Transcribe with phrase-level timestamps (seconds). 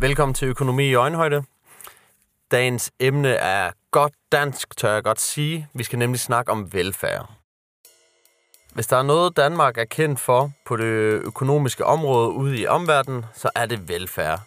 [0.00, 1.42] Velkommen til Økonomi i Øjenhøjde.
[2.50, 5.68] Dagens emne er godt dansk, tør jeg godt sige.
[5.74, 7.30] Vi skal nemlig snakke om velfærd.
[8.74, 10.84] Hvis der er noget, Danmark er kendt for på det
[11.24, 14.40] økonomiske område ude i omverdenen, så er det velfærd.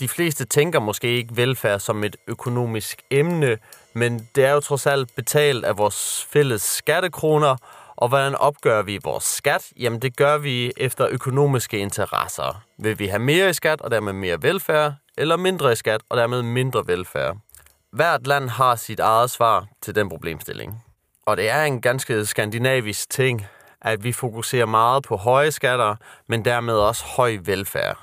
[0.00, 3.58] De fleste tænker måske ikke velfærd som et økonomisk emne,
[3.92, 7.56] men det er jo trods alt betalt af vores fælles skattekroner,
[7.96, 9.72] og hvordan opgør vi vores skat?
[9.80, 12.62] Jamen det gør vi efter økonomiske interesser.
[12.78, 16.16] Vil vi have mere i skat og dermed mere velfærd, eller mindre i skat og
[16.16, 17.36] dermed mindre velfærd?
[17.92, 20.84] Hvert land har sit eget svar til den problemstilling.
[21.26, 23.46] Og det er en ganske skandinavisk ting,
[23.80, 25.96] at vi fokuserer meget på høje skatter,
[26.28, 27.98] men dermed også høj velfærd.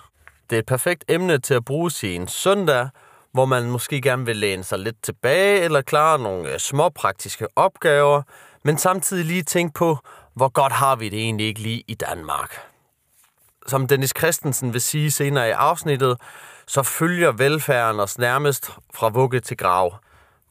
[0.50, 2.90] Det er et perfekt emne til at bruge i en søndag,
[3.32, 8.22] hvor man måske gerne vil læne sig lidt tilbage eller klare nogle små praktiske opgaver,
[8.64, 9.98] men samtidig lige tænke på,
[10.34, 12.58] hvor godt har vi det egentlig ikke lige i Danmark.
[13.68, 16.18] Som Dennis Christensen vil sige senere i afsnittet,
[16.68, 19.96] så følger velfærden os nærmest fra vugge til grav.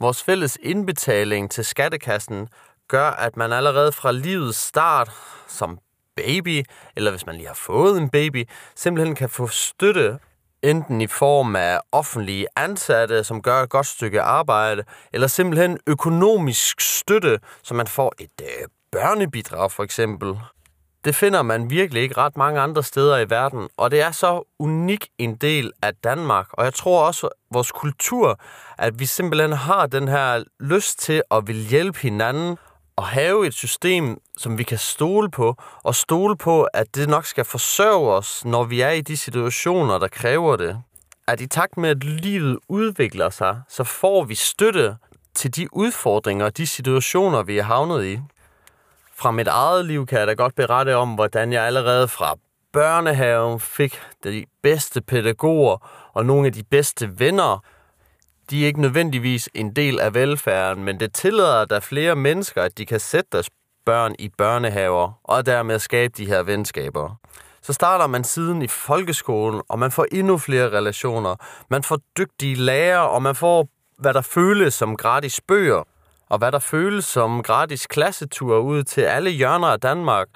[0.01, 2.49] Vores fælles indbetaling til skattekassen
[2.89, 5.11] gør, at man allerede fra livets start
[5.49, 5.79] som
[6.17, 6.65] baby,
[6.97, 10.19] eller hvis man lige har fået en baby, simpelthen kan få støtte
[10.63, 16.81] enten i form af offentlige ansatte, som gør et godt stykke arbejde, eller simpelthen økonomisk
[16.81, 20.39] støtte, så man får et øh, børnebidrag for eksempel.
[21.05, 24.43] Det finder man virkelig ikke ret mange andre steder i verden, og det er så
[24.59, 28.41] unik en del af Danmark, og jeg tror også vores kultur,
[28.79, 32.57] at vi simpelthen har den her lyst til at vil hjælpe hinanden,
[32.98, 37.27] at have et system, som vi kan stole på, og stole på, at det nok
[37.27, 40.83] skal forsørge os, når vi er i de situationer, der kræver det.
[41.27, 44.97] At i takt med, at livet udvikler sig, så får vi støtte
[45.35, 48.19] til de udfordringer og de situationer, vi er havnet i.
[49.15, 52.35] Fra mit eget liv kan jeg da godt berette om, hvordan jeg allerede fra
[52.73, 55.77] børnehaven fik de bedste pædagoger
[56.13, 57.65] og nogle af de bedste venner,
[58.52, 62.79] de er ikke nødvendigvis en del af velfærden, men det tillader der flere mennesker, at
[62.79, 63.51] de kan sætte deres
[63.85, 67.14] børn i børnehaver og dermed skabe de her venskaber.
[67.62, 71.36] Så starter man siden i folkeskolen, og man får endnu flere relationer.
[71.70, 73.68] Man får dygtige lærere, og man får,
[73.98, 75.83] hvad der føles som gratis bøger,
[76.29, 80.29] og hvad der føles som gratis klassetur ud til alle hjørner af Danmark,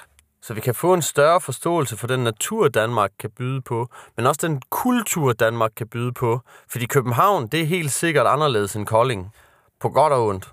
[0.47, 4.27] så vi kan få en større forståelse for den natur, Danmark kan byde på, men
[4.27, 6.41] også den kultur, Danmark kan byde på.
[6.71, 9.33] Fordi København, det er helt sikkert anderledes end Kolding.
[9.81, 10.53] På godt og ondt.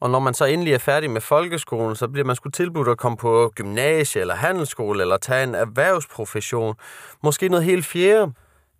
[0.00, 2.98] Og når man så endelig er færdig med folkeskolen, så bliver man skulle tilbudt at
[2.98, 6.74] komme på gymnasie eller handelsskole eller tage en erhvervsprofession.
[7.22, 8.32] Måske noget helt fjerde.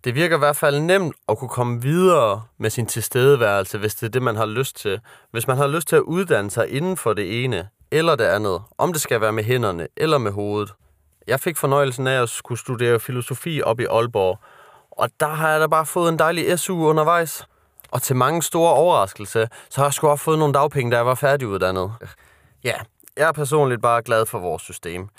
[0.03, 4.07] Det virker i hvert fald nemt at kunne komme videre med sin tilstedeværelse, hvis det
[4.07, 4.99] er det, man har lyst til.
[5.31, 8.61] Hvis man har lyst til at uddanne sig inden for det ene, eller det andet,
[8.77, 10.73] om det skal være med hænderne eller med hovedet.
[11.27, 14.39] Jeg fik fornøjelsen af at skulle studere filosofi op i Aalborg,
[14.91, 17.47] og der har jeg da bare fået en dejlig SU undervejs.
[17.91, 21.05] Og til mange store overraskelse, så har jeg sgu også fået nogle dagpenge, da jeg
[21.05, 21.91] var færdiguddannet.
[22.63, 22.73] Ja,
[23.17, 25.09] jeg er personligt bare glad for vores system.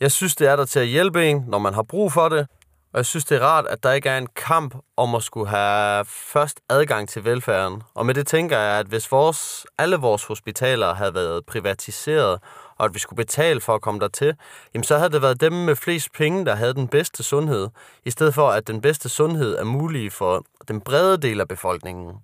[0.00, 2.46] Jeg synes, det er der til at hjælpe en, når man har brug for det,
[2.92, 5.48] og jeg synes, det er rart, at der ikke er en kamp om at skulle
[5.48, 7.82] have først adgang til velfærden.
[7.94, 12.40] Og med det tænker jeg, at hvis vores, alle vores hospitaler havde været privatiseret,
[12.76, 14.34] og at vi skulle betale for at komme dertil,
[14.74, 17.68] jamen så havde det været dem med flest penge, der havde den bedste sundhed,
[18.04, 22.16] i stedet for at den bedste sundhed er mulig for den brede del af befolkningen.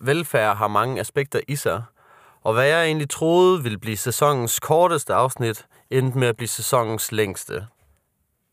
[0.00, 1.82] Velfærd har mange aspekter i sig,
[2.42, 7.12] og hvad jeg egentlig troede ville blive sæsonens korteste afsnit, endte med at blive sæsonens
[7.12, 7.66] længste.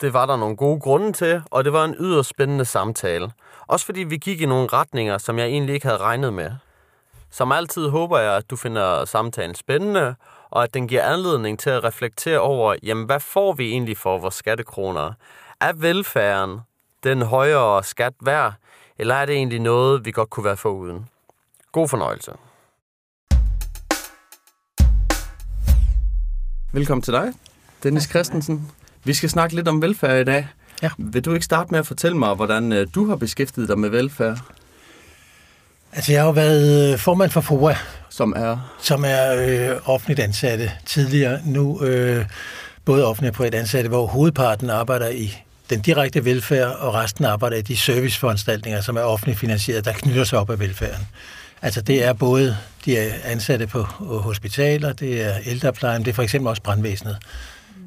[0.02, 3.32] Det var der nogle gode grunde til, og det var en yderst spændende samtale.
[3.68, 6.52] Også fordi vi gik i nogle retninger, som jeg egentlig ikke havde regnet med.
[7.30, 10.16] Som altid håber jeg, at du finder samtalen spændende,
[10.50, 14.18] og at den giver anledning til at reflektere over, jamen hvad får vi egentlig for
[14.18, 15.14] vores skattekroner?
[15.62, 16.60] Er velfærden
[17.04, 18.54] den højere skat værd,
[18.98, 21.10] eller er det egentlig noget, vi godt kunne være foruden?
[21.72, 22.31] God fornøjelse.
[26.74, 27.34] Velkommen til dig,
[27.84, 28.79] Dennis Christensen.
[29.04, 30.48] Vi skal snakke lidt om velfærd i dag.
[30.84, 30.90] Ja.
[30.98, 33.90] Vil du ikke starte med at fortælle mig, hvordan øh, du har beskæftiget dig med
[33.90, 34.38] velfærd?
[35.94, 37.75] Altså, jeg har jo været øh, formand for FOA,
[38.10, 38.74] Som er...
[38.81, 41.40] som er øh, offentligt ansatte tidligere.
[41.46, 42.25] Nu øh,
[42.86, 45.38] både offentligt og privat ansatte, hvor hovedparten arbejder i
[45.69, 50.24] den direkte velfærd, og resten arbejder i de serviceforanstaltninger, som er offentligt finansieret, der knytter
[50.24, 51.07] sig op af velfærden.
[51.62, 56.24] Altså det er både de er ansatte på hospitaler, det er ældreplejen, det er for
[56.24, 57.18] eksempel også brandvæsenet,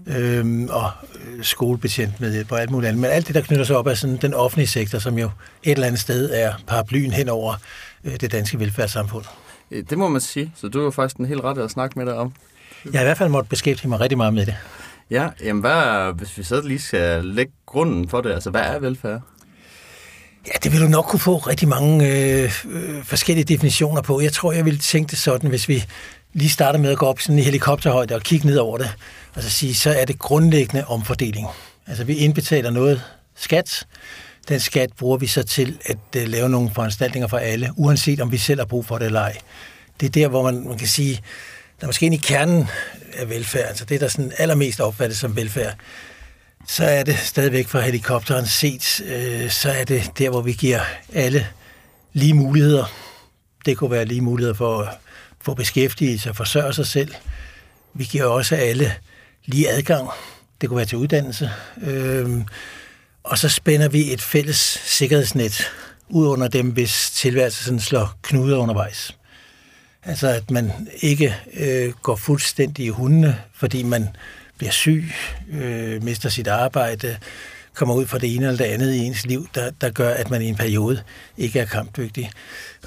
[0.06, 3.00] øhm, og øh, skolebetjent med og alt muligt andet.
[3.00, 5.30] Men alt det, der knytter sig op af sådan den offentlige sektor, som jo
[5.62, 7.54] et eller andet sted er paraplyen hen over
[8.04, 9.24] øh, det danske velfærdssamfund.
[9.70, 12.06] Øh, Det må man sige, så du er faktisk en helt ret at snakke med
[12.06, 12.32] dig om.
[12.84, 14.54] Jeg har i hvert fald måttet beskæftige mig rigtig meget med det.
[15.10, 18.78] Ja, jamen hvad, hvis vi så lige skal lægge grunden for det, altså hvad er
[18.78, 19.20] velfærd?
[20.46, 24.20] Ja, det vil du nok kunne få rigtig mange øh, øh, forskellige definitioner på.
[24.20, 25.84] Jeg tror, jeg ville tænke det sådan, hvis vi
[26.32, 28.96] lige starter med at gå op sådan i helikopterhøjde og kigge ned over det,
[29.36, 31.46] altså sige, så er det grundlæggende omfordeling.
[31.86, 33.02] Altså, vi indbetaler noget
[33.36, 33.86] skat.
[34.48, 38.32] Den skat bruger vi så til at uh, lave nogle foranstaltninger for alle, uanset om
[38.32, 39.38] vi selv har brug for det eller ej.
[40.00, 41.14] Det er der, hvor man, man kan sige,
[41.80, 42.68] der er måske ind i kernen
[43.14, 45.74] af velfærd, altså det, der sådan allermest opfattes som velfærd,
[46.68, 50.80] så er det stadigvæk fra helikopteren set, øh, så er det der, hvor vi giver
[51.12, 51.46] alle
[52.12, 52.84] lige muligheder.
[53.66, 54.88] Det kunne være lige muligheder for at
[55.40, 57.14] få beskæftigelse og forsørge sig selv.
[57.94, 58.94] Vi giver også alle
[59.46, 60.08] lige adgang.
[60.60, 61.50] Det kunne være til uddannelse.
[61.82, 62.30] Øh,
[63.24, 65.70] og så spænder vi et fælles sikkerhedsnet
[66.08, 69.16] ud under dem, hvis tilværelsen slår knuder undervejs.
[70.04, 74.08] Altså at man ikke øh, går fuldstændig i hundene, fordi man
[74.58, 75.12] bliver syg,
[75.52, 77.18] øh, mister sit arbejde,
[77.74, 80.30] kommer ud for det ene eller det andet i ens liv, der, der gør, at
[80.30, 81.02] man i en periode
[81.38, 82.30] ikke er kampdygtig.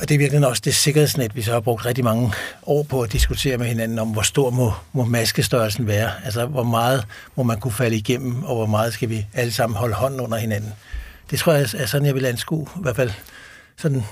[0.01, 2.33] Og det er virkelig også det sikkerhedsnet, vi så har brugt rigtig mange
[2.65, 6.11] år på at diskutere med hinanden om, hvor stor må, må maskestørrelsen være.
[6.25, 9.77] Altså, hvor meget må man kunne falde igennem, og hvor meget skal vi alle sammen
[9.77, 10.73] holde hånden under hinanden.
[11.31, 13.11] Det tror jeg er sådan, jeg vil anskue, i hvert fald
[13.77, 14.03] sådan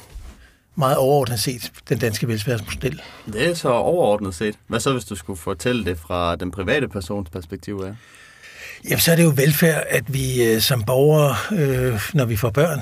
[0.76, 3.02] meget overordnet set, den danske velfærdsmodel.
[3.34, 4.56] Det er så overordnet set.
[4.68, 7.96] Hvad så, hvis du skulle fortælle det fra den private persons perspektiv af?
[8.86, 12.50] Jamen, så er det jo velfærd, at vi øh, som borgere, øh, når vi får
[12.50, 12.82] børn,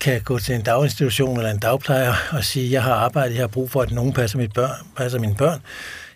[0.00, 3.48] kan gå til en daginstitution eller en dagplejer og sige, jeg har arbejdet, jeg har
[3.48, 5.60] brug for, at nogen passer, mit børn, passer mine børn.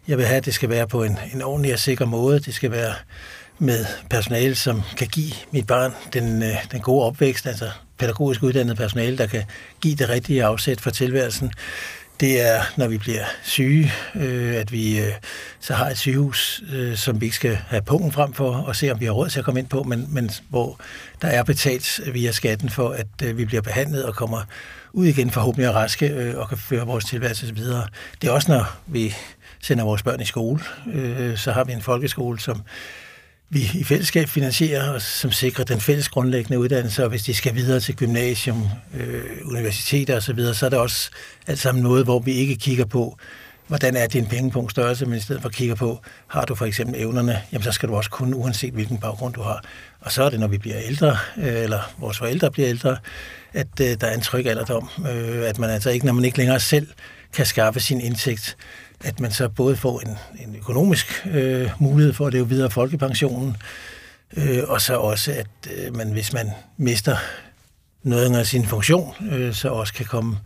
[0.08, 2.40] Jeg vil have, at det skal være på en, en ordentlig og sikker måde.
[2.40, 2.94] Det skal være
[3.58, 8.76] med personale, som kan give mit barn den, øh, den gode opvækst, altså pædagogisk uddannet
[8.76, 9.42] personale, der kan
[9.80, 11.52] give det rigtige afsæt for tilværelsen.
[12.20, 15.12] Det er, når vi bliver syge, øh, at vi øh,
[15.60, 18.90] så har et sygehus, øh, som vi ikke skal have pungen frem for og se,
[18.90, 20.80] om vi har råd til at komme ind på, men, men hvor
[21.22, 24.42] der er betalt via skatten for, at øh, vi bliver behandlet og kommer
[24.92, 27.86] ud igen forhåbentlig og raske øh, og kan føre vores tilværelse videre.
[28.22, 29.14] Det er også, når vi
[29.62, 30.60] sender vores børn i skole,
[30.92, 32.62] øh, så har vi en folkeskole, som
[33.50, 37.54] vi i fællesskab finansierer, og som sikrer den fælles grundlæggende uddannelse, og hvis de skal
[37.54, 41.10] videre til gymnasium, øh, universiteter osv., så, så er det også
[41.46, 43.18] alt sammen noget, hvor vi ikke kigger på,
[43.66, 47.00] hvordan er din pengepunkt størrelse, men i stedet for kigger på, har du for eksempel
[47.00, 49.64] evnerne, jamen så skal du også kunne, uanset hvilken baggrund du har.
[50.00, 52.96] Og så er det, når vi bliver ældre, øh, eller vores forældre bliver ældre,
[53.52, 56.38] at øh, der er en tryg alderdom, øh, at man altså ikke, når man ikke
[56.38, 56.88] længere selv
[57.32, 58.56] kan skaffe sin indtægt,
[59.04, 63.56] at man så både får en, en økonomisk øh, mulighed for at leve videre folkepensionen,
[64.36, 67.16] øh, og så også, at øh, man, hvis man mister
[68.02, 70.38] noget af sin funktion, øh, så også kan komme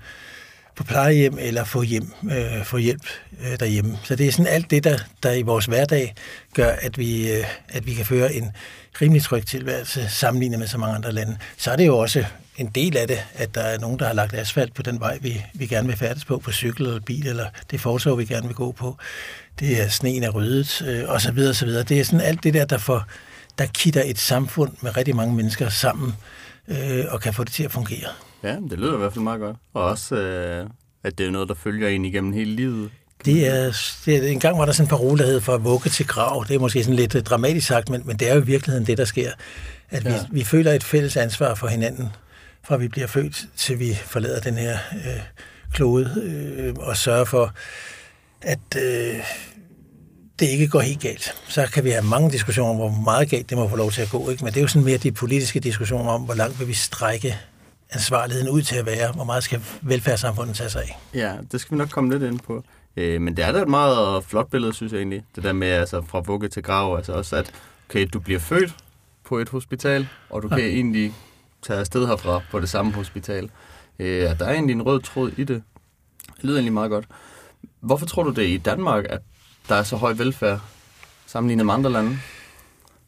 [0.77, 3.07] på plejehjem eller få, hjem, øh, få hjælp
[3.45, 3.99] øh, derhjemme.
[4.05, 6.15] Så det er sådan alt det, der, der i vores hverdag
[6.55, 8.53] gør, at vi, øh, at vi kan føre en
[9.01, 11.37] rimelig tryg tilværelse sammenlignet med så mange andre lande.
[11.57, 12.25] Så er det jo også
[12.57, 15.19] en del af det, at der er nogen, der har lagt asfalt på den vej,
[15.21, 18.47] vi, vi gerne vil færdes på, på cykel eller bil, eller det fortog, vi gerne
[18.47, 18.97] vil gå på.
[19.61, 21.83] Det er sneen er ryddet, øh, og så videre, og så videre.
[21.83, 23.05] Det er sådan alt det der, der, får,
[23.59, 26.15] der kitter et samfund med rigtig mange mennesker sammen,
[26.69, 28.09] øh, og kan få det til at fungere.
[28.43, 29.57] Ja, det lyder i hvert fald meget godt.
[29.75, 30.67] Og også, øh,
[31.05, 32.91] at det er noget, der følger en igennem hele livet.
[33.25, 35.65] Det er, det er, en gang var der sådan en parole, der hed for at
[35.65, 36.45] vugge til grav.
[36.49, 38.99] Det er måske sådan lidt dramatisk sagt, men, men det er jo i virkeligheden det,
[38.99, 39.31] der sker.
[39.91, 40.11] At ja.
[40.11, 42.09] vi, vi føler et fælles ansvar for hinanden
[42.65, 45.21] fra vi bliver født til vi forlader den her øh,
[45.73, 47.55] klode, øh, og sørge for,
[48.43, 49.21] at øh,
[50.41, 51.35] det ikke går helt galt.
[51.49, 54.03] Så kan vi have mange diskussioner om, hvor meget galt det må få lov til
[54.03, 54.31] at gå.
[54.31, 54.45] Ikke?
[54.45, 57.37] Men det er jo sådan mere de politiske diskussioner om, hvor langt vil vi strække
[57.93, 60.99] ansvarligheden ud til at være, hvor meget skal velfærdssamfundet tage sig af.
[61.15, 62.65] Ja, det skal vi nok komme lidt ind på.
[62.97, 65.25] Øh, men det er da et meget flot billede, synes jeg egentlig.
[65.37, 67.53] Det der med altså, fra vugge til grav, altså også at
[67.89, 68.75] okay, du bliver født
[69.25, 70.65] på et hospital, og du kan ja.
[70.65, 71.15] egentlig
[71.63, 73.51] tage afsted herfra på det samme hospital.
[73.99, 75.63] Øh, der er egentlig en rød tråd i det.
[76.37, 77.05] Det lyder egentlig meget godt.
[77.81, 79.21] Hvorfor tror du det i Danmark, at
[79.69, 80.61] der er så høj velfærd
[81.27, 82.19] sammenlignet med andre lande?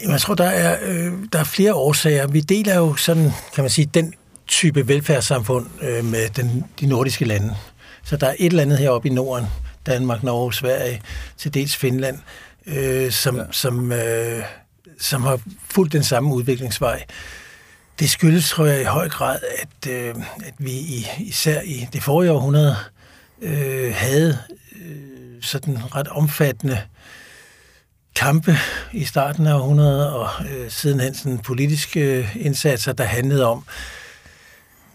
[0.01, 2.27] Jamen, jeg tror, der er, øh, der er flere årsager.
[2.27, 4.15] Vi deler jo sådan, kan man sige, den
[4.53, 7.57] type velfærdssamfund øh, med den, de nordiske lande.
[8.05, 9.47] Så der er et eller andet heroppe i Norden,
[9.87, 11.03] Danmark, Norge, Sverige,
[11.37, 12.19] til dels Finland,
[12.67, 13.43] øh, som, ja.
[13.51, 14.43] som, øh,
[15.01, 15.41] som har
[15.71, 17.05] fulgt den samme udviklingsvej.
[17.99, 22.03] Det skyldes, tror jeg, i høj grad, at, øh, at vi i, især i det
[22.03, 22.77] forrige århundrede
[23.43, 24.39] øh, havde
[24.77, 26.81] øh, sådan ret omfattende
[28.15, 28.57] kampe
[28.93, 33.65] i starten af århundredet og øh, sidenhen sådan politiske øh, indsatser, der handlede om,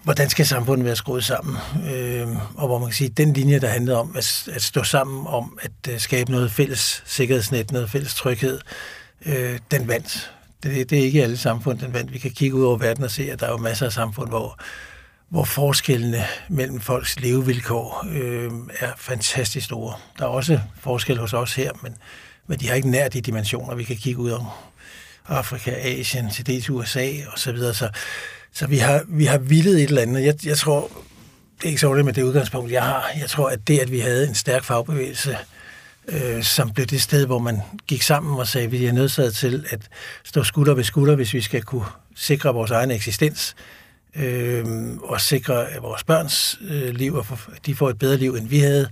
[0.07, 1.57] hvordan skal samfundet være skruet sammen?
[1.93, 5.27] Øh, og hvor man kan sige, den linje, der handlede om at, at stå sammen
[5.27, 8.59] om at uh, skabe noget fælles sikkerhedsnet, noget fælles tryghed,
[9.25, 10.31] øh, den vandt.
[10.63, 12.13] Det, det er ikke alle samfund, den vandt.
[12.13, 14.29] Vi kan kigge ud over verden og se, at der er jo masser af samfund,
[14.29, 14.59] hvor,
[15.29, 19.93] hvor forskellene mellem folks levevilkår øh, er fantastisk store.
[20.19, 21.95] Der er også forskel hos os her, men,
[22.47, 24.45] men de har ikke nær de dimensioner, vi kan kigge ud om.
[25.27, 27.73] Afrika, Asien, til dels USA og så videre.
[27.73, 27.89] Så,
[28.57, 30.23] så vi har, vi har vildet et eller andet.
[30.23, 30.91] Jeg, jeg tror,
[31.57, 33.11] det er ikke så med det udgangspunkt, jeg har.
[33.19, 35.37] Jeg tror, at det, at vi havde en stærk fagbevægelse,
[36.07, 39.35] øh, som blev det sted, hvor man gik sammen og sagde, at vi er nødsaget
[39.35, 39.89] til at
[40.23, 41.85] stå skulder ved skulder, hvis vi skal kunne
[42.15, 43.55] sikre vores egen eksistens,
[44.15, 44.65] øh,
[45.03, 48.59] og sikre vores børns øh, liv, og at de får et bedre liv, end vi
[48.59, 48.89] havde,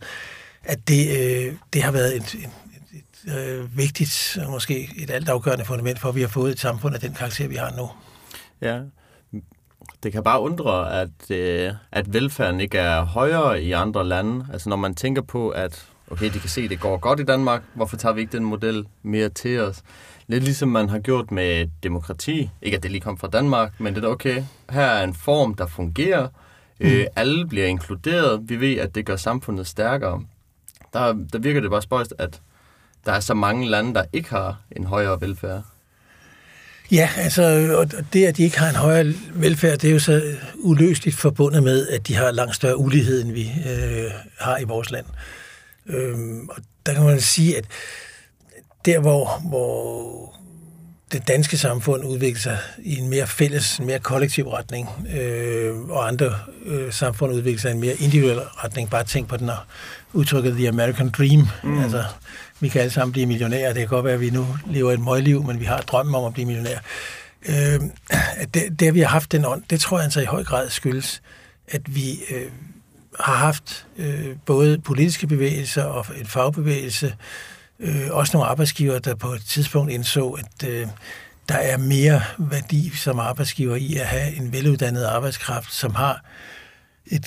[0.63, 2.50] at det, øh, det har været et, et,
[2.93, 6.95] et øh, vigtigt, og måske et altafgørende fundament for, at vi har fået et samfund
[6.95, 7.89] af den karakter, vi har nu.
[8.62, 8.79] Ja,
[10.05, 14.45] det kan bare undre, at, øh, at velfærden ikke er højere i andre lande.
[14.53, 17.24] Altså når man tænker på, at okay, de kan se, at det går godt i
[17.24, 19.83] Danmark, hvorfor tager vi ikke den model mere til os?
[20.27, 22.50] Lidt ligesom man har gjort med demokrati.
[22.62, 24.43] Ikke at det lige kom fra Danmark, men det er okay.
[24.69, 26.27] Her er en form, der fungerer.
[26.79, 26.85] Mm.
[26.85, 28.41] Øh, alle bliver inkluderet.
[28.50, 30.21] Vi ved, at det gør samfundet stærkere.
[30.93, 32.41] Der, der virker det bare spøjst, at
[33.05, 35.63] der er så mange lande, der ikke har en højere velfærd.
[36.92, 40.22] Ja, altså, og det, at de ikke har en højere velfærd, det er jo så
[40.56, 44.92] uløseligt forbundet med, at de har langt større ulighed, end vi øh, har i vores
[44.92, 45.06] land.
[45.88, 47.65] Øhm, og der kan man sige, at
[48.86, 50.36] der, hvor, hvor
[51.15, 56.07] det danske samfund udvikler sig i en mere fælles, en mere kollektiv retning, øh, og
[56.07, 56.34] andre
[56.65, 58.89] øh, samfund udvikler sig i en mere individuel retning.
[58.89, 59.57] Bare tænk på den og
[60.13, 61.48] udtrykket The American Dream.
[61.63, 61.84] Mm.
[61.84, 62.03] Altså,
[62.60, 63.74] vi kan alle sammen blive millionærer.
[63.74, 66.24] Det kan godt være, at vi nu lever et møgliv, men vi har drømmen om
[66.24, 66.79] at blive millionærer.
[67.45, 67.81] Øh,
[68.53, 70.69] det, det, at vi har haft den ånd, det tror jeg altså i høj grad
[70.69, 71.22] skyldes,
[71.67, 72.45] at vi øh,
[73.19, 77.13] har haft øh, både politiske bevægelser og en fagbevægelse, øh,
[77.79, 80.88] Øh, også nogle arbejdsgiver, der på et tidspunkt indså, at øh,
[81.50, 86.25] der er mere værdi som arbejdsgiver i at have en veluddannet arbejdskraft, som har
[87.05, 87.25] et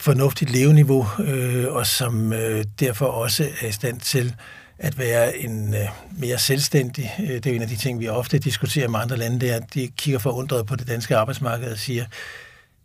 [0.00, 4.34] fornuftigt leveniveau, øh, og som øh, derfor også er i stand til
[4.78, 5.80] at være en øh,
[6.18, 7.14] mere selvstændig.
[7.20, 9.56] Øh, det er en af de ting, vi ofte diskuterer med andre lande, det er,
[9.56, 12.04] at de kigger forundret på det danske arbejdsmarked og siger,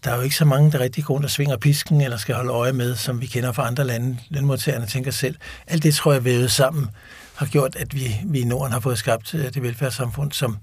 [0.03, 2.35] der er jo ikke så mange, der rigtig går rundt og svinger pisken, eller skal
[2.35, 4.17] holde øje med, som vi kender fra andre lande.
[4.29, 5.35] Lønmodtagerne tænker selv.
[5.67, 6.89] Alt det, tror jeg, vævet sammen,
[7.35, 10.57] har gjort, at vi, vi i Norden har fået skabt øh, det velfærdssamfund, som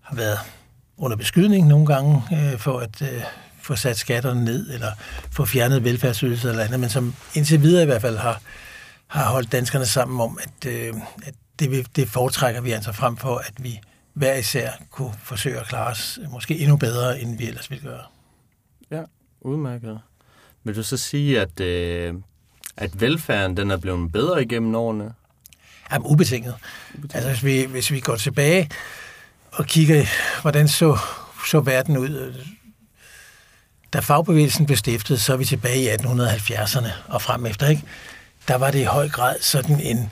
[0.00, 0.38] har været
[0.96, 3.22] under beskydning nogle gange, øh, for at øh,
[3.62, 4.92] få sat skatterne ned, eller
[5.30, 8.40] få fjernet velfærdsydelser eller andet, men som indtil videre i hvert fald har,
[9.06, 10.94] har holdt danskerne sammen om, at, øh,
[11.26, 13.80] at det, det foretrækker vi altså frem for, at vi
[14.14, 18.02] hver især kunne forsøge at klare os måske endnu bedre, end vi ellers ville gøre.
[18.90, 19.02] Ja,
[19.40, 20.00] udmærket.
[20.64, 22.14] Vil du så sige, at, øh,
[22.76, 25.14] at velfærden den er blevet bedre igennem årene?
[25.92, 26.54] Jamen, ubetinget.
[26.94, 27.14] ubetinget.
[27.14, 28.70] Altså, hvis vi, hvis vi går tilbage
[29.52, 30.04] og kigger,
[30.42, 30.98] hvordan så,
[31.46, 32.34] så verden ud,
[33.92, 37.82] da fagbevægelsen blev stiftet, så er vi tilbage i 1870'erne og frem efter, ikke?
[38.48, 40.10] Der var det i høj grad sådan en,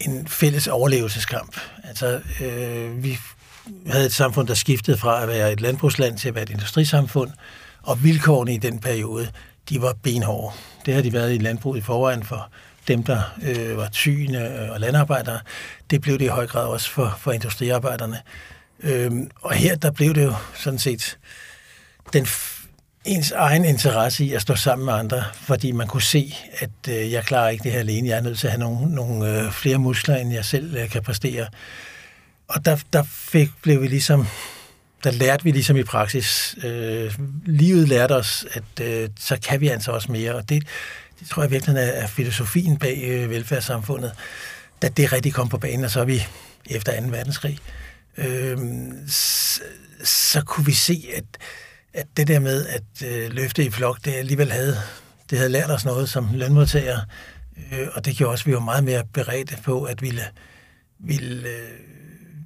[0.00, 1.56] en fælles overlevelseskamp.
[1.84, 3.18] Altså, øh, vi
[3.86, 7.30] havde et samfund, der skiftede fra at være et landbrugsland til at være et industrisamfund,
[7.82, 9.30] og vilkårene i den periode,
[9.68, 10.56] de var benhårde.
[10.86, 12.48] Det har de været i landbruget i forvejen for
[12.88, 15.40] dem, der øh, var tyne øh, og landarbejdere.
[15.90, 18.20] Det blev det i høj grad også for, for industriarbejderne.
[18.82, 21.18] Øhm, og her, der blev det jo sådan set
[22.12, 22.26] den
[23.04, 27.12] ens egen interesse i at stå sammen med andre, fordi man kunne se, at øh,
[27.12, 28.08] jeg klarer ikke det her alene.
[28.08, 30.90] Jeg er nødt til at have nogle, nogle øh, flere muskler, end jeg selv øh,
[30.90, 31.46] kan præstere.
[32.48, 34.26] Og der, der fik, blev vi ligesom
[35.04, 36.56] der lærte vi ligesom i praksis.
[36.64, 37.14] Øh,
[37.46, 40.66] livet lærte os, at øh, så kan vi altså også mere, og det,
[41.20, 44.12] det tror jeg virkelig er, er filosofien bag øh, velfærdssamfundet,
[44.82, 46.26] da det rigtig kom på banen, og så er vi
[46.70, 47.06] efter 2.
[47.06, 47.58] verdenskrig,
[48.16, 48.58] øh,
[49.08, 49.60] så,
[50.04, 51.24] så kunne vi se, at,
[51.94, 54.76] at det der med at øh, løfte i flok, det alligevel havde,
[55.30, 57.04] det havde lært os noget som lønmodtagere,
[57.72, 60.22] øh, og det gjorde også, at vi var meget mere beredte på at ville,
[60.98, 61.89] ville øh,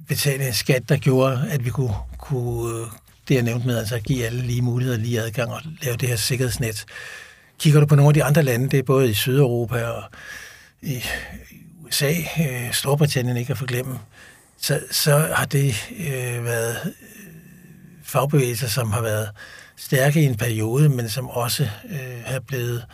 [0.07, 2.87] betale en skat, der gjorde, at vi kunne, kunne øh,
[3.27, 6.09] det jeg nævnte med, altså at give alle lige muligheder, lige adgang og lave det
[6.09, 6.85] her sikkerhedsnet.
[7.59, 10.03] Kigger du på nogle af de andre lande, det er både i Sydeuropa og
[10.81, 11.03] i
[11.85, 13.99] USA, øh, Storbritannien ikke at forglemme,
[14.61, 16.91] så, så har det øh, været øh,
[18.03, 19.29] fagbevægelser, som har været
[19.75, 22.85] stærke i en periode, men som også øh, har blevet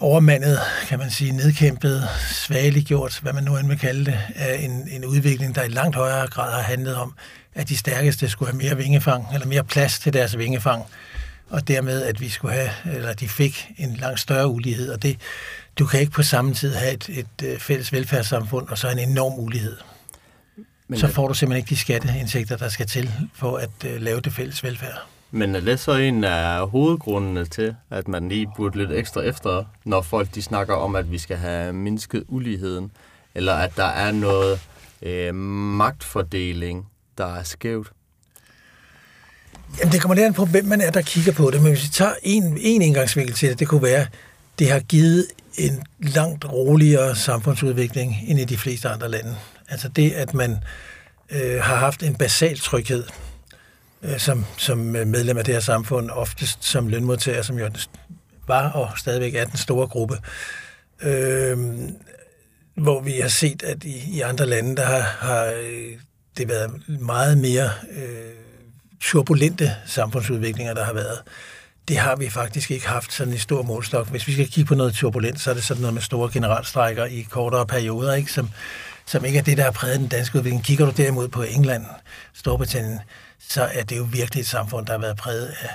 [0.00, 4.88] overmandet, kan man sige, nedkæmpet, svageliggjort, hvad man nu end vil kalde det, af en,
[4.90, 7.14] en udvikling, der i langt højere grad har handlet om,
[7.54, 10.84] at de stærkeste skulle have mere vingefang, eller mere plads til deres vingefang,
[11.48, 15.16] og dermed, at vi skulle have, eller de fik en langt større ulighed, og det,
[15.78, 18.98] du kan ikke på samme tid have et, et øh, fælles velfærdssamfund, og så en
[18.98, 19.76] enorm ulighed.
[20.88, 24.20] Men så får du simpelthen ikke de skatteindtægter, der skal til for at uh, lave
[24.20, 25.06] det fælles velfærd.
[25.30, 29.64] Men er det så en af hovedgrundene til, at man lige burde lidt ekstra efter,
[29.84, 32.90] når folk de snakker om, at vi skal have mindsket uligheden,
[33.34, 34.60] eller at der er noget
[35.02, 36.86] øh, magtfordeling,
[37.18, 37.92] der er skævt?
[39.78, 41.62] Jamen, det kommer lidt an på, hvem man er, der kigger på det.
[41.62, 44.06] Men hvis vi tager en, en indgangsvinkel til det, det kunne være,
[44.58, 45.26] det har givet
[45.58, 49.36] en langt roligere samfundsudvikling end i de fleste andre lande.
[49.68, 50.56] Altså det, at man
[51.30, 53.04] øh, har haft en basal tryghed
[54.02, 57.70] Øh, som, som øh, medlem af det her samfund, oftest som lønmodtager, som jo
[58.46, 60.18] var og stadigvæk er den store gruppe.
[61.02, 61.58] Øh,
[62.74, 65.92] hvor vi har set, at i, i andre lande, der har, har øh,
[66.36, 68.30] det været meget mere øh,
[69.00, 71.18] turbulente samfundsudviklinger, der har været.
[71.88, 74.08] Det har vi faktisk ikke haft sådan i stor målstok.
[74.08, 77.04] Hvis vi skal kigge på noget turbulent, så er det sådan noget med store generalstrækker
[77.04, 78.32] i kortere perioder, ikke?
[78.32, 78.50] Som,
[79.06, 80.64] som ikke er det, der har præget den danske udvikling.
[80.64, 81.84] Kigger du derimod på England,
[82.34, 82.98] Storbritannien,
[83.48, 85.70] så er det jo virkelig et samfund, der har været præget af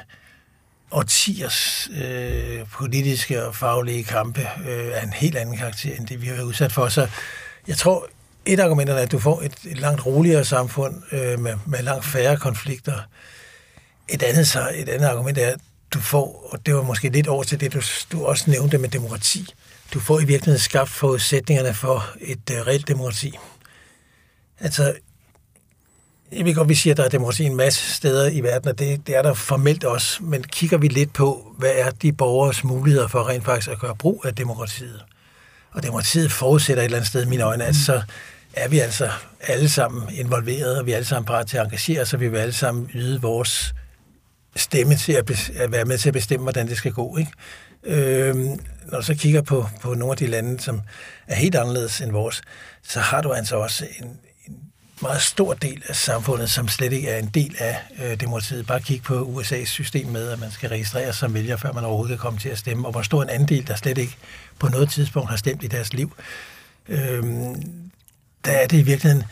[0.92, 6.28] årtiers øh, politiske og faglige kampe øh, af en helt anden karakter, end det vi
[6.28, 6.88] har været udsat for.
[6.90, 7.08] Så
[7.68, 8.08] jeg tror,
[8.46, 12.06] et argument er, at du får et, et langt roligere samfund øh, med, med langt
[12.06, 13.00] færre konflikter.
[14.08, 15.60] Et andet, så, et andet argument er, at
[15.94, 17.82] du får, og det var måske lidt over til det, du,
[18.12, 19.54] du også nævnte med demokrati,
[19.94, 23.38] du får i virkeligheden skabt forudsætningerne for et øh, reelt demokrati.
[24.60, 24.96] Altså,
[26.36, 28.80] jeg ved godt, vi siger, at der er demokrati en masse steder i verden, og
[28.80, 32.64] det, det er der formelt også, men kigger vi lidt på, hvad er de borgers
[32.64, 35.06] muligheder for rent faktisk at gøre brug af demokratiet?
[35.72, 38.02] Og demokratiet forudsætter et eller andet sted i mine øjne, at så
[38.54, 39.10] er vi altså
[39.42, 42.28] alle sammen involveret, og vi er alle sammen parat til at engagere os, og vi
[42.28, 43.74] vil alle sammen yde vores
[44.56, 47.18] stemme til at, at være med til at bestemme, hvordan det skal gå.
[47.18, 47.32] Ikke?
[47.84, 48.36] Øh,
[48.86, 50.82] når du så kigger på, på nogle af de lande, som
[51.28, 52.42] er helt anderledes end vores,
[52.84, 54.18] så har du altså også en
[55.02, 58.68] meget stor del af samfundet, som slet ikke er en del af øh, demokratiet.
[58.68, 61.84] Bare kig på USA's system med, at man skal registrere sig som vælger, før man
[61.84, 64.18] overhovedet kan komme til at stemme, og hvor stor en andel, der slet ikke
[64.60, 66.14] på noget tidspunkt har stemt i deres liv.
[66.88, 67.24] Øh,
[68.46, 69.24] der er det i virkeligheden,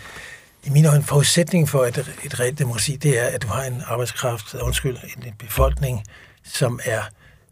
[0.64, 3.84] i mine øjne, forudsætning for et, et reelt demokrati, det er, at du har en
[3.86, 6.04] arbejdskraft, undskyld, en befolkning,
[6.44, 7.02] som er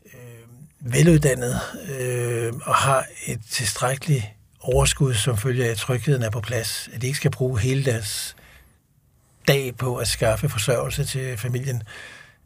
[0.05, 1.59] øh, veluddannet
[1.99, 4.25] øh, og har et tilstrækkeligt
[4.61, 6.89] overskud, som følger af, at trygheden er på plads.
[6.93, 8.35] At de ikke skal bruge hele deres
[9.47, 11.83] dag på at skaffe forsørgelse til familien.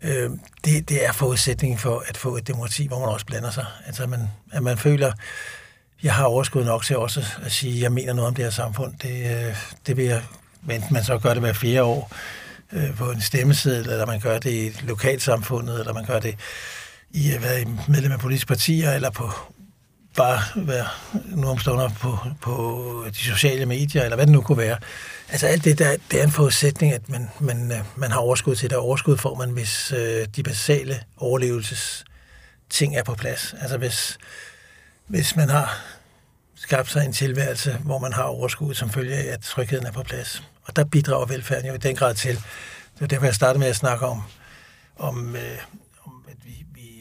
[0.01, 0.31] Øh,
[0.65, 3.65] det, det er forudsætningen for at få et demokrati, hvor man også blander sig.
[3.85, 5.11] Altså, at man, at man føler,
[6.03, 8.51] jeg har overskud nok til også at sige, at jeg mener noget om det her
[8.51, 8.93] samfund.
[9.01, 9.55] Det, øh,
[9.87, 10.23] det vil jeg,
[10.71, 12.11] enten man så gør det hver fire år
[12.73, 16.35] øh, på en stemmeseddel, eller man gør det i lokalsamfundet, eller man gør det
[17.11, 19.31] i at være medlem af politiske partier, eller på
[20.15, 20.87] bare være
[21.35, 24.77] nu omstående på, på de sociale medier, eller hvad det nu kunne være.
[25.29, 28.55] Altså alt det der, det er en forudsætning, at man, man, øh, man har overskud
[28.55, 28.77] til det.
[28.77, 32.05] Overskud får man, hvis øh, de basale overlevelses
[32.69, 33.55] ting er på plads.
[33.61, 34.17] Altså hvis,
[35.07, 35.81] hvis man har
[36.55, 40.03] skabt sig en tilværelse, hvor man har overskud som følge af, at trygheden er på
[40.03, 40.43] plads.
[40.63, 42.35] Og der bidrager velfærden jo i den grad til.
[42.35, 44.23] Det var derfor, jeg startede med at snakke om,
[44.97, 45.57] om, øh,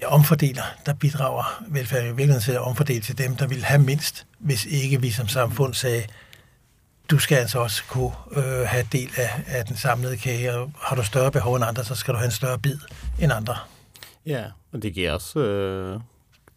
[0.06, 4.26] omfordeler, der bidrager velfærd i virkeligheden til at omfordele til dem, der vil have mindst,
[4.38, 6.02] hvis ikke vi som samfund sagde,
[7.10, 10.96] du skal altså også kunne øh, have del af, af den samlede kage, og har
[10.96, 12.78] du større behov end andre, så skal du have en større bid
[13.20, 13.56] end andre.
[14.26, 15.38] Ja, og det giver også...
[15.38, 16.00] Øh,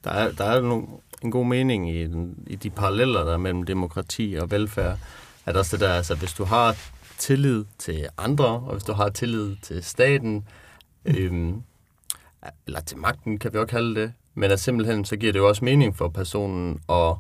[0.03, 0.87] der er, der er nogle,
[1.23, 4.97] en god mening i, den, i de paralleller, der er mellem demokrati og velfærd.
[5.45, 6.75] At også det der, altså hvis du har
[7.17, 10.45] tillid til andre, og hvis du har tillid til staten,
[11.05, 11.53] øh,
[12.67, 15.47] eller til magten, kan vi også kalde det, men at simpelthen så giver det jo
[15.47, 17.15] også mening for personen at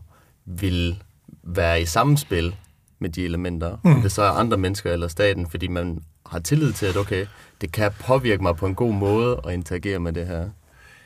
[0.45, 1.03] vil
[1.43, 2.55] være i samspil
[2.99, 3.95] med de elementer, mm.
[3.95, 7.25] om det så er andre mennesker eller staten, fordi man har tillid til, at okay,
[7.61, 10.49] det kan påvirke mig på en god måde at interagere med det her.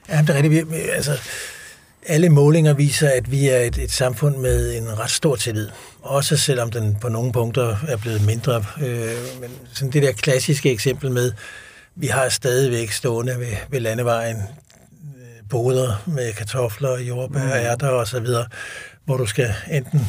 [0.09, 0.67] Ja, det er rigtigt.
[0.93, 1.11] Altså,
[2.05, 5.69] alle målinger viser, at vi er et, et samfund med en ret stor tillid.
[6.01, 8.65] Også selvom den på nogle punkter er blevet mindre.
[8.83, 11.31] Øh, men sådan det der klassiske eksempel med,
[11.95, 17.51] vi har stadigvæk stående ved, ved landevejen øh, boder med kartofler, jordbær, mm.
[17.51, 18.45] ærter og så videre,
[19.05, 20.07] hvor du skal enten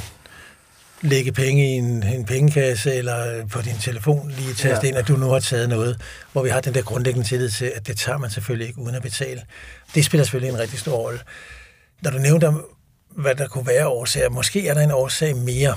[1.02, 4.88] lægge penge i en, en pengekasse eller på din telefon lige taste ja.
[4.88, 6.00] ind, at du nu har taget noget,
[6.32, 8.94] hvor vi har den der grundlæggende tillid til, at det tager man selvfølgelig ikke uden
[8.94, 9.42] at betale.
[9.94, 11.20] Det spiller selvfølgelig en rigtig stor rolle.
[12.02, 12.52] Når du nævnte,
[13.10, 15.74] hvad der kunne være årsager, måske er der en årsag mere,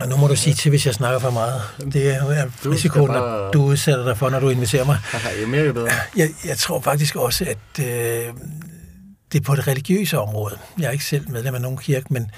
[0.00, 1.62] og nu må du sige til, hvis jeg snakker for meget.
[1.92, 3.50] Det er risikoen, bare...
[3.50, 4.98] du udsætter dig for, når du inviterer mig.
[5.42, 5.90] jo mere jo bedre.
[6.16, 8.34] Jeg, jeg tror faktisk også, at øh,
[9.32, 10.58] det er på det religiøse område.
[10.78, 12.30] Jeg er ikke selv medlem af nogen kirke, men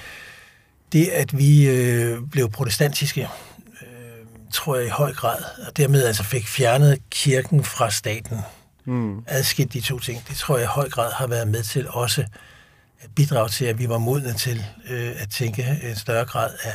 [0.93, 3.21] det, at vi øh, blev protestantiske,
[3.81, 3.87] øh,
[4.53, 8.39] tror jeg i høj grad, og dermed altså fik fjernet kirken fra staten.
[8.85, 9.23] mm.
[9.27, 10.23] adskilt de to ting.
[10.29, 12.21] Det tror jeg i høj grad har været med til også
[13.01, 16.73] at bidrage til, at vi var modne til øh, at tænke en større grad af,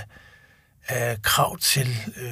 [0.88, 2.30] af krav til øh,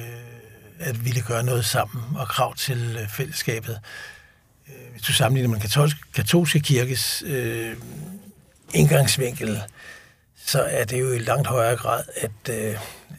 [0.79, 3.79] at ville gøre noget sammen, og krav til øh, fællesskabet.
[4.67, 7.75] Øh, hvis du sammenligner med katolske, katolske kirkes øh,
[8.73, 9.61] indgangsvinkel,
[10.45, 12.77] så er det jo i langt højere grad, at, øh,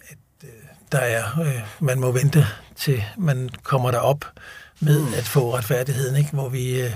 [0.09, 0.51] at øh,
[0.93, 2.47] der er, øh, man må vente
[2.77, 4.25] til man kommer derop
[4.81, 5.15] med mm.
[5.15, 6.31] at få retfærdigheden, ikke?
[6.31, 6.91] hvor vi øh,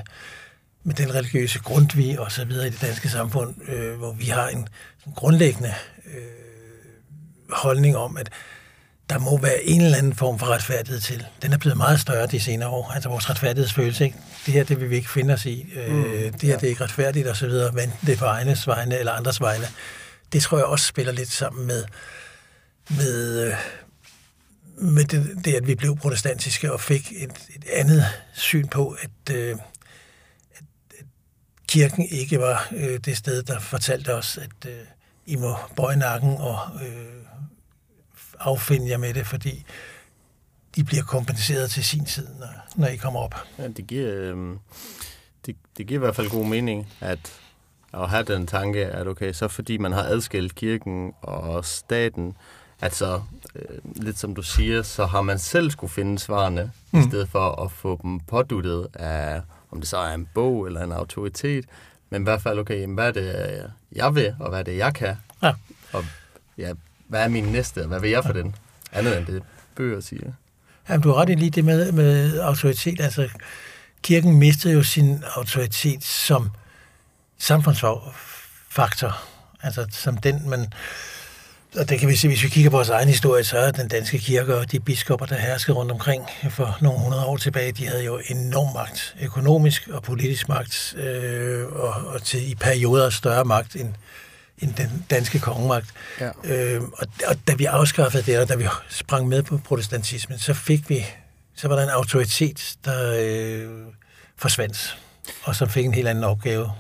[0.85, 4.49] med den religiøse grundvig og så videre i det danske samfund, øh, hvor vi har
[4.49, 4.69] en,
[5.07, 5.75] en grundlæggende
[6.07, 6.42] øh,
[7.53, 8.31] holdning om, at
[9.11, 11.27] der må være en eller anden form for retfærdighed til.
[11.43, 12.93] Den er blevet meget større de senere år.
[12.95, 14.17] Altså vores retfærdighedsfølelse, ikke?
[14.47, 15.67] det her det vil vi ikke finde os i.
[15.77, 16.55] Øh, mm, det her ja.
[16.55, 19.41] det er ikke retfærdigt og så videre, men det er på egnes vegne eller andres
[19.41, 19.67] vegne.
[20.33, 21.85] Det tror jeg også spiller lidt sammen med,
[22.91, 23.55] med, øh,
[24.77, 29.35] med det, det, at vi blev protestantiske og fik et, et andet syn på, at,
[29.35, 29.57] øh,
[30.55, 30.65] at,
[30.99, 31.07] at
[31.69, 34.79] kirken ikke var øh, det sted, der fortalte os, at øh,
[35.27, 37.23] I må bøje nakken og øh,
[38.45, 39.65] affinde jer med det, fordi
[40.77, 43.35] de bliver kompenseret til sin tid, når, når I kommer op.
[43.59, 44.57] Ja, det giver, øh,
[45.47, 47.33] det, det giver i hvert fald god mening, at
[47.95, 52.37] at have den tanke, at okay, så fordi man har adskilt kirken og staten,
[52.81, 53.23] at så,
[53.55, 57.01] øh, lidt som du siger, så har man selv skulle finde svarene, mm.
[57.01, 60.85] i stedet for at få dem påduttet af, om det så er en bog eller
[60.85, 61.65] en autoritet,
[62.11, 64.95] men i hvert fald, okay, hvad er det, jeg vil, og hvad er det, jeg
[64.95, 65.17] kan?
[65.43, 65.53] Ja.
[65.93, 66.05] Og
[66.59, 66.73] ja,
[67.13, 68.55] hvad er min næste, hvad vil jeg for den?
[68.93, 69.43] Andet end det,
[69.77, 70.33] bøger siger.
[70.89, 73.01] Jamen, du har ret i lige det med, med autoritet.
[73.01, 73.29] Altså,
[74.03, 76.51] kirken mistede jo sin autoritet som
[77.39, 79.23] samfundsfaktor.
[79.63, 80.73] Altså, som den, man...
[81.79, 83.89] Og det kan vi se, hvis vi kigger på vores egen historie, så er den
[83.89, 87.87] danske kirke og de biskopper, der herskede rundt omkring for nogle hundrede år tilbage, de
[87.87, 93.45] havde jo enorm magt, økonomisk og politisk magt, øh, og, og til i perioder større
[93.45, 93.95] magt end,
[94.59, 95.95] end den danske kongemagt.
[96.21, 96.31] Ja.
[96.45, 100.55] Øh, og, og da vi afskaffede det, og da vi sprang med på protestantismen, så
[100.55, 101.07] fik vi,
[101.55, 103.71] så var der en autoritet, der øh,
[104.37, 104.99] forsvandt,
[105.43, 106.71] og som fik en helt anden opgave.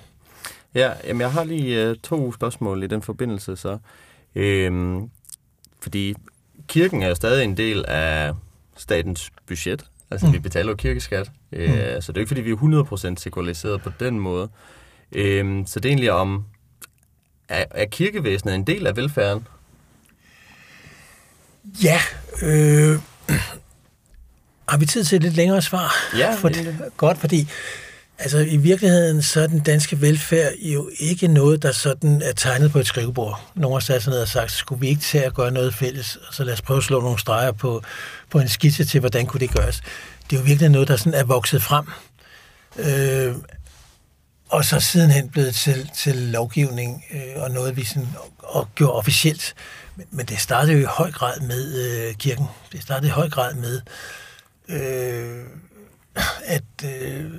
[0.74, 3.78] Ja, jamen jeg har lige øh, to spørgsmål i den forbindelse så.
[4.34, 5.10] Øhm,
[5.80, 6.14] fordi
[6.68, 8.32] kirken er jo stadig en del af
[8.76, 9.84] statens budget.
[10.10, 10.32] Altså, mm.
[10.32, 11.30] vi betaler jo kirkeskat.
[11.52, 12.00] Øh, mm.
[12.00, 14.48] Så det er ikke, fordi vi er 100% sekulariseret på den måde.
[15.12, 16.44] Øhm, så det er egentlig om,
[17.52, 19.46] er, er kirkevæsenet en del af velfærden?
[21.82, 22.00] Ja,
[22.42, 22.98] øh,
[24.68, 25.94] har vi tid til et lidt længere svar?
[26.16, 26.76] Ja, For, det.
[26.96, 27.48] Godt, fordi
[28.18, 32.72] altså, i virkeligheden så er den danske velfærd jo ikke noget, der sådan er tegnet
[32.72, 33.50] på et skrivebord.
[33.54, 36.16] Nogle har sat sig ned og sagt, skulle vi ikke til at gøre noget fælles,
[36.16, 37.82] og så lad os prøve at slå nogle streger på,
[38.30, 39.82] på en skitse til, hvordan kunne det gøres.
[40.30, 41.86] Det er jo virkelig noget, der sådan er vokset frem.
[42.78, 43.34] Øh,
[44.52, 49.54] og så sidenhen blevet til, til lovgivning øh, og noget, vi sådan, og gjorde officielt.
[49.96, 52.46] Men, men det startede jo i høj grad med øh, kirken.
[52.72, 53.80] Det startede i høj grad med,
[54.68, 55.44] øh,
[56.44, 57.30] at øh,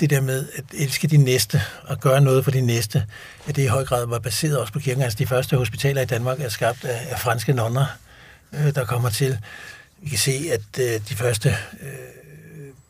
[0.00, 3.06] det der med at elske de næste og gøre noget for de næste,
[3.46, 5.02] at det i høj grad var baseret også på kirken.
[5.02, 7.86] Altså de første hospitaler i Danmark er skabt af, af franske nonner,
[8.52, 9.38] øh, der kommer til.
[9.98, 12.21] Vi kan se, at øh, de første øh,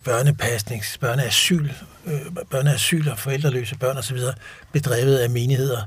[0.04, 1.68] børnepasnings, børneasyl,
[2.06, 4.18] øh, børneasyl og forældreløse børn osv.
[4.72, 5.82] bedrevet af menigheder.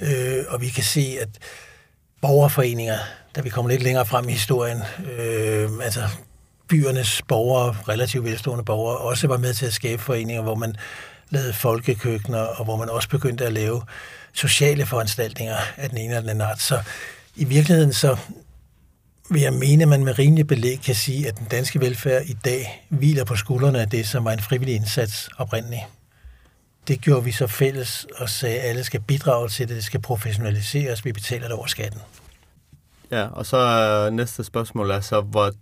[0.00, 1.28] Øh, og vi kan se, at
[2.20, 2.98] borgerforeninger,
[3.36, 4.82] da vi kommer lidt længere frem i historien,
[5.18, 6.08] øh, altså
[6.68, 10.76] byernes borgere, relativt velstående borgere, også var med til at skabe foreninger, hvor man
[11.30, 13.82] lavede folkekøkkener, og hvor man også begyndte at lave
[14.32, 16.60] sociale foranstaltninger af den ene eller den anden art.
[16.60, 16.82] Så
[17.36, 18.16] i virkeligheden så
[19.30, 22.36] vil jeg mene, at man med rimelig belæg kan sige, at den danske velfærd i
[22.44, 25.82] dag hviler på skuldrene af det, som var en frivillig indsats oprindeligt.
[26.88, 30.00] Det gjorde vi så fælles og sagde, at alle skal bidrage til det, det skal
[30.00, 32.00] professionaliseres, vi betaler det over skatten.
[33.10, 35.52] Ja, og så næste spørgsmål er så, hvor,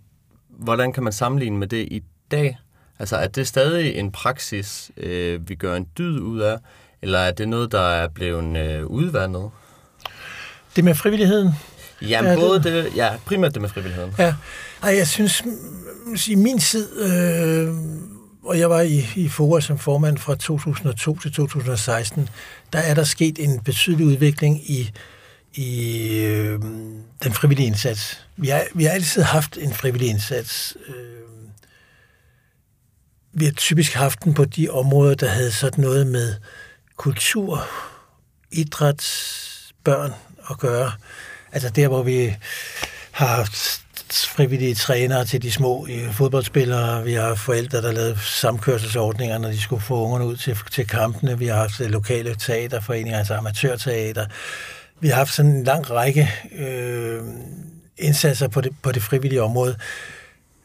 [0.49, 2.57] hvordan kan man sammenligne med det i dag?
[2.99, 6.57] Altså er det stadig en praksis, øh, vi gør en dyd ud af,
[7.01, 9.49] eller er det noget, der er blevet øh, udvandet?
[10.75, 11.53] Det med frivilligheden,
[12.01, 14.13] Ja, ja både det, ja, primært det med frivilligheden.
[14.17, 14.33] Ja,
[14.83, 15.43] Ej, jeg synes,
[16.27, 17.75] i min tid, øh,
[18.43, 22.29] og jeg var i, i FOA som formand fra 2002 til 2016,
[22.73, 24.91] der er der sket en betydelig udvikling i,
[25.53, 26.61] i øh,
[27.23, 28.25] den frivillige indsats.
[28.37, 30.77] Vi har, vi har altid haft en frivillig indsats.
[30.87, 30.95] Øh,
[33.33, 36.35] vi har typisk haft den på de områder, der havde sådan noget med
[36.95, 37.67] kultur,
[38.51, 39.03] idræt,
[39.83, 40.13] børn
[40.49, 40.91] at gøre.
[41.55, 42.35] Altså der, hvor vi
[43.11, 43.49] har
[44.11, 47.03] frivillige trænere til de små øh, fodboldspillere.
[47.03, 51.39] Vi har forældre, der lavede samkørselsordninger, når de skulle få ungerne ud til, til kampene.
[51.39, 54.25] Vi har haft øh, lokale teaterforeninger, altså amatørteater.
[54.99, 57.21] Vi har haft sådan en lang række øh,
[57.97, 59.75] indsatser på det, på det frivillige område.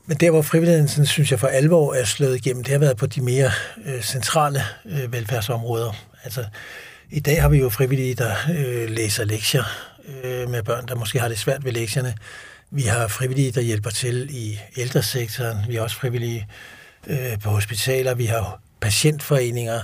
[0.06, 2.96] Men der, hvor frivilligheden, sådan, synes jeg, for alvor er slået igennem, det har været
[2.96, 3.50] på de mere
[3.86, 5.92] øh, centrale øh, velfærdsområder.
[6.24, 6.44] Altså,
[7.10, 9.64] i dag har vi jo frivillige, der øh, læser lektier
[10.08, 12.14] øh, med børn, der måske har det svært ved lektierne.
[12.70, 15.56] Vi har frivillige, der hjælper til i ældresektoren.
[15.68, 16.48] Vi har også frivillige
[17.06, 18.14] øh, på hospitaler.
[18.14, 19.80] Vi har patientforeninger,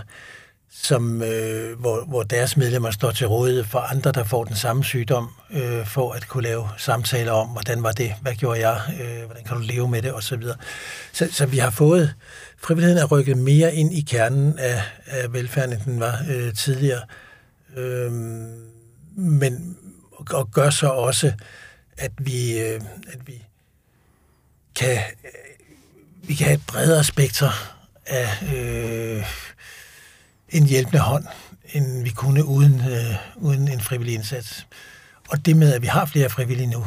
[0.83, 4.85] som, øh, hvor, hvor deres medlemmer står til rådighed for andre, der får den samme
[4.85, 9.25] sygdom, øh, for at kunne lave samtaler om, hvordan var det, hvad gjorde jeg, øh,
[9.27, 10.43] hvordan kan du leve med det, osv.
[10.43, 10.55] Så,
[11.13, 12.15] så, så vi har fået,
[12.59, 17.01] frivilligheden er rykket mere ind i kernen af, af velfærden, end den var øh, tidligere.
[17.77, 18.13] Øh,
[19.17, 19.77] men
[20.33, 21.33] og gør så også,
[21.97, 22.81] at vi, øh,
[23.13, 23.43] at vi
[24.75, 25.31] kan, øh,
[26.29, 27.51] vi kan have et bredere spekter
[28.07, 29.27] af øh,
[30.49, 31.25] en hjælpende hånd,
[31.73, 34.67] end vi kunne uden, øh, uden en frivillig indsats.
[35.29, 36.87] Og det med, at vi har flere frivillige nu,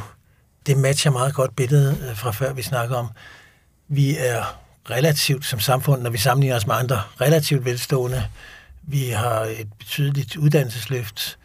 [0.66, 3.10] det matcher meget godt billedet øh, fra før, vi snakker om.
[3.88, 8.26] Vi er relativt som samfund, når vi sammenligner os med andre, relativt velstående.
[8.82, 11.38] Vi har et betydeligt uddannelsesløft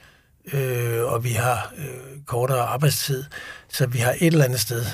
[0.52, 3.24] øh, og vi har øh, kortere arbejdstid,
[3.68, 4.84] så vi har et eller andet sted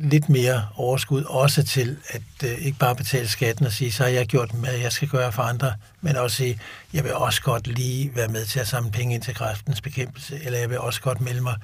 [0.00, 4.10] lidt mere overskud, også til at øh, ikke bare betale skatten og sige, så har
[4.10, 6.60] jeg gjort, hvad jeg skal gøre for andre, men også sige,
[6.92, 10.40] jeg vil også godt lige være med til at samle penge ind til kræftens bekæmpelse,
[10.44, 11.54] eller jeg vil også godt melde mig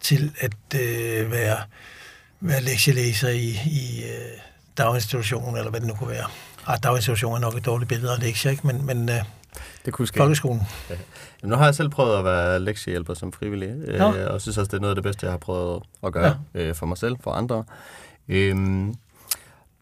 [0.00, 1.58] til at øh, være,
[2.40, 4.38] være lektielæser i, i øh,
[4.78, 6.26] daginstitutionen, eller hvad det nu kunne være.
[6.66, 8.66] Ah, daginstitution er nok et dårligt billede af lektier, ikke?
[8.66, 9.22] men, men øh,
[9.84, 10.18] det kunne ske.
[10.18, 10.62] folkeskolen.
[10.90, 10.94] Ja.
[11.42, 14.70] Jamen, nu har jeg selv prøvet at være lektiehjælper som frivillig, øh, og synes også,
[14.70, 16.60] det er noget af det bedste, jeg har prøvet at gøre ja.
[16.60, 17.64] øh, for mig selv, for andre.
[18.28, 18.94] Øhm,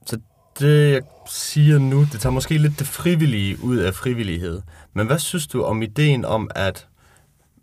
[0.06, 0.18] så
[0.58, 4.62] det, jeg siger nu, det tager måske lidt det frivillige ud af frivillighed.
[4.92, 6.86] Men hvad synes du om ideen om, at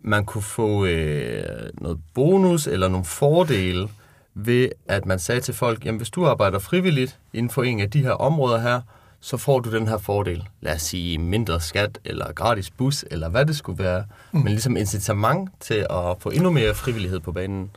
[0.02, 3.88] man kunne få øh, noget bonus eller nogle fordele
[4.34, 7.90] ved, at man sagde til folk, jamen hvis du arbejder frivilligt inden for en af
[7.92, 8.82] de her områder her,
[9.22, 10.44] så får du den her fordel.
[10.62, 14.04] Lad os sige mindre skat, eller gratis bus, eller hvad det skulle være.
[14.32, 14.40] Mm.
[14.40, 17.70] Men ligesom incitament til at få endnu mere frivillighed på banen.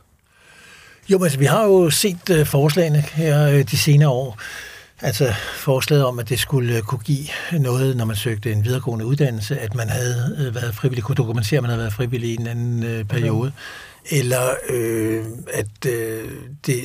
[1.09, 4.39] Jo, men altså, vi har jo set uh, forslagene her uh, de senere år.
[5.01, 9.05] Altså forslaget om, at det skulle uh, kunne give noget, når man søgte en videregående
[9.05, 12.35] uddannelse, at man havde uh, været frivillig, kunne dokumentere, at man havde været frivillig i
[12.35, 13.51] en anden uh, periode.
[14.05, 14.17] Okay.
[14.17, 16.31] Eller uh, at uh,
[16.65, 16.81] det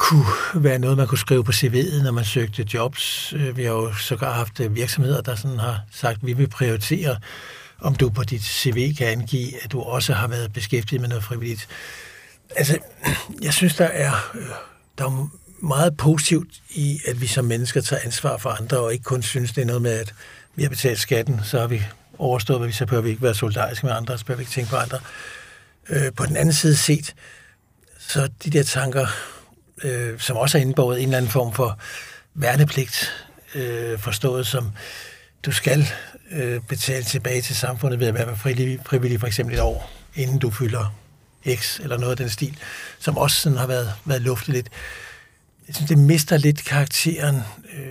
[0.00, 3.32] kunne være noget, man kunne skrive på CV'et, når man søgte jobs.
[3.36, 6.48] Øh, vi har jo sågar haft øh, virksomheder, der sådan har sagt, at vi vil
[6.48, 7.16] prioritere,
[7.80, 11.24] om du på dit CV kan angive, at du også har været beskæftiget med noget
[11.24, 11.68] frivilligt.
[12.56, 12.78] Altså,
[13.42, 14.42] jeg synes, der er, øh,
[14.98, 19.04] der er meget positivt i, at vi som mennesker tager ansvar for andre, og ikke
[19.04, 20.14] kun synes, det er noget med, at
[20.54, 21.82] vi har betalt skatten, så har vi
[22.18, 24.52] overstået, hvad vi så behøver vi ikke være solidariske med andre, så behøver vi ikke
[24.52, 24.98] tænke på andre.
[26.16, 27.14] på den anden side set,
[27.98, 29.06] så de der tanker
[29.84, 31.78] øh, som også er indbåret en eller anden form for
[32.34, 34.72] værnepligt, øh, forstået som,
[35.42, 35.88] du skal
[36.32, 40.38] øh, betale tilbage til samfundet ved at være frivillig, frivillig for eksempel et år, inden
[40.38, 40.94] du fylder
[41.54, 42.58] X eller noget af den stil,
[42.98, 44.68] som også sådan har været, været luftet lidt.
[45.66, 47.36] Jeg synes, det mister lidt karakteren,
[47.74, 47.86] øh,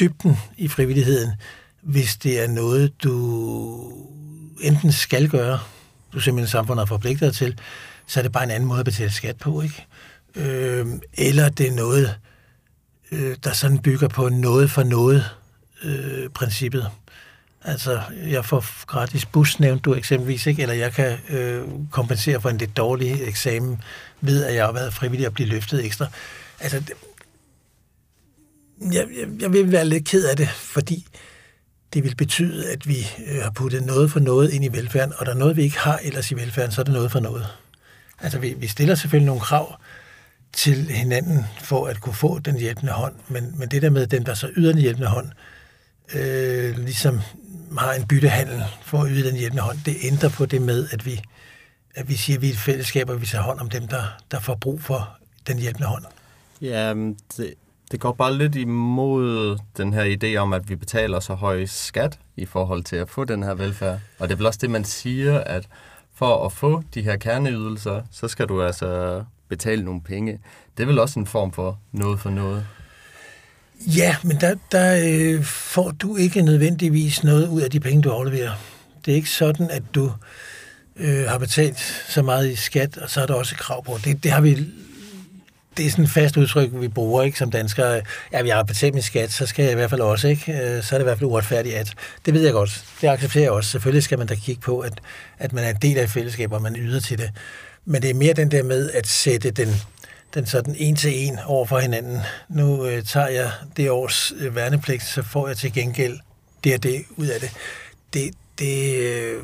[0.00, 1.32] dybden i frivilligheden,
[1.82, 3.92] hvis det er noget, du
[4.60, 5.58] enten skal gøre,
[6.12, 7.58] du simpelthen samfundet er forpligtet til,
[8.06, 9.86] så er det bare en anden måde at betale skat på, ikke?
[10.36, 10.86] Øh,
[11.18, 12.18] eller det er noget,
[13.12, 15.24] øh, der sådan bygger på noget for noget
[15.84, 16.90] øh, princippet.
[17.64, 20.62] Altså, jeg får gratis bus, nævnte du eksempelvis, ikke?
[20.62, 23.82] eller jeg kan øh, kompensere for en lidt dårlig eksamen
[24.20, 26.06] ved, at jeg har været frivillig at blive løftet ekstra.
[26.60, 26.92] Altså, det,
[28.80, 31.06] jeg, jeg, jeg vil være lidt ked af det, fordi
[31.94, 32.96] det vil betyde, at vi
[33.26, 35.78] øh, har puttet noget for noget ind i velfærden, og der er noget, vi ikke
[35.78, 37.46] har ellers i velfærden, så er det noget for noget.
[38.20, 39.80] Altså, vi, vi stiller selvfølgelig nogle krav,
[40.56, 43.14] til hinanden for at kunne få den hjælpende hånd.
[43.28, 45.28] Men, men det der med den, der så yder den hjælpende hånd,
[46.14, 47.20] øh, ligesom
[47.78, 51.06] har en byttehandel for at yde den hjælpende hånd, det ændrer på det med, at
[51.06, 51.20] vi,
[51.94, 54.02] at vi siger, at vi er et fællesskab, og vi tager hånd om dem, der,
[54.30, 56.04] der får brug for den hjælpende hånd.
[56.60, 56.94] Ja,
[57.36, 57.54] det,
[57.90, 62.18] det går bare lidt imod den her idé om, at vi betaler så høj skat
[62.36, 64.00] i forhold til at få den her velfærd.
[64.18, 65.68] Og det er vel også det, man siger, at
[66.14, 70.38] for at få de her kerneydelser, så skal du altså betale nogle penge.
[70.76, 72.66] Det er vel også en form for noget for noget?
[73.80, 78.10] Ja, men der, der øh, får du ikke nødvendigvis noget ud af de penge, du
[78.10, 78.52] afleverer.
[79.04, 80.12] Det er ikke sådan, at du
[80.96, 83.98] øh, har betalt så meget i skat, og så er der også krav på.
[84.04, 84.66] Det, det har vi
[85.76, 88.00] det er sådan et fast udtryk, vi bruger ikke som danskere.
[88.32, 90.52] Ja, vi har betalt min skat, så skal jeg i hvert fald også, ikke?
[90.52, 91.94] Øh, så er det i hvert fald uretfærdigt, at
[92.26, 92.84] det ved jeg godt.
[93.00, 93.70] Det accepterer jeg også.
[93.70, 95.00] Selvfølgelig skal man da kigge på, at,
[95.38, 97.30] at man er en del af et fællesskab, og man yder til det.
[97.88, 99.68] Men det er mere den der med at sætte den,
[100.34, 102.20] den sådan en til en over for hinanden.
[102.48, 106.18] Nu øh, tager jeg det års øh, værnepligt, så får jeg til gengæld
[106.64, 107.50] det og det ud af det.
[108.14, 109.42] Det, det øh,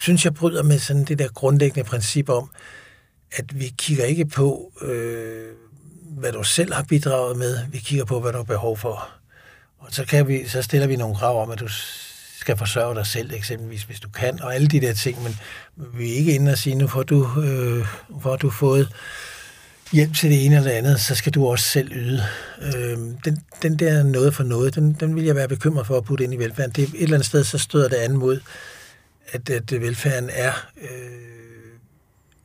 [0.00, 2.50] synes jeg bryder med sådan det der grundlæggende princip om,
[3.32, 5.52] at vi kigger ikke på, øh,
[6.02, 7.58] hvad du selv har bidraget med.
[7.70, 9.08] Vi kigger på, hvad du har behov for.
[9.78, 11.68] Og så, kan vi, så stiller vi nogle krav om, at du
[12.44, 15.36] skal forsørge dig selv, eksempelvis, hvis du kan, og alle de der ting, men
[15.76, 17.86] vi er ikke inde og sige, nu får du, øh,
[18.22, 18.88] får du fået
[19.92, 22.22] hjælp til det ene eller det andet, så skal du også selv yde.
[22.62, 26.04] Øh, den, den der noget for noget, den, den vil jeg være bekymret for at
[26.04, 26.72] putte ind i velfærden.
[26.72, 28.40] Det, et eller andet sted, så støder det an mod,
[29.32, 30.52] at, at velfærden er,
[30.82, 31.78] øh,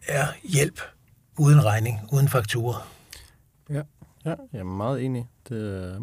[0.07, 0.81] er hjælp
[1.37, 2.91] uden regning, uden fakturer.
[3.69, 3.81] Ja,
[4.25, 5.27] ja jeg er meget enig.
[5.49, 5.93] Det, øh,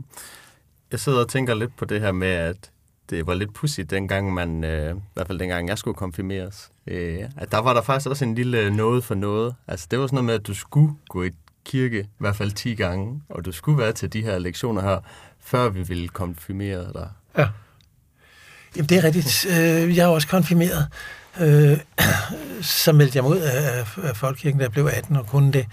[0.91, 2.71] jeg sidder og tænker lidt på det her med, at
[3.11, 7.21] det var lidt pudsigt dengang man, øh, i hvert fald dengang jeg skulle konfirmeres, øh,
[7.37, 9.55] at der var der faktisk også en lille noget for noget.
[9.69, 11.31] Altså det var sådan noget med, at du skulle gå i
[11.65, 15.01] kirke i hvert fald 10 gange, og du skulle være til de her lektioner her,
[15.41, 17.09] før vi ville konfirmere dig.
[17.39, 17.49] Ja.
[18.77, 19.47] Jamen det er rigtigt.
[19.51, 20.89] Øh, jeg er også konfirmeret.
[21.41, 21.79] Øh,
[22.63, 25.67] så meldte jeg mig ud af Folkekirken, da jeg blev 18 og kunne det.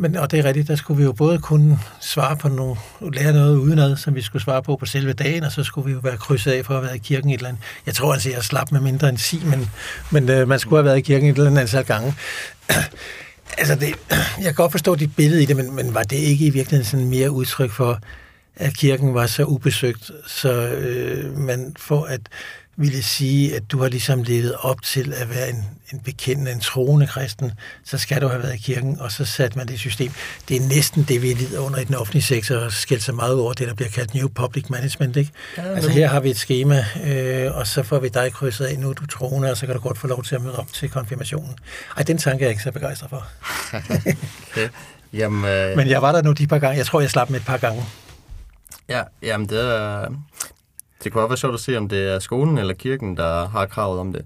[0.00, 2.76] Men, og det er rigtigt, der skulle vi jo både kunne svare på nogle,
[3.12, 5.92] lære noget udenad, som vi skulle svare på på selve dagen, og så skulle vi
[5.92, 7.62] jo være krydset af for at have været i kirken et eller andet.
[7.86, 9.70] Jeg tror altså, jeg slap med mindre end 10, men,
[10.10, 12.14] men øh, man skulle have været i kirken et eller andet antal gange.
[13.58, 13.94] altså, det,
[14.38, 16.90] jeg kan godt forstå dit billede i det, men, men var det ikke i virkeligheden
[16.90, 17.98] sådan mere udtryk for,
[18.56, 22.20] at kirken var så ubesøgt, så øh, man får at
[22.76, 26.60] ville sige, at du har ligesom levet op til at være en, en bekendende, en
[26.60, 27.52] troende kristen,
[27.84, 30.12] så skal du have været i kirken, og så satte man det i system.
[30.48, 33.34] Det er næsten det, vi lider under i den offentlige sektor, og skælder sig meget
[33.34, 35.16] over det, der bliver kaldt New Public Management.
[35.16, 35.30] Ikke?
[35.56, 38.78] Ja, altså her har vi et schema, øh, og så får vi dig krydset af,
[38.78, 40.72] nu er du troende, og så kan du godt få lov til at møde op
[40.72, 41.54] til konfirmationen.
[41.96, 43.26] Ej, den tanke er jeg ikke så begejstret for.
[44.50, 44.68] okay.
[45.12, 45.76] Jamen, øh...
[45.76, 46.76] Men jeg var der nu de par gange.
[46.78, 47.84] Jeg tror, jeg slap med et par gange.
[48.88, 49.58] Ja, jamen det
[51.04, 53.66] det kunne også være sjovt at se, om det er skolen eller kirken, der har
[53.66, 54.24] kravet om det.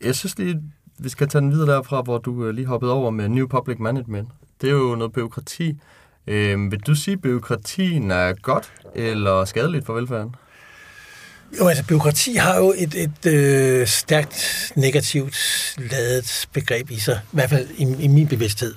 [0.00, 0.62] Jeg synes lige,
[0.98, 3.78] vi skal tage den videre derfra, hvor du øh, lige hoppede over med New Public
[3.78, 4.28] Management.
[4.60, 5.80] Det er jo noget byråkrati.
[6.26, 10.34] Øh, vil du sige, at byråkratien er godt eller skadeligt for velfærden?
[11.58, 15.36] Jo, altså byråkrati har jo et, et øh, stærkt negativt
[15.78, 18.74] ladet begreb i sig, i hvert fald i, i min bevidsthed.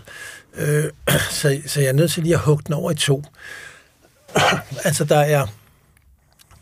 [0.57, 0.83] Øh,
[1.39, 3.23] så, så jeg er nødt til lige at hugge den over i to.
[4.85, 5.47] altså der er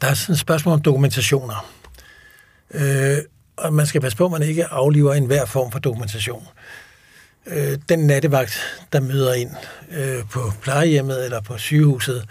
[0.02, 1.70] der er sådan et spørgsmål om dokumentationer.
[2.74, 3.18] Øh,
[3.58, 6.48] og man skal passe på, at man ikke afliver enhver form for dokumentation.
[7.46, 8.60] Øh, den nattevagt,
[8.94, 9.52] der møder ind
[9.92, 12.26] øh, på plejehjemmet eller på sygehuset,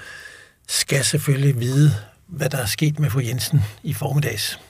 [0.68, 1.94] skal selvfølgelig vide,
[2.26, 4.60] hvad der er sket med fru Jensen i formiddags.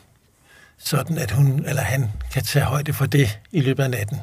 [0.78, 4.18] Sådan at hun eller han kan tage højde for det i løbet af natten.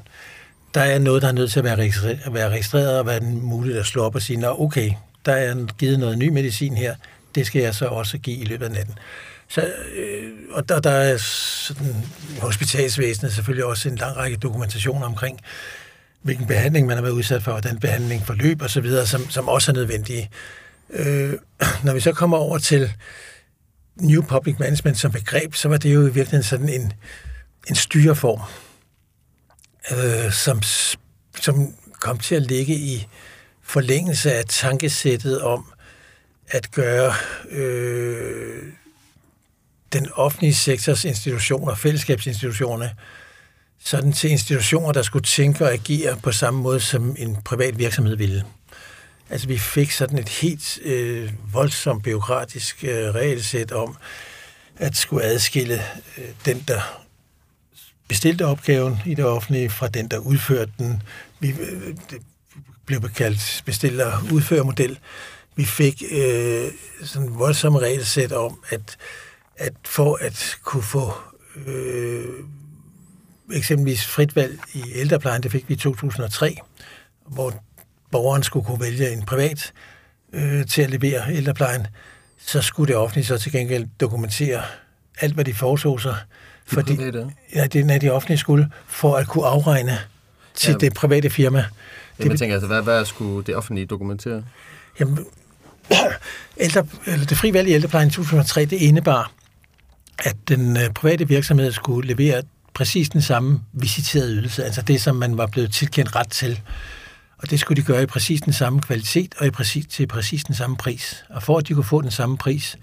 [0.74, 3.78] Der er noget, der er nødt til at være registreret, være registreret og være muligt
[3.78, 4.92] at slå op og sige, okay,
[5.26, 6.96] der er givet noget ny medicin her,
[7.36, 8.96] det skal jeg så også give i løbet af natten.
[9.48, 12.06] Så, øh, og der, der er sådan,
[12.42, 15.40] hospitalsvæsenet selvfølgelig også en lang række dokumentationer omkring,
[16.22, 19.48] hvilken behandling man har været udsat for, hvordan behandling forløb og så videre, som, som
[19.48, 20.30] også er nødvendige.
[20.90, 21.34] Øh,
[21.84, 22.94] når vi så kommer over til
[23.96, 26.94] New Public Management som begreb, så var det jo i virkeligheden sådan en,
[27.70, 28.42] en styreform,
[29.92, 30.62] øh, som,
[31.42, 33.08] som kom til at ligge i
[33.64, 35.66] forlængelse af tankesættet om,
[36.48, 37.14] at gøre
[37.50, 38.64] øh,
[39.94, 42.92] den offentlige sektors institutioner, fællesskabsinstitutionerne,
[43.80, 48.16] sådan til institutioner, der skulle tænke og agere på samme måde, som en privat virksomhed
[48.16, 48.44] ville.
[49.30, 53.98] Altså vi fik sådan et helt øh, voldsomt biokratisk øh, regelsæt om,
[54.78, 55.82] at skulle adskille
[56.18, 57.06] øh, den, der
[58.08, 61.02] bestilte opgaven i det offentlige, fra den, der udførte den.
[61.40, 62.22] Vi, øh, det
[62.86, 65.00] blev kaldt bestiller-udførermodel
[65.56, 66.72] vi fik øh,
[67.04, 68.98] sådan en voldsom regelsæt om, at,
[69.58, 71.14] at for at kunne få
[71.68, 72.26] øh,
[73.54, 76.58] eksempelvis frit valg i ældreplejen, det fik vi i 2003,
[77.28, 77.54] hvor
[78.12, 79.74] borgeren skulle kunne vælge en privat
[80.34, 81.88] øh, til at levere ældreplejen,
[82.38, 84.62] så skulle det offentlige så til gengæld dokumentere
[85.22, 86.16] alt, hvad de foretog sig.
[86.66, 90.00] Fordi, det ja, det er de offentlige skulle, for at kunne afregne
[90.54, 91.58] til ja, det private firma.
[91.58, 91.70] Jamen,
[92.18, 94.44] det, jeg tænker altså, hvad, hvad skulle det offentlige dokumentere?
[95.00, 95.26] Jamen,
[96.58, 99.32] ældre, eller det frie valg i ældreplejen i 2003, det indebar,
[100.20, 102.42] at den øh, private virksomhed skulle levere
[102.74, 106.62] præcis den samme visiterede ydelse, altså det, som man var blevet tilkendt ret til.
[107.38, 110.44] Og det skulle de gøre i præcis den samme kvalitet og i præcis, til præcis
[110.44, 111.26] den samme pris.
[111.30, 112.78] Og for at de kunne få den samme pris,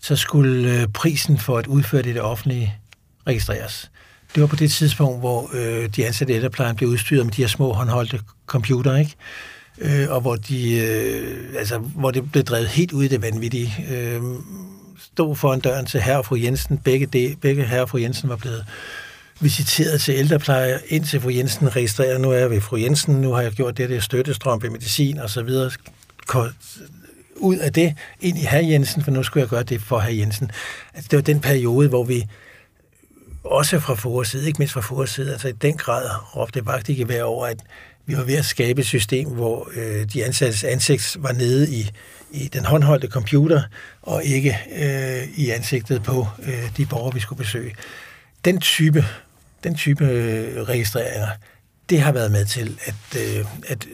[0.00, 2.74] så skulle øh, prisen for at udføre det i det offentlige
[3.26, 3.90] registreres.
[4.34, 7.42] Det var på det tidspunkt, hvor øh, de ansatte i ældreplejen blev udstyret med de
[7.42, 9.14] her små håndholdte computer, ikke?
[9.78, 13.86] Øh, og hvor, de, øh, altså, hvor det blev drevet helt ud i det vanvittige.
[13.90, 14.22] Øh,
[15.12, 16.78] stod foran døren til herre og fru Jensen.
[16.78, 18.64] Begge, de, begge herre og fru Jensen var blevet
[19.40, 23.42] visiteret til ældrepleje, indtil fru Jensen registrerer, nu er jeg ved fru Jensen, nu har
[23.42, 25.70] jeg gjort det det er støttestrømpe, medicin og så videre.
[27.36, 30.16] Ud af det, ind i herre Jensen, for nu skulle jeg gøre det for herre
[30.16, 30.50] Jensen.
[30.94, 32.24] Altså, det var den periode, hvor vi
[33.44, 37.24] også fra forårsiden, ikke mindst fra forårsiden, altså i den grad råbte vagt ikke være
[37.24, 37.58] over, at
[38.06, 41.90] vi var ved at skabe et system, hvor øh, de ansattes ansigt var nede i,
[42.30, 43.62] i den håndholdte computer,
[44.02, 47.74] og ikke øh, i ansigtet på øh, de borgere, vi skulle besøge.
[48.44, 49.04] Den type,
[49.64, 51.28] den type øh, registreringer,
[51.90, 53.86] det har været med til at, øh, at,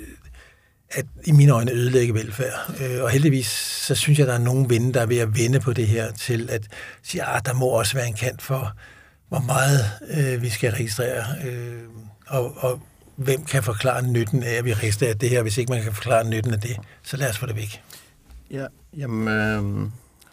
[0.91, 2.75] at i mine øjne ødelægge velfærd.
[2.81, 3.47] Øh, og heldigvis,
[3.87, 6.13] så synes jeg, der er nogen vinde, der er ved at vende på det her,
[6.13, 6.63] til at
[7.03, 8.73] sige, at der må også være en kant for,
[9.29, 11.83] hvor meget øh, vi skal registrere, øh,
[12.27, 12.83] og, og
[13.19, 16.31] hvem kan forklare nytten af, at vi registrerer det her, hvis ikke man kan forklare
[16.31, 17.83] nytten af det, så lad os få det væk.
[18.51, 18.67] Ja,
[18.97, 19.91] jamen, øh,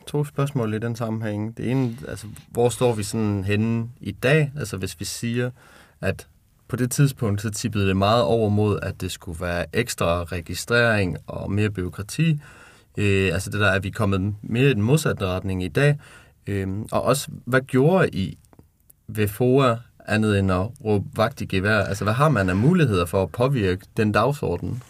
[0.08, 1.58] to spørgsmål i den sammenhæng.
[1.58, 4.52] Det ene, altså, hvor står vi sådan henne i dag?
[4.60, 5.52] Altså, hvis vi siger,
[6.02, 6.28] at
[6.68, 11.18] på det tidspunkt, så tippede det meget over mod, at det skulle være ekstra registrering
[11.28, 12.40] og mere byråkrati.
[12.98, 15.98] Øh, altså det der, at vi er kommet mere i den modsatte retning i dag.
[16.48, 18.38] Øh, og også, hvad gjorde I
[19.08, 19.76] ved FOA
[20.08, 21.80] andet end at råbe vagt i gevær?
[21.80, 24.84] Altså, hvad har man af muligheder for at påvirke den dagsorden?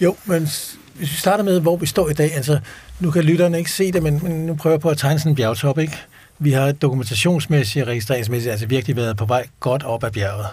[0.00, 0.78] Jo, men hvis
[1.12, 2.60] vi starter med, hvor vi står i dag, altså,
[3.00, 5.32] nu kan lytterne ikke se det, men, men nu prøver jeg på at tegne sådan
[5.32, 5.96] en bjergtop, ikke?
[6.38, 10.46] Vi har dokumentationsmæssigt og registreringsmæssigt altså virkelig været på vej godt op ad bjerget.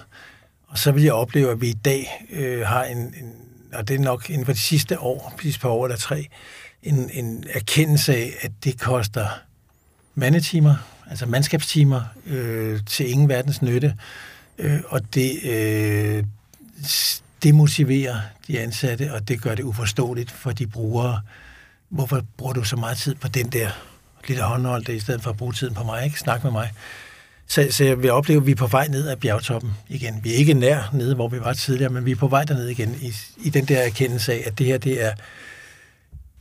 [0.68, 3.34] Og så vil jeg opleve, at vi i dag øh, har en, en,
[3.74, 6.28] og det er nok inden for de sidste år, sidste par år eller tre,
[6.84, 9.28] en, en erkendelse af, at det koster
[10.16, 10.76] mandetimer,
[11.10, 13.96] altså mandskabstimer, øh, til ingen verdens nytte.
[14.58, 16.24] Øh, og det øh,
[17.44, 21.22] demotiverer de ansatte, og det gør det uforståeligt for de brugere.
[21.90, 23.70] Hvorfor bruger du så meget tid på den der
[24.28, 26.20] lille håndholdte, i stedet for at bruge tiden på mig, ikke?
[26.20, 26.72] Snak med mig.
[27.48, 30.20] Så, så jeg vil opleve, at vi er på vej ned ad bjergtoppen igen.
[30.24, 32.68] Vi er ikke nær nede, hvor vi var tidligere, men vi er på vej derned
[32.68, 35.12] igen i, i den der erkendelse af, at det her det er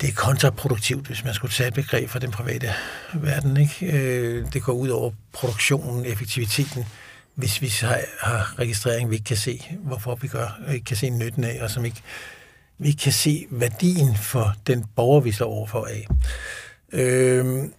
[0.01, 2.75] det er kontraproduktivt, hvis man skulle tage et begreb fra den private
[3.15, 3.57] verden.
[3.57, 3.99] Ikke?
[3.99, 6.85] Øh, det går ud over produktionen, effektiviteten,
[7.35, 11.11] hvis vi har, registrering, vi ikke kan se, hvorfor vi gør, og ikke kan se
[11.11, 12.03] nytten af, og som ikke,
[12.79, 16.07] vi ikke kan se værdien for den borger, vi står overfor af.
[16.93, 17.73] Øhm,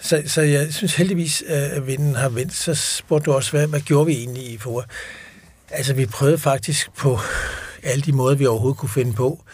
[0.00, 2.54] så, så jeg synes heldigvis, at vinden har vendt.
[2.54, 4.84] Så spurgte du også, hvad, hvad gjorde vi egentlig i for?
[5.70, 7.20] Altså, vi prøvede faktisk på
[7.82, 9.44] alle de måder, vi overhovedet kunne finde på,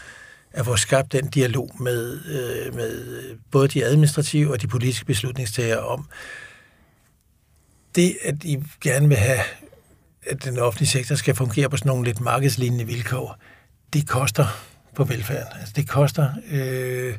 [0.59, 5.80] at få skabt den dialog med, øh, med både de administrative og de politiske beslutningstagere
[5.80, 6.09] om
[7.94, 9.40] det, at I gerne vil have,
[10.26, 13.36] at den offentlige sektor skal fungere på sådan nogle lidt markedslignende vilkår,
[13.92, 14.46] det koster
[14.94, 15.61] på velfærden.
[15.61, 17.14] Altså det koster øh,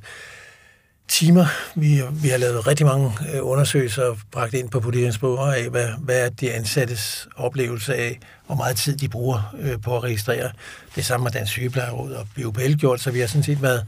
[1.09, 1.45] timer.
[1.75, 5.87] Vi, vi har lavet rigtig mange øh, undersøgelser og bragt ind på politikens af, hvad,
[5.99, 10.51] hvad er de ansattes oplevelse af, hvor meget tid de bruger øh, på at registrere.
[10.95, 13.85] Det samme har Dansk Sygeplejeråd og BUPL gjort, så vi har sådan set været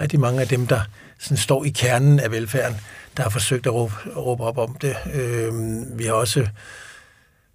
[0.00, 0.80] rigtig mange af dem, der
[1.18, 2.80] sådan står i kernen af velfærden,
[3.16, 4.96] der har forsøgt at råbe, at råbe op om det.
[5.14, 5.52] Øh,
[5.98, 6.46] vi har også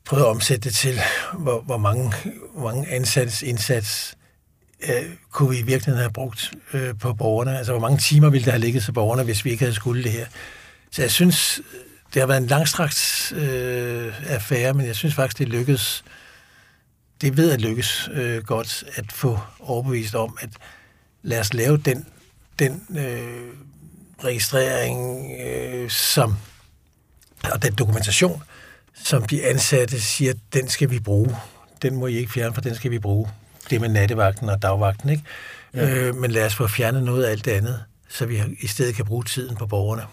[0.06, 1.00] prøvet at omsætte det til,
[1.40, 2.14] hvor, hvor, mange,
[2.56, 4.16] hvor mange ansattes indsats
[4.84, 7.58] øh, kunne vi i virkeligheden have brugt øh, på borgerne?
[7.58, 10.04] Altså, hvor mange timer ville der have ligget til borgerne, hvis vi ikke havde skulle
[10.04, 10.26] det her?
[10.92, 11.62] Så jeg synes,
[12.14, 16.04] det har været en langstrakt øh, affære, men jeg synes faktisk, det lykkedes.
[17.22, 20.50] Det ved at lykkes øh, godt at få overbevist om, at
[21.24, 22.06] lad os lave den,
[22.60, 23.54] den øh,
[24.24, 26.36] registrering, øh, som,
[27.52, 28.44] og den dokumentation,
[29.04, 31.36] som de ansatte siger, den skal vi bruge.
[31.82, 33.30] Den må I ikke fjerne, for den skal vi bruge
[33.70, 35.24] det med nattevagten og dagvagten, ikke?
[35.74, 35.96] Ja.
[35.96, 38.96] Øh, men lad os få fjernet noget af alt det andet, så vi i stedet
[38.96, 40.04] kan bruge tiden på borgerne.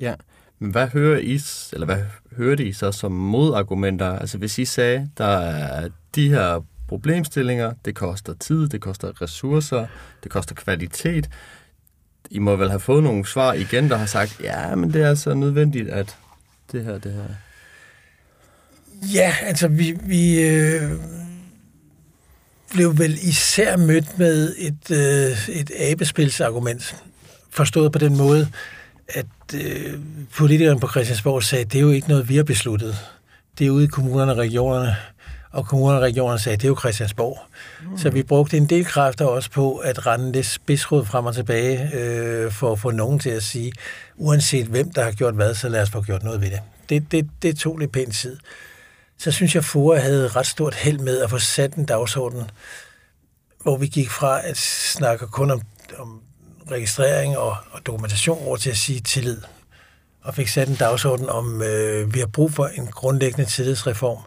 [0.00, 0.14] Ja,
[0.58, 1.40] men hvad hører I,
[1.72, 2.04] eller hvad
[2.36, 4.18] hørte I så som modargumenter?
[4.18, 9.86] Altså hvis I sagde, der er de her problemstillinger, det koster tid, det koster ressourcer,
[10.22, 11.30] det koster kvalitet.
[12.30, 15.08] I må vel have fået nogle svar igen, der har sagt, ja, men det er
[15.08, 16.16] altså nødvendigt, at
[16.72, 17.24] det her, det her...
[19.14, 20.92] Ja, altså vi, vi, øh,
[22.70, 26.96] blev vel især mødt med et, øh, et abespilsargument,
[27.50, 28.48] forstået på den måde,
[29.08, 29.94] at øh,
[30.36, 32.96] politikeren på Christiansborg sagde, at det er jo ikke noget, vi har besluttet.
[33.58, 34.96] det er ude i kommunerne og regionerne,
[35.50, 37.38] og kommunerne og regionerne sagde, det er jo Christiansborg.
[37.90, 37.98] Mm.
[37.98, 41.90] Så vi brugte en del kræfter også på at rende det spidsråd frem og tilbage,
[41.94, 43.72] øh, for at få nogen til at sige,
[44.16, 46.60] uanset hvem der har gjort hvad, så lad os få gjort noget ved det.
[46.88, 48.36] Det, det, det tog lidt pænt tid.
[49.18, 52.50] Så synes jeg, at FOA havde ret stort held med at få sat en dagsorden,
[53.62, 55.62] hvor vi gik fra at snakke kun om,
[55.98, 56.22] om
[56.70, 59.42] registrering og, og dokumentation over til at sige tillid.
[60.22, 64.18] Og fik sat en dagsorden om, øh, vi har brug for en grundlæggende tillidsreform.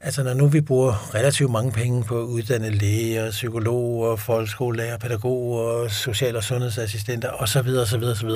[0.00, 5.88] Altså når nu vi bruger relativt mange penge på at uddanne læger, psykologer, folkeskolelærer, pædagoger,
[5.88, 8.30] social- og sundhedsassistenter osv., osv., osv.,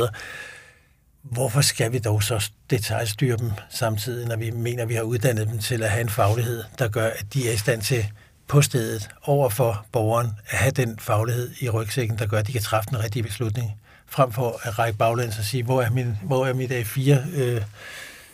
[1.23, 5.49] hvorfor skal vi dog så detaljstyre dem samtidig, når vi mener, at vi har uddannet
[5.49, 8.07] dem til at have en faglighed, der gør, at de er i stand til
[8.47, 12.53] på stedet over for borgeren at have den faglighed i rygsækken, der gør, at de
[12.53, 13.73] kan træffe den rigtige beslutning,
[14.07, 17.62] frem for at række baglæns og sige, hvor er, min, hvor er mit A4 øh,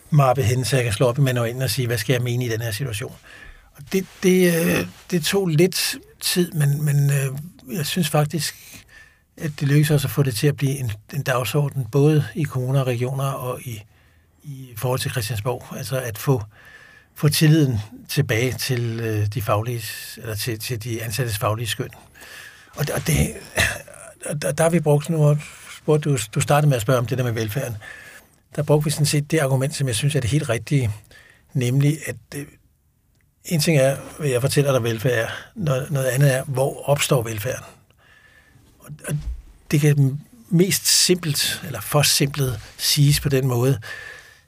[0.09, 2.49] mappe så jeg kan slå op i manualen og sige, hvad skal jeg mene i
[2.49, 3.15] den her situation.
[3.75, 8.55] Og det, det, øh, det tog lidt tid, men, men øh, jeg synes faktisk,
[9.37, 12.43] at det lykkedes os at få det til at blive en, en dagsorden, både i
[12.43, 13.83] kommuner og regioner og i,
[14.43, 15.77] i forhold til Christiansborg.
[15.77, 16.43] Altså at få,
[17.15, 17.79] få tilliden
[18.09, 19.83] tilbage til øh, de faglige,
[20.17, 21.89] eller til, til de ansattes faglige skøn.
[22.75, 23.33] Og, og det,
[24.41, 25.37] der, der har vi brugt nu,
[25.85, 27.77] hvor du, du startede med at spørge om det der med velfærden.
[28.55, 30.91] Der brugte vi sådan set det argument, som jeg synes er det helt rigtige,
[31.53, 32.45] nemlig at øh,
[33.45, 37.21] en ting er, hvad jeg fortæller dig velfærd er, noget, noget andet er, hvor opstår
[37.21, 37.65] velfærden?
[39.07, 39.17] Og
[39.71, 40.19] det kan
[40.49, 43.79] mest simpelt, eller for simpelt, siges på den måde,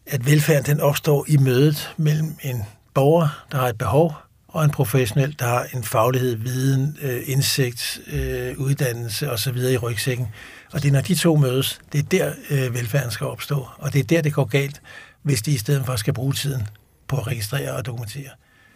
[0.05, 2.63] at velfærden den opstår i mødet mellem en
[2.93, 4.15] borger, der har et behov,
[4.47, 9.57] og en professionel, der har en faglighed, viden, øh, indsigt, øh, uddannelse osv.
[9.57, 10.27] i rygsækken.
[10.71, 13.67] Og det er, når de to mødes, det er der, øh, velfærden skal opstå.
[13.77, 14.81] Og det er der, det går galt,
[15.23, 16.67] hvis de i stedet for skal bruge tiden
[17.07, 18.29] på at registrere og dokumentere.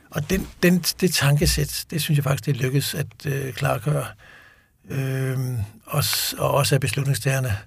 [0.09, 4.05] Og den, den, det tankesæt, det synes jeg faktisk, det lykkes at øh, klargøre
[4.89, 5.39] øh,
[5.85, 6.03] og,
[6.37, 7.57] og også af beslutningstagerne.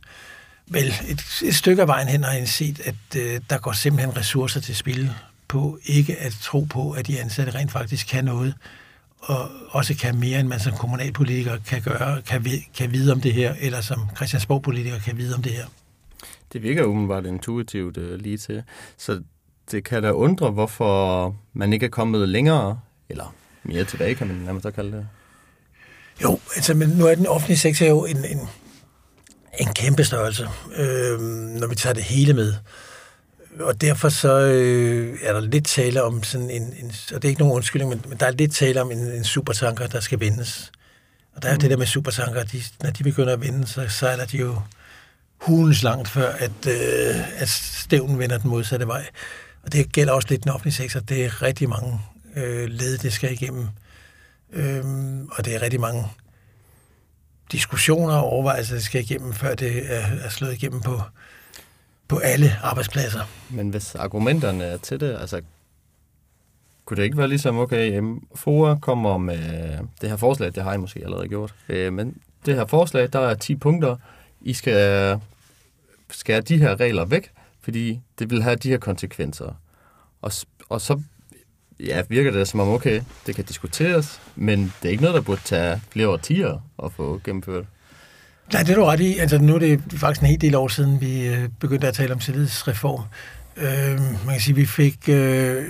[0.67, 4.17] Vel, et, et stykke af vejen hen har jeg set, at øh, der går simpelthen
[4.17, 5.11] ressourcer til spil
[5.49, 8.55] på ikke at tro på, at de ansatte rent faktisk kan noget,
[9.19, 13.35] og også kan mere, end man som kommunalpolitiker kan gøre, kan, kan vide om det
[13.35, 15.65] her, eller som Christiansborg-politiker kan vide om det her.
[16.53, 18.63] Det virker umiddelbart intuitivt øh, lige til.
[18.97, 19.23] Så
[19.71, 24.37] det kan da undre, hvorfor man ikke er kommet længere, eller mere tilbage, kan man
[24.37, 25.07] nærmest kalde det.
[26.23, 28.41] Jo, altså, men nu er den offentlige sektor jo en, en,
[29.61, 32.55] en kæmpe størrelse, øh, når vi tager det hele med.
[33.61, 37.29] Og derfor så øh, er der lidt tale om sådan en, en, og det er
[37.29, 40.21] ikke nogen undskyldning, men, men der er lidt tale om en, en supertanker, der skal
[40.21, 40.73] vendes.
[41.37, 41.61] Og der er mm.
[41.61, 44.57] det der med supertanker, de, når de begynder at vende, så sejler de jo
[45.41, 49.07] hulens langt før, at, øh, at stævnen vender den modsatte vej.
[49.63, 51.01] Og det gælder også lidt den offentlige sektor.
[51.01, 52.01] Det er rigtig mange
[52.37, 53.69] øh, led, det skal igennem.
[54.55, 56.05] Øhm, og det er rigtig mange
[57.53, 61.01] diskussioner og overvejelser, der skal igennem, før det er, er slået igennem på,
[62.09, 63.21] på alle arbejdspladser.
[63.51, 65.41] Men hvis argumenterne er til det, altså
[66.85, 68.03] kunne det ikke være ligesom, okay,
[68.35, 72.55] FOA kommer med det her forslag, det har I måske allerede gjort, øh, men det
[72.55, 73.97] her forslag, der er 10 punkter,
[74.41, 75.21] I skal
[76.11, 77.31] skære de her regler væk,
[77.61, 79.61] fordi det vil have de her konsekvenser.
[80.23, 80.33] Og,
[80.69, 81.03] og så
[81.81, 85.21] ja, virker det som om, okay, det kan diskuteres, men det er ikke noget, der
[85.21, 87.65] burde tage flere årtier at få gennemført.
[88.53, 89.19] Nej, det er du ret i.
[89.19, 92.13] Altså, nu er det faktisk en hel del år siden, vi øh, begyndte at tale
[92.13, 93.03] om tillidsreform.
[93.57, 95.65] Øh, man kan sige, vi fik øh,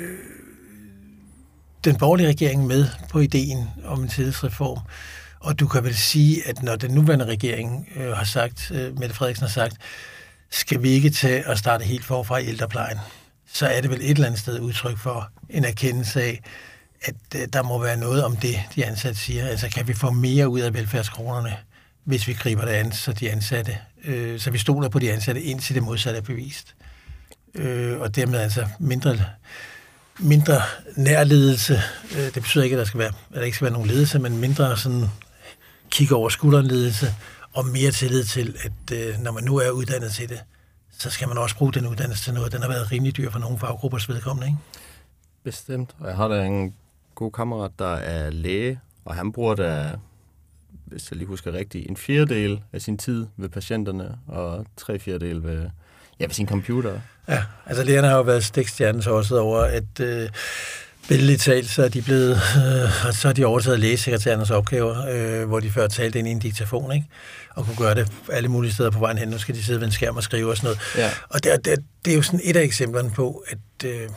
[1.84, 4.78] den borgerlige regering med på ideen om en tillidsreform.
[5.40, 9.14] Og du kan vel sige, at når den nuværende regering øh, har sagt, øh, Mette
[9.14, 9.76] Frederiksen har sagt,
[10.50, 12.98] skal vi ikke tage og starte helt forfra i ældreplejen,
[13.54, 16.42] så er det vel et eller andet sted udtryk for en erkendelse af,
[17.02, 19.46] at øh, der må være noget om det, de ansatte siger.
[19.46, 21.56] Altså, kan vi få mere ud af velfærdskronerne,
[22.04, 25.42] hvis vi griber det an, så de ansatte, øh, så vi stoler på de ansatte,
[25.42, 26.74] indtil det modsatte er bevist.
[27.54, 29.18] Øh, og dermed altså mindre,
[30.18, 30.62] mindre
[30.96, 31.82] nærledelse.
[32.16, 34.18] Øh, det betyder ikke, at der, skal være, at der ikke skal være nogen ledelse,
[34.18, 35.04] men mindre sådan
[35.90, 37.14] kigge over skulderen ledelse,
[37.52, 40.40] og mere tillid til, at øh, når man nu er uddannet til det,
[40.98, 42.52] så skal man også bruge den uddannelse til noget.
[42.52, 44.58] Den har været rimelig dyr for nogle faggruppers vedkommende, ikke?
[45.44, 45.94] Bestemt.
[46.00, 46.74] Og jeg har da en
[47.14, 49.92] god kammerat, der er læge, og han bruger da,
[50.84, 55.42] hvis jeg lige husker rigtigt, en fjerdedel af sin tid ved patienterne, og tre fjerdedel
[55.42, 55.70] ved,
[56.20, 57.00] ja, ved sin computer.
[57.28, 60.28] Ja, altså lægerne har jo været stikstjernen også over, at øh,
[61.08, 65.60] billedligt talt, så er de blevet, øh, så har de overtaget lægesekretærernes opgaver, øh, hvor
[65.60, 67.06] de før talte ind i en diktafon, ikke?
[67.54, 69.28] og kunne gøre det alle mulige steder på vejen hen.
[69.28, 70.80] Nu skal de sidde ved en skærm og skrive og sådan noget.
[70.96, 71.10] Ja.
[71.28, 74.08] Og det, det, det er jo sådan et af eksemplerne på, at, øh,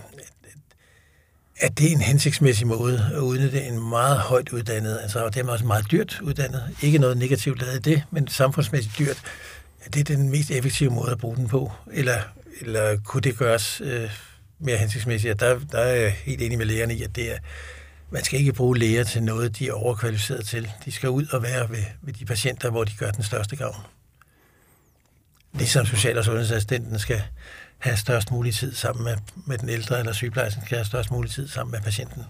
[1.60, 5.54] at det er en hensigtsmæssig måde at udnytte en meget højt uddannet, altså og dermed
[5.54, 6.64] også meget dyrt uddannet.
[6.82, 9.18] Ikke noget negativt lavet i det, men samfundsmæssigt dyrt.
[9.94, 11.72] Det er den mest effektive måde at bruge den på.
[11.94, 12.18] Eller,
[12.62, 14.10] eller kunne det gøres øh,
[14.60, 15.40] mere hensigtsmæssigt?
[15.40, 17.38] Der, der er jeg helt enig med lægerne i, at det er,
[18.12, 20.72] man skal ikke bruge læger til noget, de er overkvalificeret til.
[20.86, 23.76] De skal ud og være ved, ved de patienter, hvor de gør den største gavn.
[25.54, 27.22] Ligesom social- og sundhedsassistenten skal
[27.78, 31.32] have størst mulig tid sammen med, med den ældre, eller sygeplejersken skal have størst mulig
[31.32, 32.24] tid sammen med patienten.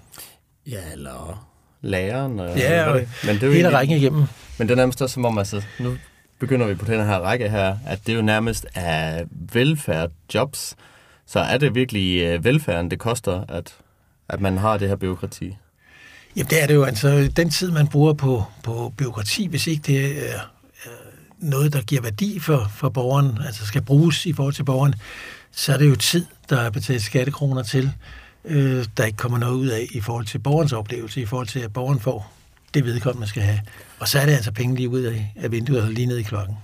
[0.68, 1.48] Ja, eller
[1.82, 2.40] læreren.
[2.40, 4.26] Og Ja, og men det er jo hele egentlig- rækken igennem.
[4.58, 5.98] Men det er nærmest også som om, altså, nu
[6.40, 9.24] begynder vi på den her række her, at det er jo nærmest af
[9.54, 10.76] velfærd jobs.
[11.28, 13.76] Så er det virkelig øh, velfærden, det koster, at,
[14.30, 15.58] at man har det her byråkrati?
[16.36, 16.84] Jamen det er det jo.
[16.84, 20.40] Altså, den tid, man bruger på, på byråkrati, hvis ikke det er,
[20.84, 20.90] er
[21.40, 24.96] noget, der giver værdi for, for borgeren, altså skal bruges i forhold til borgeren,
[25.52, 27.92] så er det jo tid, der er betalt skattekroner til,
[28.46, 31.60] øh, der ikke kommer noget ud af i forhold til borgerens oplevelse, i forhold til,
[31.60, 32.34] at borgeren får
[32.74, 33.60] det vedkommende skal have.
[34.00, 36.24] Og så er det altså penge lige ud af, af vinduet og lige ned i
[36.24, 36.58] klokken.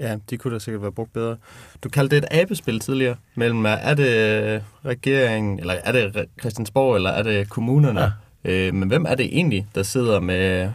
[0.00, 1.36] Ja, de kunne da sikkert være brugt bedre.
[1.84, 6.96] Du kaldte det et abespil tidligere mellem, er det øh, regeringen, eller er det Christiansborg,
[6.96, 8.12] eller er det kommunerne?
[8.44, 8.50] Ja.
[8.50, 10.70] Øh, men hvem er det egentlig, der sidder med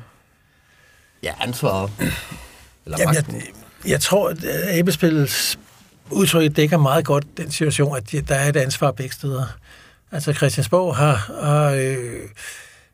[1.24, 1.90] ja, ansvar
[2.86, 3.36] eller Jamen, magten?
[3.36, 3.44] jeg,
[3.92, 5.60] jeg tror, at øh, abespillets
[6.12, 9.46] udtryk dækker meget godt den situation, at der er et ansvar begge steder.
[10.12, 12.30] Altså Christiansborg har, har øh,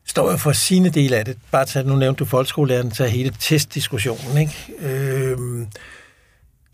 [0.06, 1.36] står jo for sine dele af det.
[1.50, 4.72] Bare tage, nu nævnte du folkeskolelæreren, tage hele testdiskussionen, ikke?
[4.80, 5.38] Øh,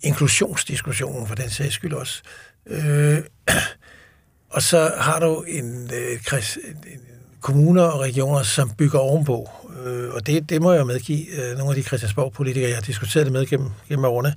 [0.02, 2.22] inklusionsdiskussionen for den sags skyld også.
[2.66, 3.18] Øh,
[4.54, 7.00] og så har du en, øh, en, en
[7.40, 9.50] kommuner og regioner, som bygger ovenpå.
[9.86, 13.26] Øh, og det, det må jeg medgive øh, nogle af de Christiansborg-politikere, jeg har diskuteret
[13.26, 14.34] det med gennem, gennem årene,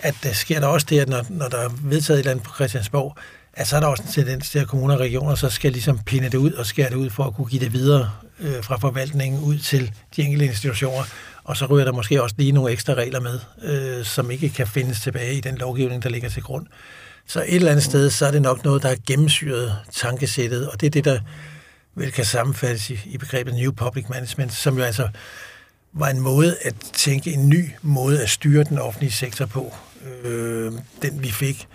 [0.00, 2.44] at der sker der også det, at når, når der er vedtaget et eller andet
[2.44, 3.16] på Christiansborg,
[3.52, 5.98] at så er der også en tendens til, at kommuner og regioner så skal ligesom
[5.98, 8.76] pinde det ud og skære det ud for at kunne give det videre øh, fra
[8.76, 11.04] forvaltningen ud til de enkelte institutioner.
[11.48, 14.66] Og så ryger der måske også lige nogle ekstra regler med, øh, som ikke kan
[14.66, 16.66] findes tilbage i den lovgivning, der ligger til grund.
[17.26, 20.80] Så et eller andet sted, så er det nok noget, der er gennemsyret tankesættet, og
[20.80, 21.20] det er det, der
[21.94, 25.08] vel kan sammenfattes i, i begrebet New Public Management, som jo altså
[25.92, 29.74] var en måde at tænke en ny måde at styre den offentlige sektor på.
[30.24, 30.72] Øh,
[31.02, 31.68] den vi fik.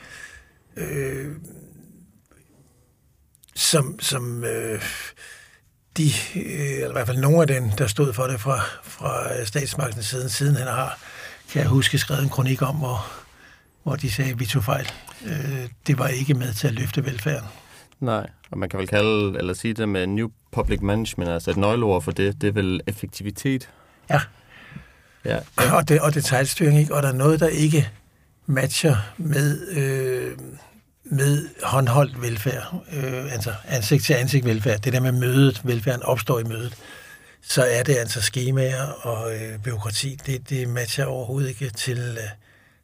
[0.78, 1.32] Øh,
[3.55, 4.82] som som øh,
[5.98, 9.46] de, øh, eller i hvert fald nogle af dem, der stod for det fra, fra
[9.46, 11.00] statsmagtens side, siden han har,
[11.52, 13.06] kan jeg huske, skrevet en kronik om, hvor,
[13.84, 14.91] hvor de sagde, at vi tog fejl.
[15.26, 17.48] Øh, det var ikke med til at løfte velfærden.
[18.00, 21.58] Nej, og man kan vel kalde, eller sige det med New Public Management, altså et
[21.58, 23.70] nøgleord for det, det er vel effektivitet.
[24.10, 24.20] Ja,
[25.26, 25.39] Ja,
[25.74, 26.96] og, det, og detaljstyring, ikke?
[26.96, 27.89] Og der er noget, der ikke
[28.46, 30.38] matcher med, øh,
[31.06, 34.80] med håndholdt velfærd, øh, altså ansigt til ansigt velfærd.
[34.80, 36.76] Det der med mødet, velfærden opstår i mødet.
[37.41, 40.20] Så er det altså skemaer og øh, byråkrati.
[40.26, 42.30] Det, det matcher overhovedet ikke til, øh,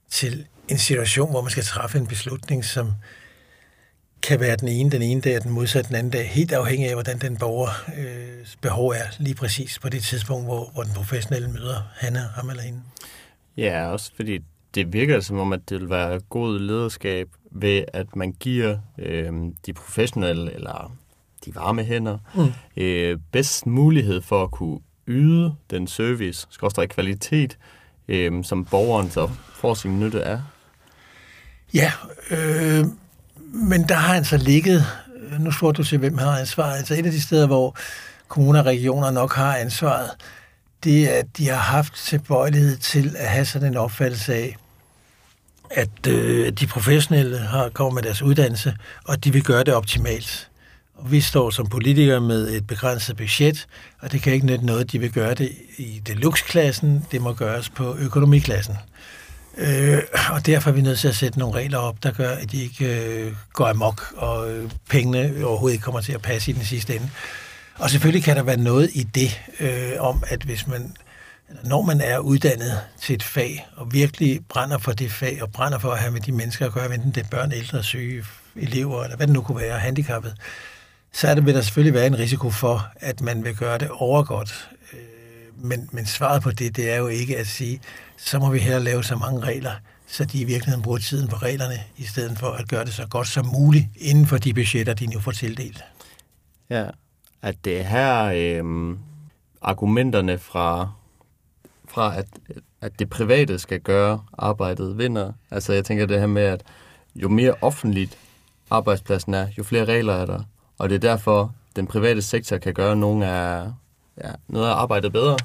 [0.09, 2.93] til en situation, hvor man skal træffe en beslutning, som
[4.21, 6.87] kan være den ene den ene dag, og den modsatte den anden dag, helt afhængig
[6.87, 10.93] af, hvordan den borger øh, behov er lige præcis på det tidspunkt, hvor, hvor den
[10.93, 12.81] professionelle møder han, ham eller hende.
[13.57, 14.39] ja også fordi
[14.75, 19.33] det virker som om, at det vil være god lederskab ved, at man giver øh,
[19.65, 20.91] de professionelle, eller
[21.45, 22.51] de varme hænder, Mm.
[22.77, 27.57] øh, bedst mulighed for at kunne yde den service, skorstræk kvalitet,
[28.07, 30.39] øh, som borgeren så får sin nytte af.
[31.73, 31.91] Ja,
[32.31, 32.85] øh,
[33.53, 34.85] men der har altså ligget,
[35.31, 37.75] øh, nu spurgte du til, hvem har ansvaret, altså et af de steder, hvor
[38.27, 40.09] kommuner og regioner nok har ansvaret,
[40.83, 44.55] det er, at de har haft tilbøjelighed til at have sådan en opfattelse af,
[45.71, 50.49] at øh, de professionelle har kommet med deres uddannelse, og de vil gøre det optimalt.
[50.95, 53.67] Og vi står som politikere med et begrænset budget,
[53.99, 57.69] og det kan ikke nytte noget, de vil gøre det i deluxe-klassen, det må gøres
[57.69, 58.75] på økonomiklassen.
[59.57, 60.01] Øh,
[60.31, 62.63] og derfor er vi nødt til at sætte nogle regler op, der gør, at de
[62.63, 66.65] ikke øh, går amok, og øh, pengene overhovedet ikke kommer til at passe i den
[66.65, 67.09] sidste ende.
[67.75, 70.95] Og selvfølgelig kan der være noget i det, øh, om at hvis man,
[71.63, 75.79] når man er uddannet til et fag, og virkelig brænder for det fag, og brænder
[75.79, 78.23] for at have med de mennesker at gøre, enten det er børn, ældre, syge,
[78.55, 80.35] elever, eller hvad det nu kunne være, handicappet,
[81.11, 83.89] så er det, vil der selvfølgelig være en risiko for, at man vil gøre det
[83.89, 84.69] overgodt.
[84.93, 84.99] Øh,
[85.65, 87.81] men, men svaret på det, det er jo ikke at sige,
[88.17, 89.71] så må vi her lave så mange regler,
[90.07, 93.07] så de i virkeligheden bruger tiden på reglerne, i stedet for at gøre det så
[93.07, 95.83] godt som muligt inden for de budgetter, de nu får tildelt.
[96.69, 96.85] Ja,
[97.41, 98.95] at det er her øh,
[99.61, 100.91] argumenterne fra,
[101.89, 102.25] fra at,
[102.81, 105.31] at det private skal gøre arbejdet vinder.
[105.51, 106.63] Altså jeg tænker det her med, at
[107.15, 108.17] jo mere offentligt
[108.69, 110.43] arbejdspladsen er, jo flere regler er der.
[110.77, 113.67] Og det er derfor, den private sektor kan gøre nogle af,
[114.23, 115.37] ja, noget af arbejdet bedre?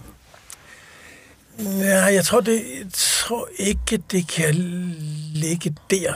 [1.58, 4.54] Ja, jeg tror, det, jeg tror ikke, det kan
[5.34, 6.12] ligge der.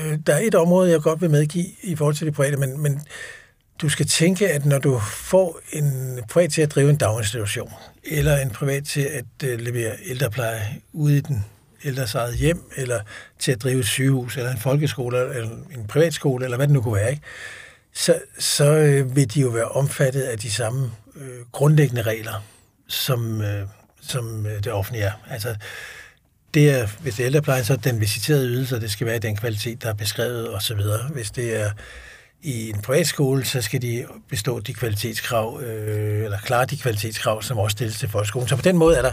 [0.00, 2.80] Øh, der er et område, jeg godt vil medgive i forhold til det private, men,
[2.82, 3.00] men
[3.82, 7.72] du skal tænke, at når du får en privat til at drive en daginstitution,
[8.04, 11.44] eller en privat til at øh, levere ældrepleje ude i den
[11.84, 13.00] ældres eget hjem, eller
[13.38, 16.82] til at drive et sygehus, eller en folkeskole, eller en privatskole, eller hvad det nu
[16.82, 17.22] kunne være, ikke?
[17.94, 22.44] så, så øh, vil de jo være omfattet af de samme øh, grundlæggende regler,
[22.88, 23.66] som, øh,
[24.02, 25.12] som øh, det offentlige er.
[25.30, 25.56] Altså,
[26.54, 29.20] det er, hvis det er ældreplejen, så er den visiterede ydelse, det skal være i
[29.20, 30.80] den kvalitet, der er beskrevet osv.
[31.12, 31.70] Hvis det er
[32.44, 37.58] i en privatskole, så skal de bestå de kvalitetskrav, øh, eller klare de kvalitetskrav, som
[37.58, 38.48] også stilles til folkeskolen.
[38.48, 39.12] Så på den måde er der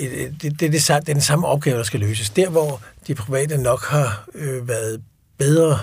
[0.00, 2.30] øh, det, det, det, det, er den samme opgave, der skal løses.
[2.30, 5.02] Der, hvor de private nok har øh, været
[5.38, 5.78] bedre,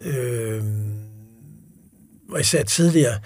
[0.00, 0.62] øh,
[2.32, 3.18] og især tidligere,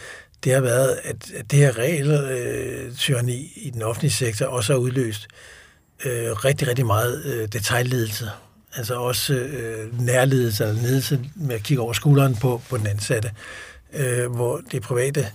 [0.44, 4.80] det har været, at, at det her regeltyranni øh, i den offentlige sektor også har
[4.80, 5.26] udløst
[6.04, 8.30] øh, rigtig, rigtig meget øh, detaljledelse.
[8.76, 13.30] Altså også øh, nærledelse eller ledelse med at kigge over skulderen på, på den ansatte,
[13.92, 15.26] øh, hvor det private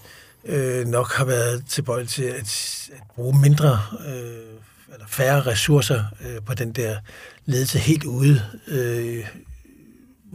[0.45, 6.41] øh, nok har været tilbøjeligt til at, at bruge mindre øh, eller færre ressourcer øh,
[6.45, 6.97] på den der
[7.45, 9.27] ledelse helt ude øh,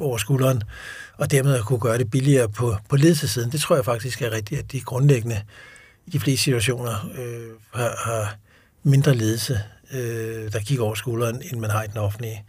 [0.00, 0.62] over skulderen,
[1.16, 3.52] og dermed at kunne gøre det billigere på, på ledelsesiden.
[3.52, 5.42] Det tror jeg faktisk er rigtigt, at de grundlæggende
[6.07, 8.36] i de fleste situationer øh, har, har
[8.82, 9.61] mindre ledelse,
[9.92, 12.44] øh, der kigger over skulderen, end man har i den offentlige.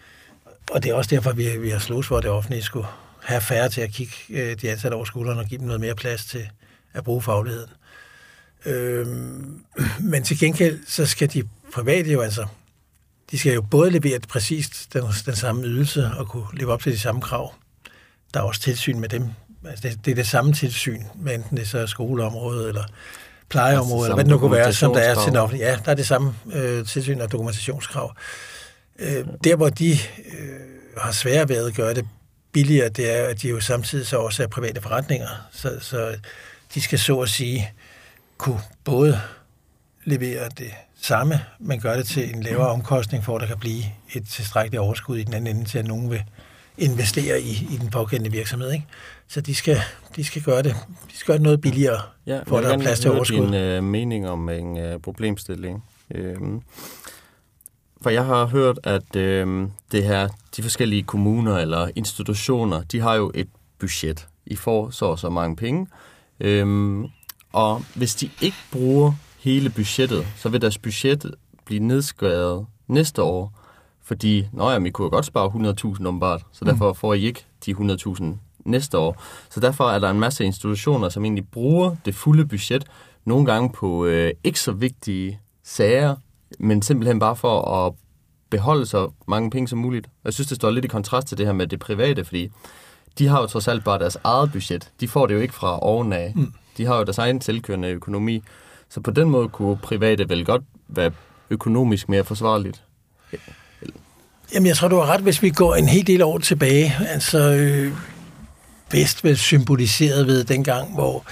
[0.71, 2.87] Og det er også derfor, vi, vi har slået for, at det offentlige skulle
[3.23, 5.95] have færre til at kigge øh, de ansatte over skulderen og give dem noget mere
[5.95, 6.49] plads til
[6.93, 7.69] at bruge fagligheden.
[8.65, 9.07] Øh,
[10.11, 11.43] men til gengæld, så skal de
[11.73, 12.45] private jo altså,
[13.31, 16.91] de skal jo både levere præcist den, den samme ydelse og kunne leve op til
[16.91, 17.53] de samme krav.
[18.33, 19.29] Der er også tilsyn med dem.
[19.69, 22.83] Altså det, det er det samme tilsyn, med enten det er så skoleområdet eller
[23.49, 25.91] plejeområdet, altså, eller hvad det nu kunne være, som der er til den Ja, der
[25.91, 28.15] er det samme øh, tilsyn og dokumentationskrav.
[28.17, 28.54] Øh,
[29.43, 30.59] der, hvor de øh,
[30.97, 32.07] har svære ved at gøre det
[32.51, 35.27] billigere, det er, at de jo samtidig så også er private forretninger.
[35.51, 36.15] Så, så
[36.73, 37.71] de skal så at sige
[38.37, 39.19] kunne både
[40.03, 40.71] levere det
[41.01, 43.83] samme, men gøre det til en lavere omkostning, for at der kan blive
[44.13, 46.23] et tilstrækkeligt overskud i den anden ende, til at nogen vil
[46.77, 48.71] investere i, i den pågældende virksomhed.
[48.71, 48.85] Ikke?
[49.27, 49.77] Så de skal,
[50.15, 50.75] de skal gøre det
[51.11, 53.51] de skal gøre det noget billigere, ja, for at der er plads til overskud.
[53.51, 55.83] din uh, mening om en uh, problemstilling.
[56.15, 56.61] Uh,
[58.05, 63.15] for jeg har hørt, at uh, det her, de forskellige kommuner eller institutioner, de har
[63.15, 63.47] jo et
[63.79, 64.27] budget.
[64.45, 65.87] I får så og så mange penge.
[66.45, 67.09] Uh,
[67.53, 71.35] og hvis de ikke bruger hele budgettet, så vil deres budget
[71.65, 73.53] blive nedskåret næste år,
[74.03, 76.71] fordi, nå ja, vi kunne godt spare 100.000 ombart, så mm.
[76.71, 78.23] derfor får I ikke de 100.000
[78.65, 79.23] næste år.
[79.49, 82.85] Så derfor er der en masse institutioner, som egentlig bruger det fulde budget,
[83.25, 86.15] nogle gange på øh, ikke så vigtige sager,
[86.59, 87.93] men simpelthen bare for at
[88.49, 90.07] beholde så mange penge som muligt.
[90.23, 92.51] Jeg synes, det står lidt i kontrast til det her med det private, fordi
[93.19, 94.91] de har jo trods alt bare deres eget budget.
[94.99, 96.31] De får det jo ikke fra ovenaf.
[96.35, 96.53] Mm.
[96.77, 98.43] De har jo deres egen tilkørende økonomi.
[98.89, 101.11] Så på den måde kunne private vel godt være
[101.49, 102.83] økonomisk mere forsvarligt.
[104.53, 106.95] Jamen, jeg tror, du har ret, hvis vi går en hel del år tilbage.
[107.07, 107.93] Altså, øh,
[108.89, 111.25] bedst vel symboliseret ved dengang, hvor,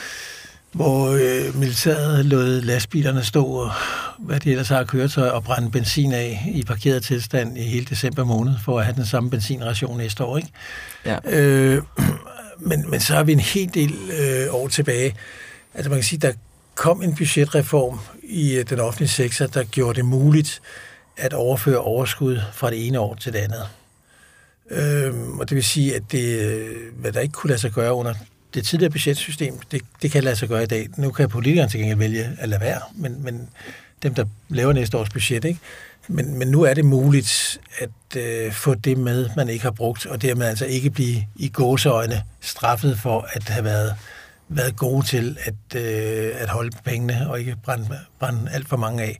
[0.74, 3.72] hvor øh, militæret lod lastbilerne stå og
[4.20, 8.24] hvad de ellers har køretøj og brænde benzin af i parkeret tilstand i hele december
[8.24, 10.38] måned, for at have den samme benzinration næste år.
[10.38, 10.50] Ikke?
[11.06, 11.18] Ja.
[11.26, 11.84] Øh,
[12.60, 15.16] men, men så har vi en hel del øh, år tilbage.
[15.74, 16.34] Altså man kan sige, der
[16.76, 20.62] kom en budgetreform i øh, den offentlige sektor, der gjorde det muligt
[21.18, 23.68] at overføre overskud fra det ene år til det andet.
[24.72, 27.94] Øhm, og det vil sige, at det, øh, hvad der ikke kunne lade sig gøre
[27.94, 28.14] under
[28.54, 30.90] det tidligere budgetsystem, det, det kan lade sig gøre i dag.
[30.98, 33.50] Nu kan politikerne til gengæld vælge at lade være, men, men
[34.04, 35.60] dem, der laver næste års budget, ikke?
[36.08, 40.06] Men, men nu er det muligt at øh, få det med, man ikke har brugt,
[40.06, 43.96] og dermed altså ikke blive i gåseøjne straffet for at have været
[44.48, 49.04] været gode til at, øh, at holde pengene og ikke brænde, brænde alt for mange
[49.04, 49.20] af.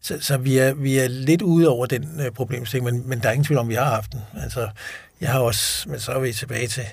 [0.00, 3.28] Så, så vi, er, vi er lidt ude over den øh, problemstilling, men, men der
[3.28, 4.20] er ingen tvivl om, vi har haft den.
[4.42, 4.68] Altså,
[5.20, 6.84] jeg har også, men så er vi tilbage til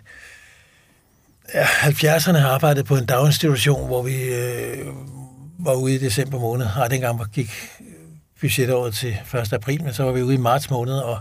[1.56, 4.88] 70'erne har arbejdet på en daginstitution, hvor vi øh,
[5.60, 6.68] var ude i december måned.
[6.82, 7.86] Og dengang gik øh,
[8.42, 9.54] budgetåret til 1.
[9.54, 11.20] april, men så var vi ude i marts måned, og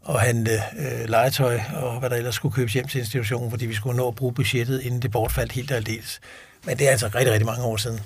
[0.00, 3.74] og handle øh, legetøj og hvad der ellers skulle købes hjem til institutionen, fordi vi
[3.74, 6.20] skulle nå at bruge budgettet, inden det bortfaldt helt og aldeles.
[6.64, 8.00] Men det er altså rigtig, rigtig mange år siden.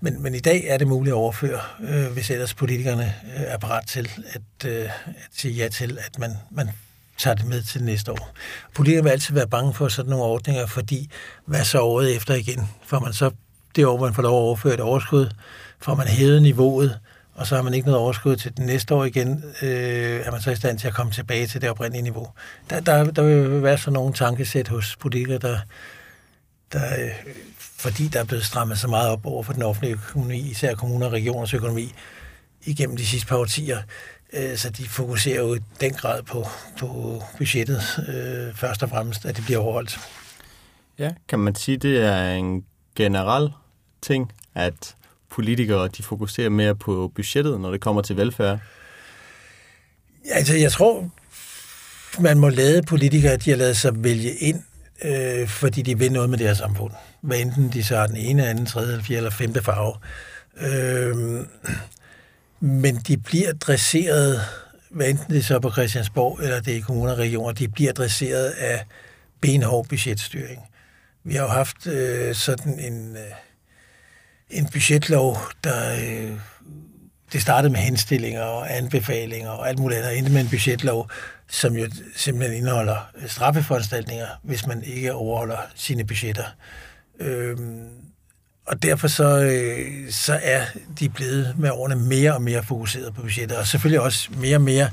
[0.00, 3.58] Men, men i dag er det muligt at overføre, øh, hvis ellers politikerne øh, er
[3.58, 4.90] parat til at, øh, at
[5.36, 6.70] sige ja til, at man, man
[7.20, 8.30] tager det med til næste år.
[8.74, 11.10] Politikerne vil altid være bange for sådan nogle ordninger, fordi
[11.46, 12.68] hvad så året efter igen?
[12.84, 13.30] Får man så
[13.76, 15.30] det år, man får lov at overføre et overskud,
[15.80, 16.98] får man hævet niveauet,
[17.34, 20.40] og så har man ikke noget overskud til det næste år igen, øh, er man
[20.40, 22.28] så i stand til at komme tilbage til det oprindelige niveau.
[22.70, 25.58] Der, der, der vil være sådan nogle tankesæt hos politikere, der,
[26.72, 27.10] der, øh,
[27.58, 31.06] fordi der er blevet strammet så meget op over for den offentlige økonomi, især kommuner
[31.06, 31.94] og regioners økonomi,
[32.64, 33.78] igennem de sidste par årtier,
[34.56, 36.46] så de fokuserer jo i den grad på,
[36.78, 40.00] på budgettet, øh, først og fremmest, at det bliver overholdt.
[40.98, 42.64] Ja, kan man sige, det er en
[42.96, 43.50] generel
[44.02, 44.96] ting, at
[45.30, 48.58] politikere de fokuserer mere på budgettet, når det kommer til velfærd?
[50.30, 51.10] Altså, jeg tror,
[52.18, 54.62] man må lade politikere, de har lavet sig vælge ind,
[55.04, 56.92] øh, fordi de vil noget med det her samfund.
[57.20, 59.94] Hvad enten de så har den ene, anden, tredje, fjerde eller femte farve.
[60.60, 61.46] Øh,
[62.60, 64.40] men de bliver dresseret,
[64.90, 67.68] hvad enten det er så på Christiansborg eller det er i kommuner og regioner, de
[67.68, 68.84] bliver dresseret af
[69.40, 70.62] benhård budgetstyring.
[71.24, 73.16] Vi har jo haft øh, sådan en...
[73.16, 73.22] Øh,
[74.50, 76.32] en budgetlov, der øh,
[77.32, 81.10] det startede med henstillinger og anbefalinger og alt muligt andet, endte med en budgetlov,
[81.48, 86.44] som jo simpelthen indeholder straffeforanstaltninger, hvis man ikke overholder sine budgetter.
[87.20, 87.88] Øhm,
[88.70, 90.62] og derfor så, øh, så er
[90.98, 94.62] de blevet med årene mere og mere fokuseret på budgetter, og selvfølgelig også mere og
[94.62, 94.88] mere,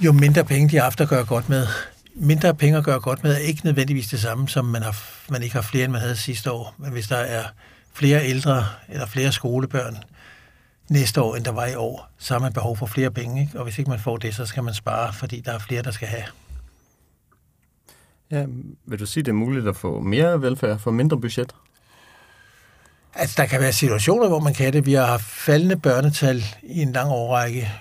[0.00, 1.66] jo mindre penge de har haft at gøre godt med.
[2.14, 4.96] Mindre penge at gøre godt med er ikke nødvendigvis det samme, som man, har,
[5.30, 6.74] man ikke har flere, end man havde sidste år.
[6.78, 7.44] Men hvis der er
[7.92, 9.96] flere ældre eller flere skolebørn
[10.90, 13.40] næste år, end der var i år, så har man behov for flere penge.
[13.40, 13.58] Ikke?
[13.58, 15.90] Og hvis ikke man får det, så skal man spare, fordi der er flere, der
[15.90, 16.24] skal have.
[18.30, 18.46] Ja,
[18.86, 21.54] vil du sige, det er muligt at få mere velfærd for mindre budget?
[23.14, 24.86] Altså, der kan være situationer, hvor man kan det.
[24.86, 27.72] Vi har haft faldende børnetal i en lang årrække.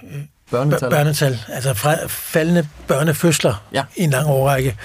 [0.51, 0.89] Børnetal?
[0.89, 3.83] Børnetal, altså fra, faldende børnefødsler ja.
[3.95, 4.75] i en lang årrække.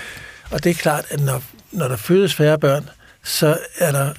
[0.50, 1.42] Og det er klart, at når,
[1.72, 2.88] når der fødes færre børn,
[3.24, 4.12] så er der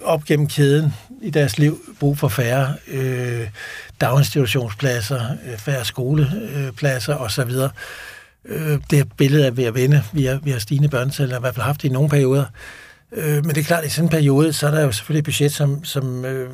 [0.00, 3.48] op gennem kæden i deres liv brug for færre øh,
[4.00, 7.50] daginstitutionspladser, øh, færre skolepladser osv.
[8.44, 10.02] Øh, det billede er ved at vende.
[10.12, 12.44] Vi har, vi har stigende børnetal, og i hvert fald haft det i nogle perioder.
[13.14, 15.18] Øh, men det er klart, at i sådan en periode, så er der jo selvfølgelig
[15.18, 16.50] et budget, som, som øh,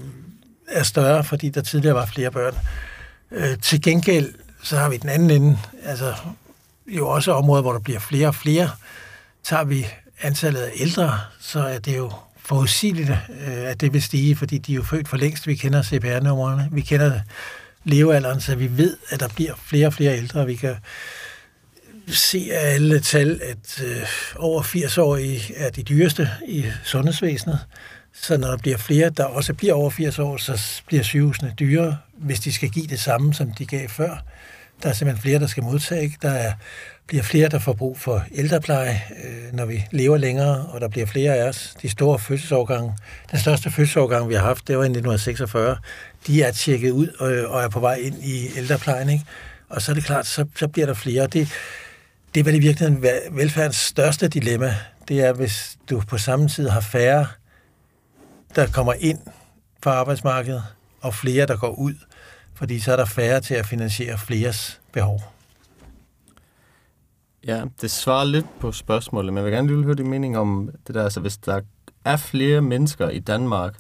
[0.69, 2.55] er større, fordi der tidligere var flere børn.
[3.31, 6.15] Øh, til gengæld, så har vi den anden ende, altså
[6.87, 8.71] jo også områder, hvor der bliver flere og flere.
[9.45, 9.87] Tager vi
[10.23, 12.13] antallet af ældre, så er det jo
[12.45, 15.47] forudsigeligt, øh, at det vil stige, fordi de er jo født for længst.
[15.47, 17.21] Vi kender CPR-numrene, vi kender
[17.85, 20.47] levealderen, så vi ved, at der bliver flere og flere ældre.
[20.47, 20.77] Vi kan
[22.09, 24.03] se af alle tal, at øh,
[24.37, 27.59] over 80-årige er de dyreste i sundhedsvæsenet.
[28.13, 31.97] Så når der bliver flere, der også bliver over 80 år, så bliver sygehusene dyrere,
[32.13, 34.25] hvis de skal give det samme, som de gav før.
[34.83, 36.17] Der er simpelthen flere, der skal modtage.
[36.23, 36.53] Der er
[37.11, 41.07] bliver flere, der får brug for ældrepleje, øh, når vi lever længere, og der bliver
[41.07, 41.77] flere af os.
[41.83, 42.97] De store fødselsårgange,
[43.31, 45.77] den største fødselsårgang, vi har haft, det var i 1946,
[46.27, 49.09] de er tjekket ud og, og er på vej ind i ældreplejen.
[49.09, 49.25] Ikke?
[49.69, 51.27] Og så er det klart, så, så bliver der flere.
[51.27, 51.49] Det,
[52.35, 53.03] det er vel i virkeligheden
[53.37, 54.75] velfærdens største dilemma.
[55.09, 57.27] Det er, hvis du på samme tid har færre,
[58.55, 59.19] der kommer ind
[59.83, 60.63] på arbejdsmarkedet,
[61.01, 61.95] og flere, der går ud.
[62.55, 65.21] Fordi så er der færre til at finansiere fleres behov.
[67.47, 70.71] Ja, det svarer lidt på spørgsmålet, men jeg vil gerne lige høre din mening om
[70.87, 71.05] det der.
[71.05, 71.61] Altså, hvis der
[72.05, 73.75] er flere mennesker i Danmark,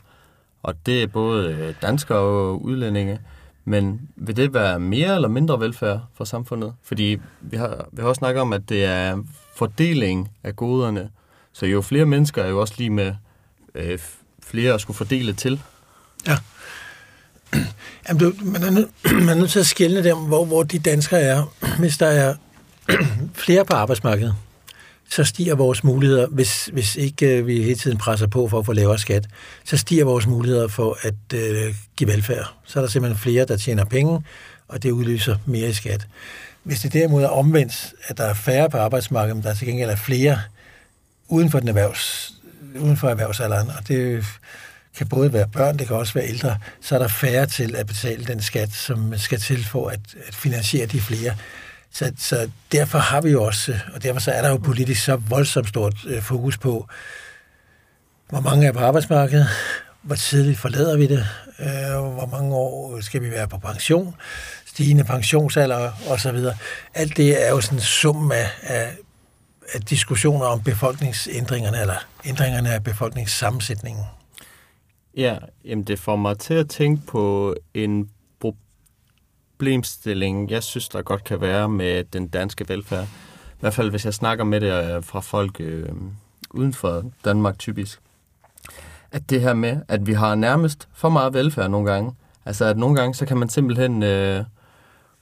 [0.63, 3.21] og det er både danskere og udlændinge,
[3.65, 6.75] men vil det være mere eller mindre velfærd for samfundet?
[6.83, 9.23] Fordi vi har, vi har også snakket om, at det er
[9.57, 11.11] fordeling af goderne.
[11.53, 13.15] Så jo flere mennesker er jo også lige med
[13.75, 13.99] øh,
[14.43, 15.63] flere at skulle fordele til.
[16.27, 16.37] Ja.
[18.09, 18.89] Jamen, du, man, er nød,
[19.27, 21.55] man er nødt til at skille dem, hvor, hvor de danskere er.
[21.79, 22.35] Hvis der er
[23.45, 24.35] flere på arbejdsmarkedet,
[25.11, 28.67] så stiger vores muligheder, hvis, hvis ikke øh, vi hele tiden presser på for at
[28.67, 29.27] få lavere skat,
[29.65, 32.55] så stiger vores muligheder for at øh, give velfærd.
[32.65, 34.25] Så er der simpelthen flere, der tjener penge,
[34.69, 36.07] og det udløser mere i skat.
[36.63, 39.91] Hvis det derimod er omvendt, at der er færre på arbejdsmarkedet, men der til gengæld
[39.91, 40.39] er flere
[41.29, 42.33] uden for, den erhvervs,
[42.81, 44.25] uden for erhvervsalderen, og det
[44.97, 47.87] kan både være børn, det kan også være ældre, så er der færre til at
[47.87, 51.37] betale den skat, som skal til for at, at finansiere de flere.
[51.93, 55.17] Så, så derfor har vi jo også, og derfor så er der jo politisk så
[55.17, 56.89] voldsomt stort øh, fokus på,
[58.29, 59.47] hvor mange er på arbejdsmarkedet,
[60.03, 61.27] hvor tidligt forlader vi det,
[61.61, 64.15] øh, hvor mange år skal vi være på pension,
[64.67, 66.39] stigende pensionsalder osv.
[66.95, 68.97] Alt det er jo sådan en sum af, af,
[69.75, 74.05] af diskussioner om befolkningsændringerne, eller ændringerne af befolkningssammensætningen.
[75.17, 78.11] Ja, jamen det får mig til at tænke på en
[79.61, 83.05] problemstilling, jeg synes, der godt kan være med den danske velfærd.
[83.05, 85.89] I hvert fald, hvis jeg snakker med det øh, fra folk øh,
[86.51, 88.01] uden for Danmark typisk.
[89.13, 92.13] At det her med, at vi har nærmest for meget velfærd nogle gange.
[92.45, 94.45] Altså, at nogle gange, så kan man simpelthen øh,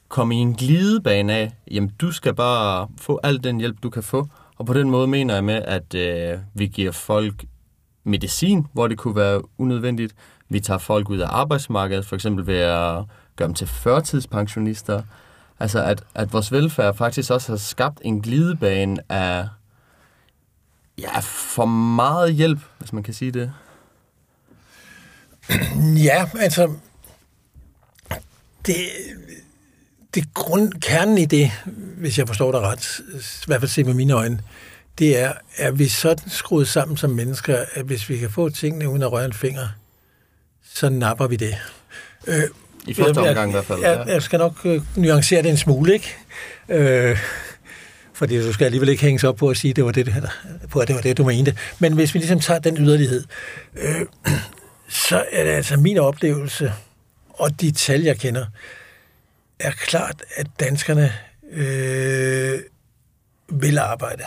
[0.09, 4.03] komme i en glidebane af, jamen, du skal bare få al den hjælp, du kan
[4.03, 4.29] få.
[4.57, 7.45] Og på den måde mener jeg med, at øh, vi giver folk
[8.05, 10.15] medicin, hvor det kunne være unødvendigt.
[10.49, 13.05] Vi tager folk ud af arbejdsmarkedet, for eksempel ved at
[13.39, 15.03] gøre dem til førtidspensionister.
[15.61, 19.49] Altså, at, at vores velfærd faktisk også har skabt en glidebane af
[20.99, 23.53] ja, for meget hjælp, hvis man kan sige det.
[26.05, 26.75] Ja, altså,
[28.67, 28.77] det,
[30.15, 31.51] det grund, kernen i det,
[31.97, 33.01] hvis jeg forstår dig ret,
[33.43, 34.41] i hvert fald se med mine øjne,
[34.99, 38.89] det er, at vi sådan skruet sammen som mennesker, at hvis vi kan få tingene
[38.89, 39.69] uden at røre en finger,
[40.63, 41.55] så napper vi det.
[42.27, 42.43] Øh,
[42.87, 43.81] i første jeg, omgang i hvert fald.
[43.81, 46.17] Jeg, jeg skal nok øh, nuancere det en smule, ikke?
[46.69, 47.19] Øh,
[48.13, 50.31] fordi du skal alligevel ikke hænge op på at sige, at det var det,
[50.71, 51.57] på, at det var det, du mente.
[51.79, 53.25] Men hvis vi ligesom tager den yderlighed,
[53.77, 54.07] øh,
[54.89, 56.73] så er det altså min oplevelse,
[57.29, 58.47] og de tal, jeg kender,
[59.61, 61.13] er klart, at danskerne
[61.53, 62.59] øh,
[63.49, 64.25] vil arbejde.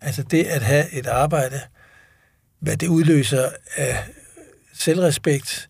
[0.00, 1.60] Altså det at have et arbejde,
[2.58, 4.04] hvad det udløser af
[4.74, 5.68] selvrespekt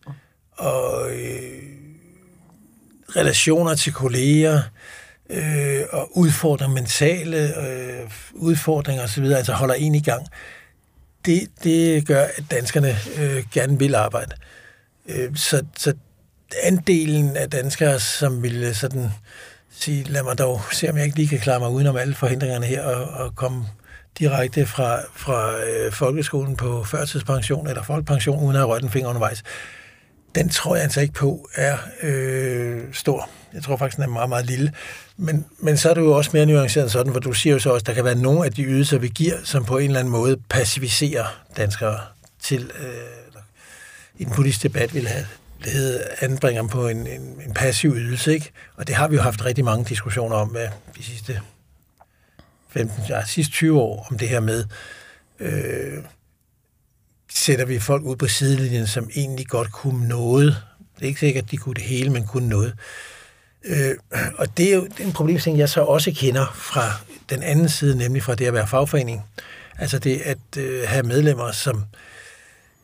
[0.51, 1.84] og øh,
[3.15, 4.61] relationer til kolleger
[5.29, 10.27] øh, og udfordrer mentale øh, udfordringer osv., altså holder en i gang,
[11.25, 14.35] det, det gør, at danskerne øh, gerne vil arbejde.
[15.07, 15.93] Øh, så, så
[16.63, 19.09] andelen af danskere, som ville øh, sådan
[19.69, 22.65] sige, lad mig dog se, om jeg ikke lige kan klare mig udenom alle forhindringerne
[22.65, 23.65] her og, og komme
[24.19, 29.09] direkte fra, fra øh, folkeskolen på førtidspension eller folkepension, uden at have rørt en finger
[29.09, 29.43] undervejs,
[30.35, 33.29] den tror jeg altså ikke på er øh, stor.
[33.53, 34.73] Jeg tror faktisk, den er meget, meget lille.
[35.17, 37.69] Men, men så er det jo også mere nuanceret sådan, for du siger jo så
[37.69, 39.99] også, at der kan være nogle af de ydelser, vi giver, som på en eller
[39.99, 41.25] anden måde passiviserer
[41.57, 41.99] danskere
[42.41, 43.41] til, øh,
[44.17, 45.25] i den politiske debat vil have
[45.63, 48.51] det hedder, anbringer dem på en, en, en passiv ydelse, ikke?
[48.75, 50.67] Og det har vi jo haft rigtig mange diskussioner om med
[50.97, 51.41] de sidste
[52.69, 54.65] 15, ja, sidste 20 år, om det her med,
[55.39, 56.03] øh,
[57.35, 60.57] sætter vi folk ud på sidelinjen, som egentlig godt kunne noget.
[60.95, 62.73] Det er ikke sikkert, at de kunne det hele, men kunne noget.
[63.65, 63.95] Øh,
[64.37, 66.91] og det er jo en problemstilling, jeg så også kender fra
[67.29, 69.21] den anden side, nemlig fra det at være fagforening.
[69.79, 71.83] Altså det at øh, have medlemmer, som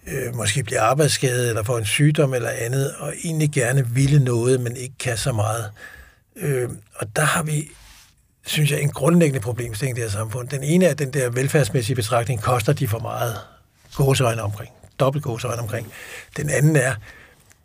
[0.07, 4.61] øh, måske bliver arbejdsskadet eller får en sygdom eller andet, og egentlig gerne ville noget,
[4.61, 5.71] men ikke kan så meget.
[6.35, 7.69] Øh, og der har vi,
[8.45, 10.49] synes jeg, en grundlæggende problemstilling i det her samfund.
[10.49, 13.35] Den ene er, at den der velfærdsmæssige betragtning koster de for meget
[13.95, 15.91] gåsøjne omkring, dobbelt gåsøjne omkring.
[16.37, 16.95] Den anden er,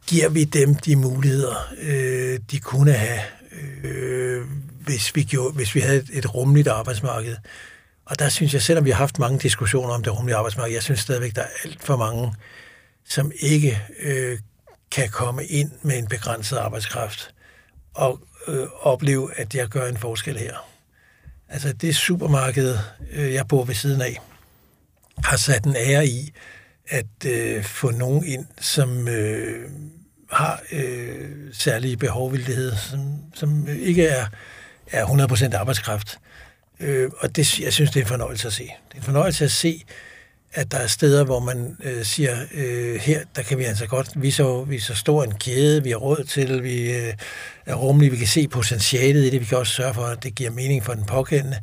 [0.07, 3.21] giver vi dem de muligheder, øh, de kunne have,
[3.85, 4.47] øh,
[4.81, 7.37] hvis, vi gjorde, hvis vi havde et, et rummeligt arbejdsmarked.
[8.05, 10.83] Og der synes jeg, selvom vi har haft mange diskussioner om det rummelige arbejdsmarked, jeg
[10.83, 12.35] synes stadigvæk, der er alt for mange,
[13.09, 14.39] som ikke øh,
[14.91, 17.35] kan komme ind med en begrænset arbejdskraft
[17.95, 20.55] og øh, opleve, at jeg gør en forskel her.
[21.49, 22.79] Altså det supermarked,
[23.13, 24.21] øh, jeg bor ved siden af,
[25.25, 26.33] har sat en ære i
[26.89, 29.71] at øh, få nogen ind, som øh,
[30.31, 32.37] har øh, særlige behov,
[32.91, 33.01] som,
[33.35, 34.27] som øh, ikke er,
[34.93, 36.19] er 100% arbejdskraft.
[36.81, 38.63] Øh, og det, jeg synes, det er en fornøjelse at se.
[38.63, 39.85] Det er en fornøjelse at se,
[40.53, 44.09] at der er steder, hvor man øh, siger, øh, her, der kan vi altså godt,
[44.17, 47.15] vi er så, vi er så stor en kæde, vi har råd til, vi øh,
[47.67, 50.35] er rummelige, vi kan se potentialet i det, vi kan også sørge for, at det
[50.35, 51.61] giver mening for den pågældende.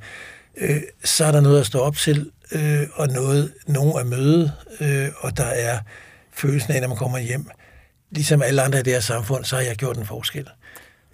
[0.58, 4.52] Øh, så er der noget at stå op til, øh, og noget, nogen at møde,
[4.80, 5.80] øh, og der er
[6.34, 7.50] følelsen af, når man kommer hjem.
[8.12, 10.48] Ligesom alle andre i det her samfund, så har jeg gjort en forskel.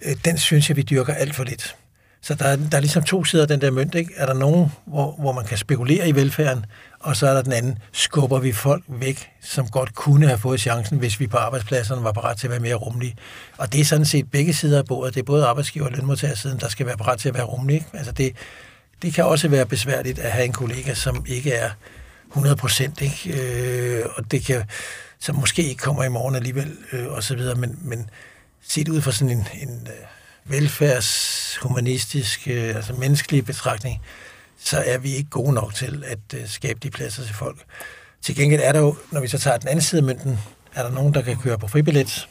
[0.02, 1.76] Øh, den synes jeg, vi dyrker alt for lidt.
[2.22, 3.94] Så der er, der er ligesom to sider af den der mønt.
[3.94, 4.12] Ikke?
[4.16, 6.66] Er der nogen, hvor, hvor man kan spekulere i velfærden,
[7.00, 10.60] og så er der den anden, skubber vi folk væk, som godt kunne have fået
[10.60, 13.16] chancen, hvis vi på arbejdspladserne var parat til at være mere rummelige.
[13.58, 15.14] Og det er sådan set begge sider af bordet.
[15.14, 17.86] Det er både arbejdsgiver og lønmodtagersiden, der skal være parat til at være rummelige.
[17.92, 18.32] Altså det,
[19.02, 21.70] det kan også være besværligt at have en kollega, som ikke er
[22.28, 23.42] 100 procent, ikke?
[23.42, 24.64] Øh, og det kan,
[25.18, 28.10] som måske ikke kommer i morgen alligevel, øh, og så videre, men, men
[28.62, 34.00] set ud fra sådan en, en øh, velfærdshumanistisk, øh, altså menneskelig betragtning,
[34.58, 37.58] så er vi ikke gode nok til at øh, skabe de pladser til folk.
[38.22, 40.38] Til gengæld er der jo, når vi så tager den anden side af mønten,
[40.74, 42.28] er der nogen, der kan køre på fribillet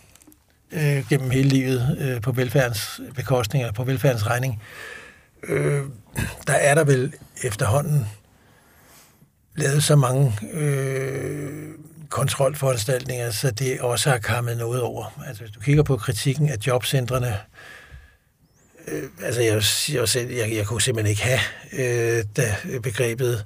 [0.72, 4.62] øh, gennem hele livet øh, på velfærdens bekostning eller på velfærdens regning.
[5.44, 5.84] Øh,
[6.48, 7.14] der er der vel
[7.44, 8.08] efterhånden
[9.56, 11.70] lavet så mange øh,
[12.10, 15.22] kontrolforanstaltninger, så det også har kommet noget over.
[15.28, 17.38] Altså hvis du kigger på kritikken af jobcentrene,
[18.88, 19.64] øh, altså jeg,
[20.00, 21.40] jeg, selv, jeg, jeg kunne simpelthen ikke have,
[21.74, 23.46] øh, da begrebet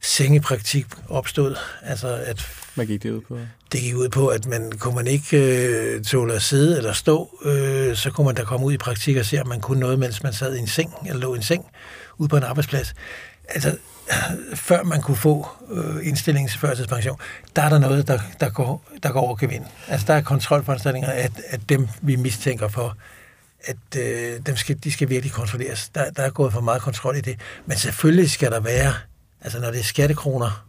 [0.00, 1.56] sengepraktik opstod.
[1.82, 3.38] Altså at hvad gik det ud på?
[3.72, 7.38] det gik ud på, at man kunne man ikke øh, tåle at sidde eller stå,
[7.44, 9.98] øh, så kunne man da komme ud i praktik og se, om man kunne noget,
[9.98, 11.66] mens man sad i en seng, eller lå i en seng,
[12.18, 12.94] ude på en arbejdsplads.
[13.48, 13.68] Altså,
[14.08, 17.18] øh, før man kunne få øh, indstillingen til førtidspension,
[17.56, 19.64] der er der noget, der, der, går, der går over gevind.
[19.88, 22.96] Altså, der er kontrolforanstaltninger af, at dem, vi mistænker for,
[23.64, 25.88] at øh, dem skal, de skal virkelig kontrolleres.
[25.88, 27.40] Der, der er gået for meget kontrol i det.
[27.66, 28.94] Men selvfølgelig skal der være,
[29.40, 30.66] altså når det er skattekroner,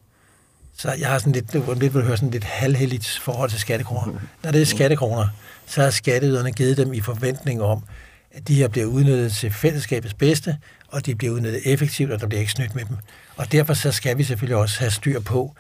[0.78, 4.14] så jeg har sådan lidt, du lidt vil høre sådan lidt halvheldigt forhold til skattekroner.
[4.44, 5.28] Når det er skattekroner,
[5.66, 7.84] så har skatteyderne givet dem i forventning om,
[8.32, 10.58] at de her bliver udnyttet til fællesskabets bedste,
[10.88, 12.98] og de bliver udnyttet effektivt, og der bliver ikke snydt med dem.
[13.36, 15.56] Og derfor så skal vi selvfølgelig også have styr på,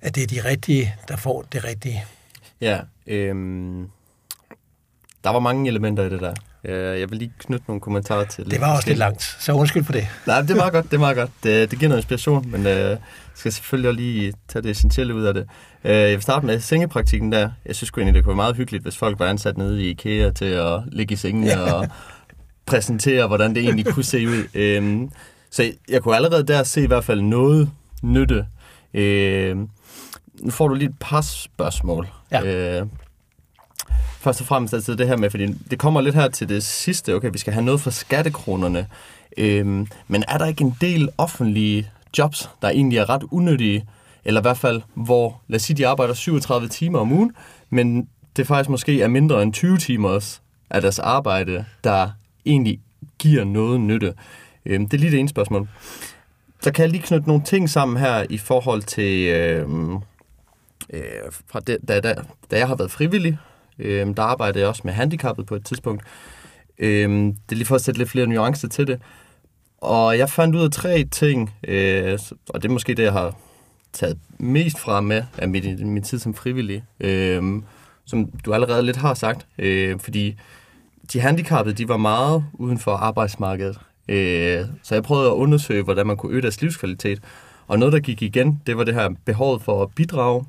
[0.00, 2.04] at det er de rigtige, der får det rigtige.
[2.60, 3.88] Ja, øhm,
[5.24, 6.34] der var mange elementer i det der.
[6.64, 9.84] Øh, Jeg vil lige knytte nogle kommentarer til Det var også lidt langt, så undskyld
[9.84, 10.06] for det.
[10.26, 11.30] Nej, det er meget godt, det er meget godt.
[11.42, 12.98] Det, det giver noget inspiration, men øh, jeg
[13.34, 15.46] skal selvfølgelig også lige tage det essentielle ud af det.
[15.84, 17.50] Øh, jeg vil starte med sengepraktikken der.
[17.66, 20.30] Jeg synes egentlig, det kunne være meget hyggeligt, hvis folk var ansat nede i IKEA
[20.30, 21.72] til at ligge i sengen ja.
[21.72, 21.88] og
[22.66, 24.44] præsentere, hvordan det egentlig kunne se ud.
[24.54, 25.08] Øh,
[25.50, 27.70] så jeg kunne allerede der se i hvert fald noget
[28.02, 28.46] nytte.
[28.94, 29.56] Øh,
[30.40, 32.08] nu får du lige et par spørgsmål.
[32.32, 32.84] Ja.
[34.20, 37.14] Først og fremmest altså det her med, fordi det kommer lidt her til det sidste,
[37.14, 38.86] okay, vi skal have noget for skattekronerne.
[39.36, 43.86] Øhm, men er der ikke en del offentlige jobs, der egentlig er ret unødige,
[44.24, 47.32] eller i hvert fald, hvor, lad os sige, de arbejder 37 timer om ugen,
[47.70, 50.38] men det faktisk måske er mindre end 20 timer
[50.70, 52.10] af deres arbejde, der
[52.46, 52.80] egentlig
[53.18, 54.14] giver noget nytte.
[54.66, 55.68] Øhm, det er lige det ene spørgsmål.
[56.62, 59.94] Så kan jeg lige knytte nogle ting sammen her i forhold til, øhm,
[60.92, 61.02] øh,
[61.46, 62.14] fra det, da, da,
[62.50, 63.38] da jeg har været frivillig,
[63.80, 66.02] øh, der arbejdede jeg også med handicappet på et tidspunkt.
[66.78, 69.00] Øh, det er lige for at sætte lidt flere nuancer til det.
[69.80, 72.18] Og jeg fandt ud af tre ting, øh,
[72.48, 73.34] og det er måske det, jeg har
[73.92, 77.62] taget mest fra med af min, min tid som frivillig, øh,
[78.04, 79.46] som du allerede lidt har sagt.
[79.58, 80.36] Øh, fordi
[81.12, 83.78] de handicappede, de var meget uden for arbejdsmarkedet.
[84.08, 87.22] Øh, så jeg prøvede at undersøge, hvordan man kunne øge deres livskvalitet.
[87.66, 90.44] Og noget, der gik igen, det var det her behov for at bidrage,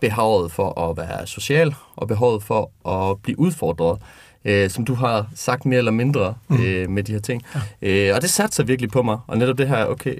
[0.00, 3.98] behovet for at være social, og behovet for at blive udfordret,
[4.44, 7.42] øh, som du har sagt mere eller mindre øh, med de her ting.
[7.82, 8.08] Ja.
[8.08, 9.18] Øh, og det satte sig virkelig på mig.
[9.26, 10.18] Og netop det her, okay,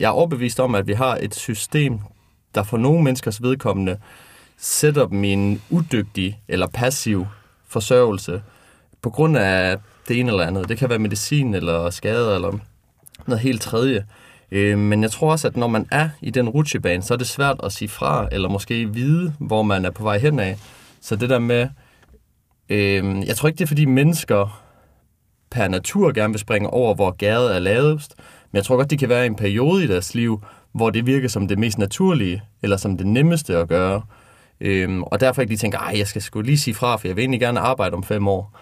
[0.00, 1.98] jeg er overbevist om, at vi har et system,
[2.54, 3.98] der for nogle menneskers vedkommende
[4.58, 7.26] sætter dem i en udygtig eller passiv
[7.68, 8.42] forsørgelse
[9.02, 9.76] på grund af
[10.08, 10.68] det ene eller andet.
[10.68, 12.58] Det kan være medicin eller skade eller
[13.26, 14.04] noget helt tredje.
[14.50, 17.26] Øh, men jeg tror også, at når man er i den rutsjebane, så er det
[17.26, 20.58] svært at sige fra, eller måske vide, hvor man er på vej hen af.
[21.00, 21.68] Så det der med,
[22.68, 24.62] øh, jeg tror ikke, det er fordi mennesker
[25.50, 28.14] per natur gerne vil springe over, hvor gade er lavest,
[28.52, 30.42] men jeg tror godt, det kan være en periode i deres liv,
[30.72, 34.02] hvor det virker som det mest naturlige, eller som det nemmeste at gøre.
[34.60, 37.16] Øhm, og derfor ikke lige tænker, at jeg skal sgu lige sige fra, for jeg
[37.16, 38.58] vil egentlig gerne arbejde om fem år.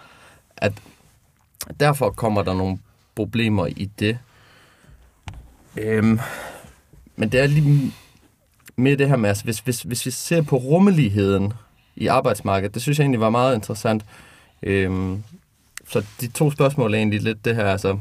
[0.56, 0.72] At
[1.80, 2.78] derfor kommer der nogle
[3.14, 4.18] problemer i det.
[5.76, 6.20] Øhm,
[7.16, 7.92] men det er lige
[8.76, 11.52] med det her med, altså, hvis, hvis, hvis vi ser på rummeligheden
[11.96, 14.04] i arbejdsmarkedet, det synes jeg egentlig var meget interessant.
[14.62, 15.22] Øhm,
[15.88, 17.98] så de to spørgsmål er egentlig lidt det her, altså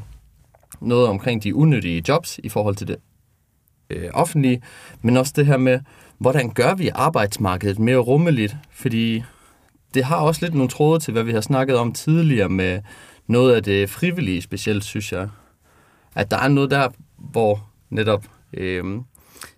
[0.82, 2.95] noget omkring de unyttige jobs i forhold til det
[3.89, 4.61] øh, offentlige,
[5.02, 5.80] men også det her med,
[6.18, 8.56] hvordan gør vi arbejdsmarkedet mere rummeligt?
[8.72, 9.23] Fordi
[9.93, 12.81] det har også lidt nogle tråde til, hvad vi har snakket om tidligere med
[13.27, 15.30] noget af det frivillige specielt, synes jeg.
[16.15, 16.89] At der er noget der,
[17.32, 18.84] hvor netop øh,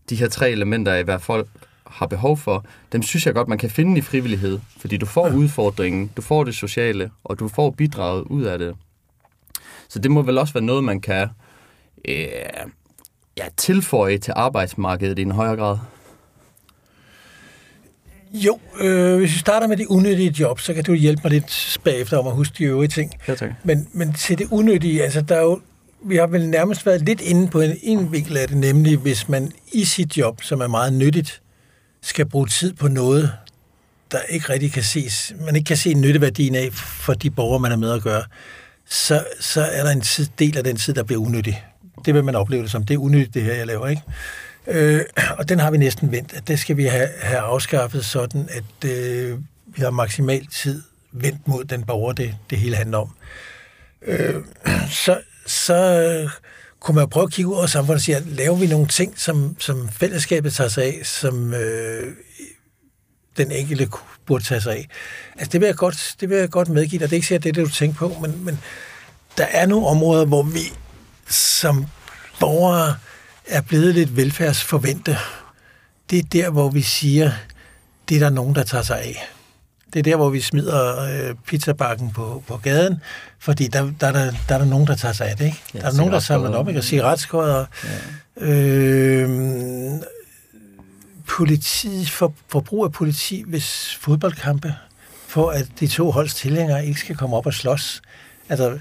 [0.10, 1.48] de her tre elementer af, hvad folk
[1.88, 4.60] har behov for, dem synes jeg godt, man kan finde i frivillighed.
[4.78, 8.76] Fordi du får udfordringen, du får det sociale, og du får bidraget ud af det.
[9.88, 11.28] Så det må vel også være noget, man kan
[12.08, 12.28] øh,
[13.38, 15.78] ja, tilføje til arbejdsmarkedet i en højere grad.
[18.34, 21.78] Jo, øh, hvis vi starter med de unødige jobs, så kan du hjælpe mig lidt
[21.84, 23.12] bagefter om at huske de øvrige ting.
[23.28, 23.52] Ja, tak.
[23.64, 25.62] Men, men til det unødige, altså der er jo,
[26.04, 29.30] vi har vel nærmest været lidt inde på en, en vinkel af det, nemlig hvis
[29.30, 31.42] man i sit job, som er meget nyttigt,
[32.02, 33.32] skal bruge tid på noget,
[34.12, 37.72] der ikke rigtig kan ses, man ikke kan se nytteværdien af for de borgere, man
[37.72, 38.24] er med at gøre,
[38.90, 41.66] så, så er der en tid, del af den tid, der bliver unyttig.
[42.06, 42.86] Det vil man opleve det som.
[42.86, 44.02] Det er unyttigt, det her, jeg laver, ikke?
[44.68, 45.02] Øh,
[45.38, 46.34] og den har vi næsten vendt.
[46.34, 50.82] At det skal vi have, have afskaffet sådan, at øh, vi har maksimal tid
[51.12, 53.16] vendt mod den borger, det, det hele handler om.
[54.08, 54.36] Øh,
[54.90, 56.30] så så øh,
[56.80, 59.56] kunne man prøve at kigge ud over samfundet og sige, laver vi nogle ting, som,
[59.60, 62.14] som fællesskabet tager sig af, som øh,
[63.38, 63.90] den enkelte
[64.26, 64.88] burde tage sig af.
[65.36, 67.10] Altså det vil jeg godt, det vil jeg godt medgive dig.
[67.10, 68.60] Det er ikke sikkert, det er det, du tænker på, men, men
[69.38, 70.74] der er nogle områder, hvor vi
[71.30, 71.86] som
[72.40, 72.96] borgere
[73.46, 75.18] er blevet lidt velfærdsforvente.
[76.10, 77.32] Det er der, hvor vi siger,
[78.10, 79.30] det er der nogen, der tager sig af.
[79.96, 83.02] Det er der, hvor vi smider øh, pizzabakken på, på gaden,
[83.40, 85.46] fordi der, der, der, der er der nogen, der tager sig af det.
[85.46, 85.62] Ikke?
[85.74, 86.80] Ja, der er nogen, der samler det op, ikke?
[86.80, 87.66] og cigaretskåder.
[88.42, 88.46] Ja.
[88.46, 89.30] Øh,
[91.28, 94.76] politi, for, forbrug af politi, hvis fodboldkampe,
[95.28, 98.02] for at de to holds tilhængere ikke skal komme op og slås.
[98.50, 98.80] Altså,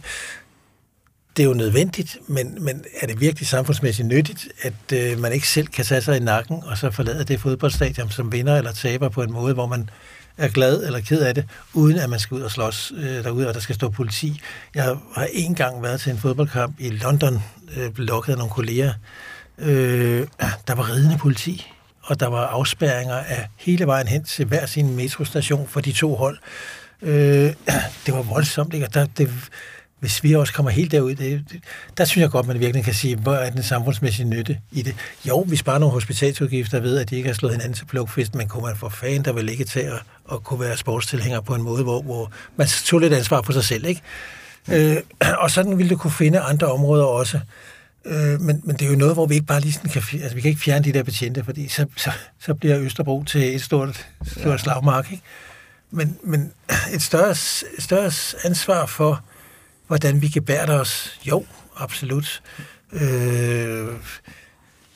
[1.36, 5.48] det er jo nødvendigt, men, men er det virkelig samfundsmæssigt nyttigt, at øh, man ikke
[5.48, 9.08] selv kan tage sig i nakken og så forlade det fodboldstadion som vinder eller taber
[9.08, 9.90] på en måde, hvor man
[10.36, 11.44] er glad eller ked af det,
[11.74, 14.40] uden at man skal ud og slås øh, derude, og der skal stå politi.
[14.74, 17.43] Jeg har en gang været til en fodboldkamp i London,
[17.77, 18.93] øh, blev lukket af nogle kolleger.
[19.59, 20.27] Øh,
[20.69, 24.97] der var ridende politi, og der var afspærringer af hele vejen hen til hver sin
[24.97, 26.39] metrostation for de to hold.
[27.02, 27.55] Øh,
[28.06, 28.86] det var voldsomt, ikke?
[28.86, 29.31] Og der, det,
[30.05, 31.60] hvis vi også kommer helt derud, det, det,
[31.97, 34.94] der synes jeg godt, man virkelig kan sige, hvor er den samfundsmæssige nytte i det.
[35.28, 38.48] Jo, vi sparer nogle hospitalsudgifter ved, at de ikke har slået hinanden til plukfest, men
[38.48, 40.02] kunne man få fan, der vil ikke til at,
[40.32, 43.64] at kunne være sportstilhænger på en måde, hvor, hvor man tog lidt ansvar på sig
[43.64, 44.01] selv, ikke?
[44.72, 44.97] Øh,
[45.39, 47.40] og sådan ville du kunne finde andre områder også.
[48.05, 50.35] Øh, men, men det er jo noget, hvor vi ikke bare lige sådan kan, altså
[50.35, 52.10] vi kan ikke fjerne de der betjente, fordi så, så,
[52.40, 54.56] så bliver Østerbro til et stort, stort ja.
[54.56, 55.22] slagmark, ikke?
[55.90, 56.52] Men, men
[56.93, 57.35] et større,
[57.78, 58.10] større
[58.44, 59.22] ansvar for,
[59.86, 61.44] hvordan vi gebærder os, jo,
[61.77, 62.43] absolut.
[62.93, 63.89] Øh,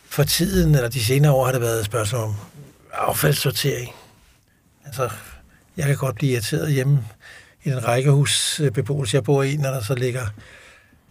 [0.08, 2.34] for tiden, eller de senere år, har det været et spørgsmål om
[2.92, 3.92] affaldssortering.
[4.84, 5.10] Altså,
[5.76, 7.04] jeg kan godt blive irriteret hjemme
[7.64, 10.26] i den rækkehusbeboelse, jeg bor i, når der så ligger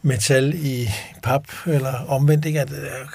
[0.01, 0.89] metal i
[1.23, 2.61] pap, eller omvendt, ikke?
[2.61, 3.07] At, øh,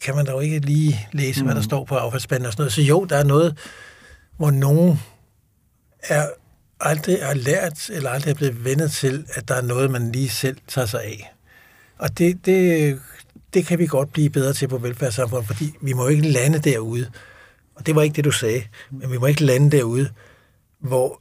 [0.00, 1.46] kan man jo ikke lige læse, mm.
[1.46, 1.64] hvad der mm.
[1.64, 2.72] står på affaldsspanden og sådan noget.
[2.72, 3.58] Så jo, der er noget,
[4.36, 5.00] hvor nogen
[6.02, 6.26] er
[6.84, 10.28] aldrig har lært, eller aldrig er blevet vendet til, at der er noget, man lige
[10.28, 11.34] selv tager sig af.
[11.98, 13.00] Og det, det,
[13.54, 17.10] det kan vi godt blive bedre til på velfærdssamfundet, fordi vi må ikke lande derude.
[17.74, 20.10] Og det var ikke det, du sagde, men vi må ikke lande derude,
[20.80, 21.20] hvor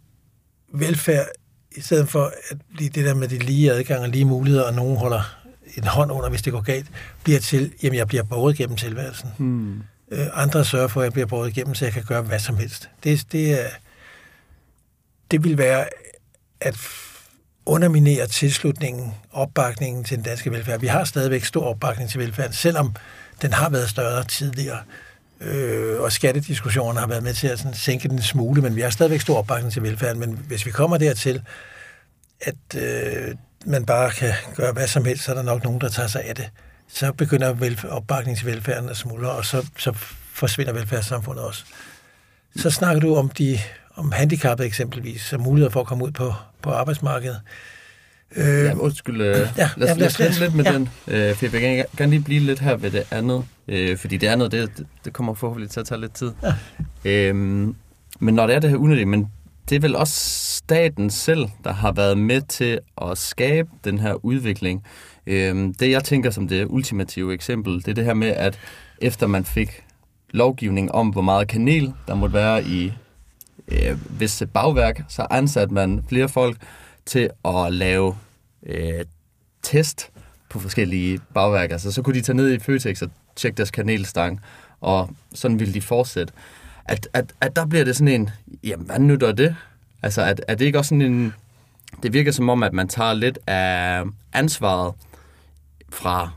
[0.74, 1.28] velfærd,
[1.76, 4.74] i stedet for at blive det der med de lige adgang og lige muligheder, og
[4.74, 5.44] nogen holder
[5.78, 6.88] en hånd under, hvis det går galt,
[7.24, 9.30] bliver til, jamen jeg bliver båret gennem tilværelsen.
[9.38, 9.82] Hmm.
[10.12, 12.58] Øh, andre sørger for, at jeg bliver båret igennem, så jeg kan gøre hvad som
[12.58, 12.90] helst.
[13.04, 13.68] Det, det, er,
[15.34, 15.86] det vil være
[16.62, 16.76] at
[17.66, 20.80] underminere tilslutningen, opbakningen til den danske velfærd.
[20.80, 22.96] Vi har stadigvæk stor opbakning til velfærden, selvom
[23.42, 24.80] den har været større tidligere.
[25.42, 28.90] Øh, og skattediskussionerne har været med til at sådan, sænke den smule, men vi har
[28.90, 30.20] stadigvæk stor opbakning til velfærden.
[30.20, 31.42] Men hvis vi kommer dertil,
[32.42, 33.36] at øh,
[33.66, 36.24] man bare kan gøre hvad som helst, så er der nok nogen, der tager sig
[36.24, 36.50] af det.
[36.88, 39.94] Så begynder opbakningen til velfærden at smuldre, og så, så
[40.34, 41.64] forsvinder velfærdssamfundet også.
[42.56, 43.60] Så snakker du om de
[43.96, 47.42] om handicappede eksempelvis, så muligheder for at komme ud på, på arbejdsmarkedet.
[48.36, 49.22] Øh, ja, undskyld.
[49.22, 50.74] Øh, ja, lad os, lad os lad lidt med ja.
[50.74, 53.98] den, øh, for jeg vil gerne, gerne lige blive lidt her ved det andet, øh,
[53.98, 56.32] fordi det andet, det, det kommer forhåbentlig til at tage lidt tid.
[56.44, 56.54] Ja.
[57.06, 57.36] Øh,
[58.20, 59.28] men når det er det her unødigt, men
[59.70, 60.14] det er vel også
[60.58, 64.84] staten selv, der har været med til at skabe den her udvikling.
[65.28, 68.60] Øh, det jeg tænker som det ultimative eksempel, det er det her med, at
[69.02, 69.84] efter man fik
[70.30, 72.94] lovgivning om, hvor meget kanel der måtte være i
[73.68, 76.58] øh, hvis bagværk, så ansatte man flere folk
[77.06, 78.16] til at lave
[78.66, 79.06] øh,
[79.62, 80.10] test
[80.50, 81.72] på forskellige bagværk.
[81.72, 84.42] Altså, så kunne de tage ned i Føtex og tjekke deres kanelstang,
[84.82, 86.34] og sådan ville de fortsætte.
[86.86, 88.30] At, at, at der bliver det sådan en,
[88.64, 89.56] jamen hvad nytter det?
[90.04, 91.34] Altså, at, at det ikke også sådan en...
[92.04, 94.04] Det virker som om, at man tager lidt af
[94.34, 94.94] ansvaret
[95.90, 96.30] fra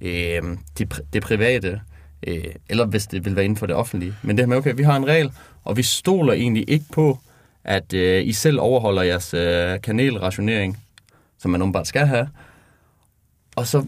[0.00, 0.42] øh,
[0.78, 1.80] det, det private,
[2.26, 4.14] øh, eller hvis det vil være inden for det offentlige.
[4.22, 5.32] Men det her med, okay, vi har en regel,
[5.64, 7.18] og vi stoler egentlig ikke på,
[7.64, 10.78] at øh, I selv overholder jeres øh, kanelrationering,
[11.38, 12.28] som man åbenbart skal have.
[13.56, 13.84] Og så,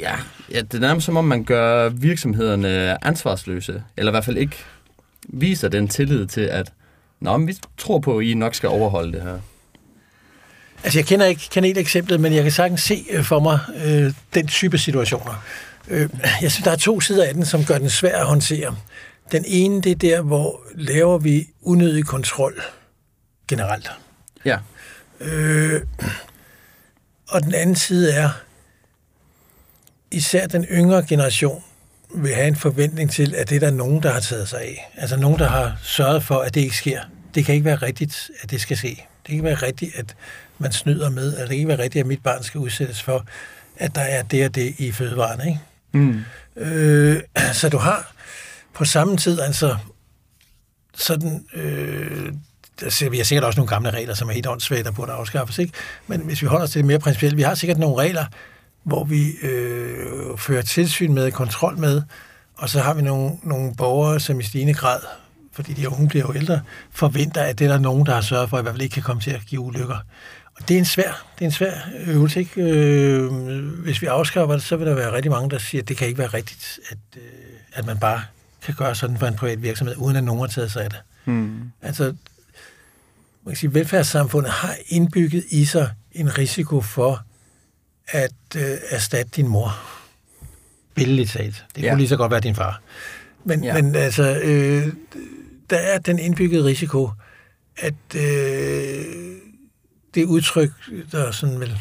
[0.00, 0.14] ja,
[0.52, 4.36] ja, det er nærmest som om, man gør virksomhederne øh, ansvarsløse, eller i hvert fald
[4.36, 4.56] ikke
[5.28, 6.72] viser den tillid til, at
[7.20, 9.38] Nå, men vi tror på, at I nok skal overholde det her.
[10.84, 14.46] Altså, jeg kender ikke kaneleksemplet, men jeg kan sagtens se øh, for mig øh, den
[14.46, 15.44] type situationer.
[15.88, 16.08] Øh,
[16.42, 18.76] jeg synes, der er to sider af den, som gør den svær at håndtere.
[19.32, 22.62] Den ene, det er der, hvor laver vi unødig kontrol
[23.48, 23.90] generelt.
[24.44, 24.58] Ja.
[25.20, 25.82] Øh,
[27.28, 28.30] og den anden side er,
[30.10, 31.62] især den yngre generation
[32.14, 34.90] vil have en forventning til, at det er der nogen, der har taget sig af.
[34.96, 37.00] Altså nogen, der har sørget for, at det ikke sker.
[37.34, 38.88] Det kan ikke være rigtigt, at det skal ske.
[38.88, 40.14] Det kan ikke være rigtigt, at
[40.58, 43.26] man snyder med, at det kan ikke være rigtigt, at mit barn skal udsættes for,
[43.76, 45.46] at der er det og det i fødevarene.
[45.46, 45.60] Ikke?
[45.92, 46.24] Mm.
[46.56, 47.22] Øh,
[47.52, 48.12] så du har
[48.76, 49.76] på samme tid altså
[50.94, 52.32] sådan øh,
[52.80, 55.58] der, vi har sikkert også nogle gamle regler, som er helt åndssvage, der burde afskaffes.
[55.58, 55.72] Ikke?
[56.06, 58.24] Men hvis vi holder os til det mere principielt, vi har sikkert nogle regler,
[58.82, 62.02] hvor vi øh, fører tilsyn med, kontrol med,
[62.56, 65.00] og så har vi nogle, nogle borgere, som i stigende grad,
[65.52, 68.50] fordi de unge bliver jo ældre, forventer, at det er der nogen, der har sørget
[68.50, 69.98] for, at i hvert fald ikke kan komme til at give ulykker.
[70.56, 71.72] Og det er en svær, det er en svær
[72.06, 72.62] øvelse, ikke?
[72.62, 73.32] Øh,
[73.82, 76.06] hvis vi afskaffer det, så vil der være rigtig mange, der siger, at det kan
[76.06, 77.22] ikke være rigtigt, at, øh,
[77.72, 78.22] at man bare
[78.66, 80.98] kan gøre sådan for en privat virksomhed, uden at nogen har taget sig af det.
[81.24, 81.72] Hmm.
[81.82, 82.04] Altså,
[83.44, 87.22] man kan sige, velfærdssamfundet har indbygget i sig en risiko for
[88.08, 89.78] at øh, erstatte din mor.
[90.94, 91.64] Billigt talt.
[91.76, 91.88] Det ja.
[91.88, 92.80] kunne lige så godt være din far.
[93.44, 93.74] Men, ja.
[93.74, 94.92] men altså, øh,
[95.70, 97.10] der er den indbyggede risiko,
[97.76, 99.04] at øh,
[100.14, 100.70] det udtryk,
[101.12, 101.78] der er sådan vel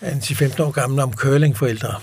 [0.00, 2.00] er en 10-15 år gammel om curlingforældre,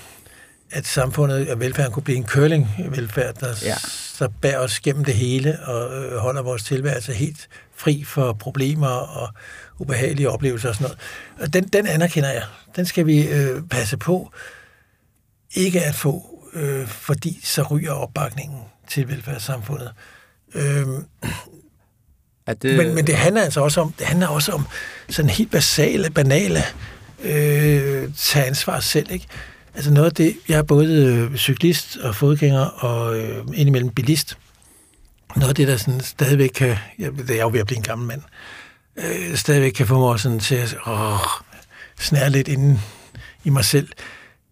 [0.72, 3.76] at samfundet og velfærden kunne blive en curling-velfærd, der, ja.
[4.20, 8.88] der bærer os gennem det hele og øh, holder vores tilværelse helt fri for problemer
[8.88, 9.30] og
[9.80, 11.00] ubehagelige oplevelser og sådan noget.
[11.40, 12.44] Og den, den anerkender jeg.
[12.76, 14.32] Den skal vi øh, passe på
[15.52, 19.92] ikke at få, øh, fordi så ryger opbakningen til velfærdssamfundet.
[20.56, 20.88] Øh,
[22.46, 22.78] at det...
[22.78, 24.68] men, men det handler altså også om, det handler også om
[25.10, 26.64] sådan helt basale, banale,
[27.24, 29.28] øh, tage ansvar selv, ikke?
[29.78, 34.38] Altså noget af det, jeg er både øh, cyklist og fodgænger og øh, indimellem bilist.
[35.36, 37.84] Noget af det, der sådan stadigvæk kan, jeg, det er jo ved at blive en
[37.84, 38.22] gammel mand,
[38.98, 41.20] øh, stadigvæk kan få mig sådan til at åh,
[42.00, 42.80] snære lidt inden
[43.44, 43.90] i mig selv,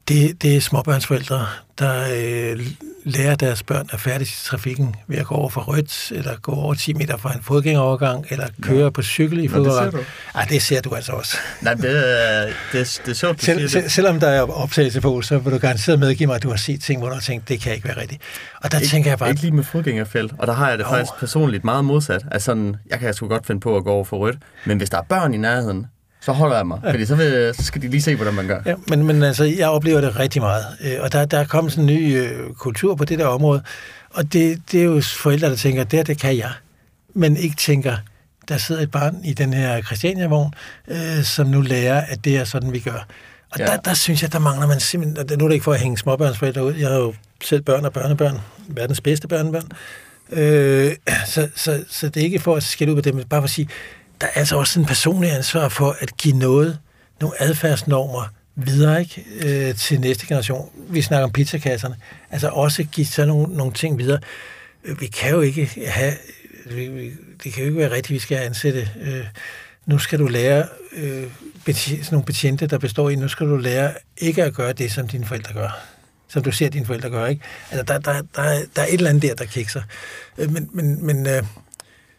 [0.07, 1.47] det, det er småbørnsforældre,
[1.79, 2.65] der øh,
[3.03, 6.51] lærer deres børn at færdes i trafikken ved at gå over for rødt, eller gå
[6.51, 8.89] over 10 meter fra en fodgængerovergang, eller køre ja.
[8.89, 9.91] på cykel i fodgængerovergang.
[9.93, 10.39] Det ser du.
[10.39, 11.37] Ej, det ser du altså også.
[11.61, 15.37] Nej, det, er, det, det er sjovt, Sel, sel, Selvom der er optagelse på, så
[15.37, 17.61] vil du garanteret medgive mig, at du har set ting, hvor du har tænkt, det
[17.61, 18.21] kan ikke være rigtigt.
[18.63, 19.29] Og der ikke, tænker jeg bare...
[19.29, 20.91] Ikke lige med fodgængerfelt, og der har jeg det oh.
[20.91, 22.25] faktisk personligt meget modsat.
[22.31, 24.89] Altså sådan, jeg kan sgu godt finde på at gå over for rødt, men hvis
[24.89, 25.87] der er børn i nærheden,
[26.25, 26.91] så holder jeg mig, ja.
[26.91, 28.61] fordi så, vil, så skal de lige se, hvordan man gør.
[28.65, 31.73] Ja, men, men altså, jeg oplever det rigtig meget, øh, og der, der er kommet
[31.73, 33.63] sådan en ny øh, kultur på det der område,
[34.09, 36.51] og det, det er jo forældre, der tænker, det det kan jeg,
[37.13, 37.97] men ikke tænker,
[38.47, 40.53] der sidder et barn i den her Christiania-vogn,
[40.87, 43.07] øh, som nu lærer, at det er sådan, vi gør.
[43.51, 43.65] Og ja.
[43.65, 45.79] der, der synes jeg, der mangler man simpelthen, og nu er det ikke for at
[45.79, 49.67] hænge småbørnsforældre ud, jeg har jo selv børn og børnebørn, verdens bedste børnebørn,
[50.31, 50.95] øh,
[51.33, 53.49] så, så, så det er ikke for at skille ud på dem, bare for at
[53.49, 53.67] sige,
[54.21, 56.79] der er altså også en personlig ansvar for at give noget,
[57.21, 60.69] nogle adfærdsnormer videre ikke, øh, til næste generation.
[60.89, 61.95] Vi snakker om pizzakasserne.
[62.31, 64.19] Altså også give sådan nogle, nogle ting videre.
[64.83, 66.13] Øh, vi kan jo ikke have...
[66.65, 67.11] Vi,
[67.43, 68.89] det kan jo ikke være rigtigt, vi skal ansætte...
[69.01, 69.25] Øh,
[69.85, 71.23] nu skal du lære øh,
[71.67, 75.07] sådan nogle betjente, der består i, nu skal du lære ikke at gøre det, som
[75.07, 75.79] dine forældre gør.
[76.27, 77.41] Som du ser dine forældre gør, ikke?
[77.71, 79.81] Altså, der, der, der, der er et eller andet der, der kikser.
[80.37, 81.43] Øh, men, men, men øh,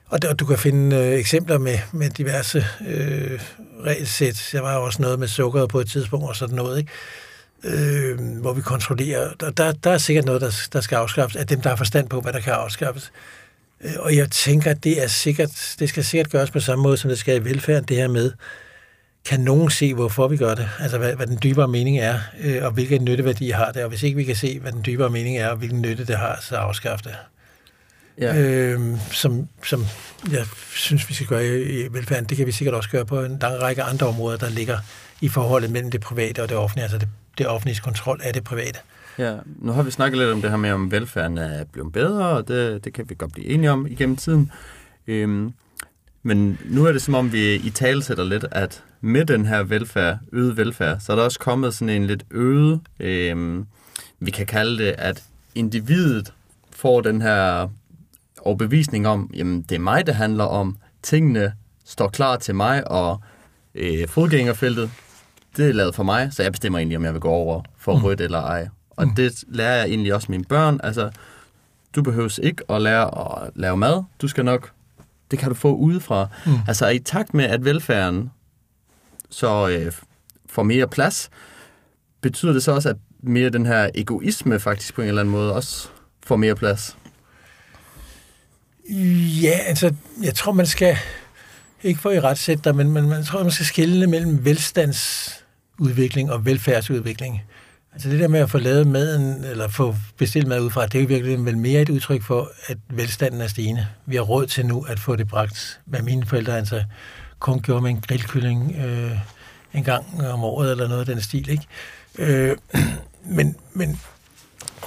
[0.09, 3.41] og, der, du kan finde øh, eksempler med, med diverse øh,
[3.85, 4.55] regelsæt.
[4.55, 6.91] Jeg var jo også noget med sukkeret på et tidspunkt og sådan noget, ikke?
[7.65, 9.33] Øh, hvor vi kontrollerer.
[9.41, 12.09] Der, der, der er sikkert noget, der, der skal afskaffes, af dem, der har forstand
[12.09, 13.13] på, hvad der kan afskaffes.
[13.81, 16.97] Øh, og jeg tænker, at det, er sikkert, det skal sikkert gøres på samme måde,
[16.97, 18.33] som det skal i velfærden, det her med,
[19.25, 20.69] kan nogen se, hvorfor vi gør det?
[20.81, 23.83] Altså, hvad, hvad den dybere mening er, øh, og hvilken nytteværdi har det.
[23.83, 26.17] Og hvis ikke vi kan se, hvad den dybere mening er, og hvilken nytte det
[26.17, 27.17] har, så afskaffe det
[28.21, 28.37] ja.
[28.37, 28.81] øh,
[29.13, 29.85] som, som
[30.31, 32.25] jeg synes, vi skal gøre i, velfærden.
[32.25, 34.79] Det kan vi sikkert også gøre på en lang række andre områder, der ligger
[35.21, 38.45] i forholdet mellem det private og det offentlige, altså det, det offentlige kontrol af det
[38.45, 38.79] private.
[39.19, 42.29] Ja, nu har vi snakket lidt om det her med, om velfærden er blevet bedre,
[42.29, 44.53] og det, det kan vi godt blive enige om igennem tiden.
[45.07, 45.53] Øhm,
[46.23, 49.63] men nu er det som om, vi i tale sætter lidt, at med den her
[49.63, 53.67] velfærd, øget velfærd, så er der også kommet sådan en lidt øget, øhm,
[54.21, 55.23] vi kan kalde det, at
[55.55, 56.33] individet
[56.71, 57.69] får den her
[58.47, 60.77] overbevisning om, jamen det er mig, det handler om.
[61.03, 61.53] Tingene
[61.85, 63.21] står klar til mig, og
[63.75, 64.91] øh, fodgængerfeltet,
[65.57, 67.97] det er lavet for mig, så jeg bestemmer egentlig, om jeg vil gå over for
[67.97, 68.05] mm.
[68.05, 68.69] rødt eller ej.
[68.91, 69.15] Og mm.
[69.15, 70.81] det lærer jeg egentlig også mine børn.
[70.83, 71.11] Altså,
[71.95, 74.03] du behøver ikke at lære at lave mad.
[74.21, 74.73] Du skal nok,
[75.31, 76.29] det kan du få udefra.
[76.47, 76.53] Mm.
[76.69, 78.31] Altså i takt med, at velfærden
[79.31, 79.93] så øh,
[80.47, 81.31] får mere plads,
[82.21, 85.55] betyder det så også, at mere den her egoisme faktisk på en eller anden måde
[85.55, 85.89] også
[86.23, 86.97] får mere plads?
[89.43, 90.97] Ja, altså, jeg tror, man skal,
[91.83, 96.45] ikke for i retsætte dig, men, man, man tror, man skal skille mellem velstandsudvikling og
[96.45, 97.43] velfærdsudvikling.
[97.93, 101.03] Altså det der med at få lavet maden, eller få bestilt mad udefra, det er
[101.03, 103.87] jo virkelig vel mere et udtryk for, at velstanden er stigende.
[104.07, 106.85] Vi har råd til nu at få det bragt, hvad mine forældre altså
[107.39, 109.19] kun gjorde med en grillkylling øh,
[109.75, 111.67] en gang om året, eller noget af den stil, ikke?
[112.19, 112.57] Øh,
[113.37, 114.01] men, men,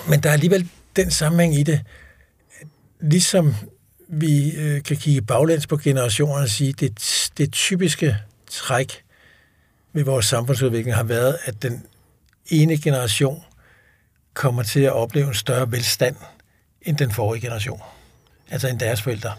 [0.10, 1.82] men der er alligevel den sammenhæng i det,
[3.02, 3.56] ligesom
[4.12, 8.18] vi øh, kan kigge baglæns på generationerne og sige, at det, det typiske
[8.50, 9.04] træk
[9.94, 11.84] ved vores samfundsudvikling har været, at den
[12.50, 13.44] ene generation
[14.34, 16.16] kommer til at opleve en større velstand
[16.82, 17.82] end den forrige generation.
[18.50, 19.34] Altså end deres forældre.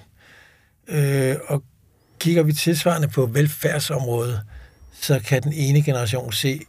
[0.88, 1.62] Øh, og
[2.18, 4.40] kigger vi tilsvarende på velfærdsområdet,
[5.00, 6.60] så kan den ene generation se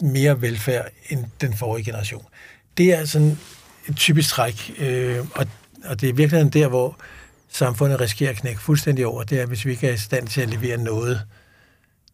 [0.00, 2.24] mere velfærd end den forrige generation.
[2.76, 3.38] Det er altså sådan
[3.88, 5.46] et typisk træk, øh, og,
[5.84, 6.96] og det er virkelig der, hvor
[7.48, 9.22] samfundet risikerer at knække fuldstændig over.
[9.22, 11.22] Det er, hvis vi ikke er i stand til at levere noget,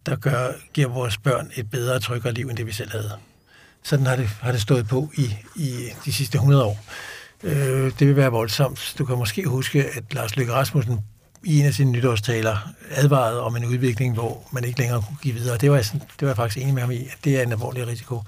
[0.07, 3.13] der gør, giver vores børn et bedre og tryggere liv, end det vi selv havde.
[3.83, 6.85] Sådan har det, har det stået på i, i de sidste 100 år.
[7.43, 8.95] Øh, det vil være voldsomt.
[8.99, 11.01] Du kan måske huske, at Lars Løkke Rasmussen
[11.45, 15.35] i en af sine nytårstaler advarede om en udvikling, hvor man ikke længere kunne give
[15.35, 15.57] videre.
[15.57, 17.53] Det var, jeg, det var jeg faktisk enig med ham i, at det er en
[17.53, 18.23] alvorlig risiko.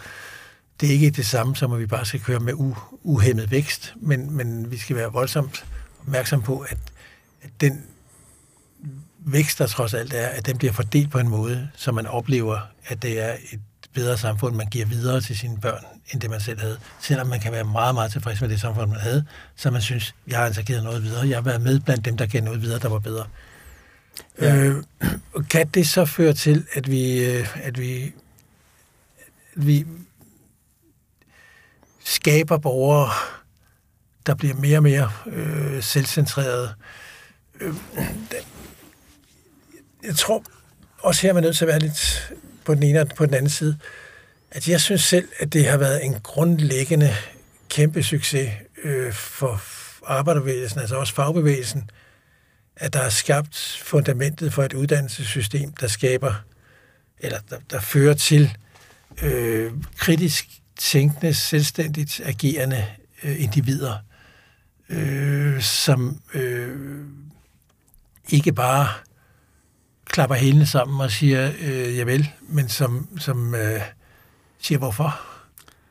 [0.81, 3.94] Det er ikke det samme som, at vi bare skal køre med u- uhemmet vækst,
[3.97, 5.65] men, men vi skal være voldsomt
[6.01, 6.78] opmærksom på, at,
[7.43, 7.85] at den
[9.19, 12.61] vækst, der trods alt er, at den bliver fordelt på en måde, så man oplever,
[12.86, 13.61] at det er et
[13.94, 16.78] bedre samfund, man giver videre til sine børn, end det man selv havde.
[17.01, 19.24] Selvom man kan være meget, meget tilfreds med det samfund, man havde,
[19.57, 21.28] så man synes, jeg har altså givet noget videre.
[21.28, 23.27] Jeg har været med blandt dem, der gav noget videre, der var bedre.
[24.40, 24.57] Ja.
[24.57, 24.77] Øh,
[25.51, 28.12] kan det så føre til, at vi, øh, at vi,
[29.57, 29.86] at vi
[32.11, 33.11] skaber borgere,
[34.27, 36.74] der bliver mere og mere øh, selvcentrerede?
[37.61, 37.74] Øh,
[40.05, 40.45] jeg tror
[40.99, 42.32] også her er man nødt til at være lidt
[42.65, 43.78] på den ene og på den anden side.
[44.51, 47.15] At jeg synes selv, at det har været en grundlæggende
[47.69, 48.51] kæmpe succes
[48.82, 49.62] øh, for
[50.07, 51.91] arbejderbevægelsen, altså også fagbevægelsen,
[52.77, 56.35] at der er skabt fundamentet for et uddannelsessystem, der skaber,
[57.19, 58.57] eller der, der fører til
[59.23, 62.86] øh, kritisk tænkende, selvstændigt agerende
[63.24, 63.94] øh, individer,
[64.89, 67.07] øh, som øh,
[68.28, 68.89] ikke bare
[70.05, 73.81] klapper hælene sammen og siger, øh, javel, men som, som øh,
[74.61, 75.20] siger hvorfor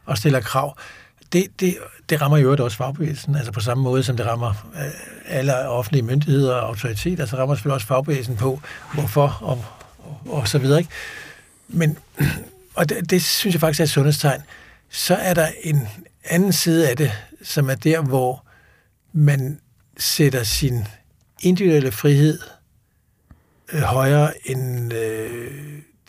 [0.06, 0.78] og stiller krav.
[1.34, 1.78] Det, det,
[2.10, 4.91] det rammer jo også fagbevægelsen, altså på samme måde som det rammer øh,
[5.26, 8.61] alle offentlige myndigheder og autoriteter, så rammer selvfølgelig også fagbevægelsen på,
[8.94, 9.66] hvorfor og,
[9.99, 10.80] og, og så videre.
[10.80, 10.91] Ikke?
[11.68, 11.98] Men,
[12.76, 14.41] og det, det synes jeg faktisk er et sundhedstegn.
[14.90, 15.88] Så er der en
[16.24, 17.11] anden side af det,
[17.44, 18.45] som er der, hvor
[19.14, 19.60] man
[19.98, 20.84] sætter sin
[21.41, 22.40] individuelle frihed
[23.74, 25.52] øh, højere end øh,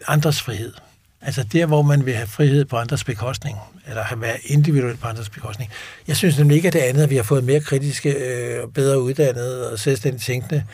[0.09, 0.73] andres frihed.
[1.21, 3.59] Altså der, hvor man vil have frihed på andres bekostning,
[3.89, 5.71] eller have været individuelt på andres bekostning.
[6.09, 8.73] Jeg synes nemlig ikke, at det andet, at vi har fået mere kritiske øh, og
[8.73, 10.65] bedre uddannede og selvstændigt tænkende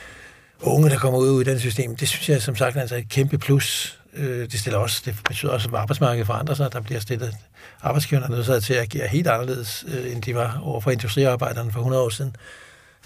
[0.61, 2.01] unge, der kommer ud af uddannelsessystemet.
[2.01, 3.99] Det synes jeg som sagt altså er et kæmpe plus.
[4.16, 6.72] Øh, det, stiller også, det betyder også, at arbejdsmarkedet forandrer sig.
[6.72, 7.34] Der bliver stillet
[7.82, 12.02] arbejdsgiverne nødt til at agere helt anderledes, øh, end de var overfor industriarbejderne for 100
[12.02, 12.36] år siden.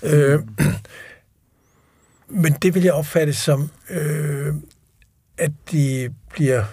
[0.03, 0.41] Øh,
[2.43, 4.55] men det vil jeg opfatte som, øh,
[5.39, 6.65] at de bliver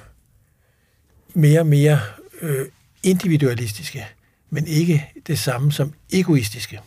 [1.33, 1.99] mere og mere
[2.41, 2.65] øh,
[3.03, 4.07] individualistiske,
[4.49, 6.79] men ikke det samme som egoistiske.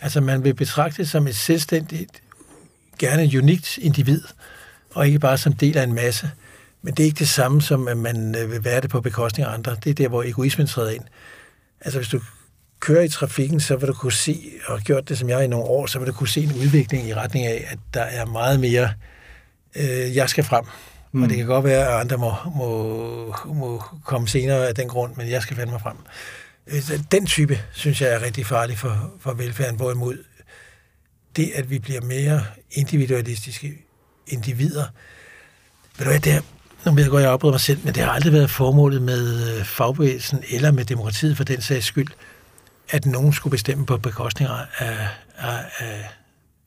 [0.00, 2.22] Altså man vil betragte det som et selvstændigt,
[2.98, 4.22] gerne unikt individ,
[4.90, 6.30] og ikke bare som del af en masse.
[6.88, 9.48] Men det er ikke det samme som, at man øh, vil være det på bekostning
[9.48, 9.76] af andre.
[9.84, 11.04] Det er der, hvor egoismen træder ind.
[11.80, 12.20] Altså hvis du
[12.80, 15.46] kører i trafikken, så vil du kunne se, og har gjort det som jeg i
[15.46, 18.26] nogle år, så vil du kunne se en udvikling i retning af, at der er
[18.26, 18.92] meget mere,
[19.76, 20.64] øh, jeg skal frem.
[21.12, 21.22] Mm.
[21.22, 25.16] Og det kan godt være, at andre må, må, må komme senere af den grund,
[25.16, 25.96] men jeg skal finde mig frem.
[26.66, 30.24] Øh, den type, synes jeg, er rigtig farlig for, for velfærden, hvorimod
[31.36, 33.72] det, at vi bliver mere individualistiske
[34.26, 34.84] individer,
[35.98, 36.40] ved du hvad, det er,
[36.84, 39.56] nu ved jeg godt, jeg opbryder mig selv, men det har aldrig været formålet med
[39.58, 42.08] øh, fagbevægelsen eller med demokratiet for den sags skyld,
[42.90, 46.10] at nogen skulle bestemme på bekostning af, af, af,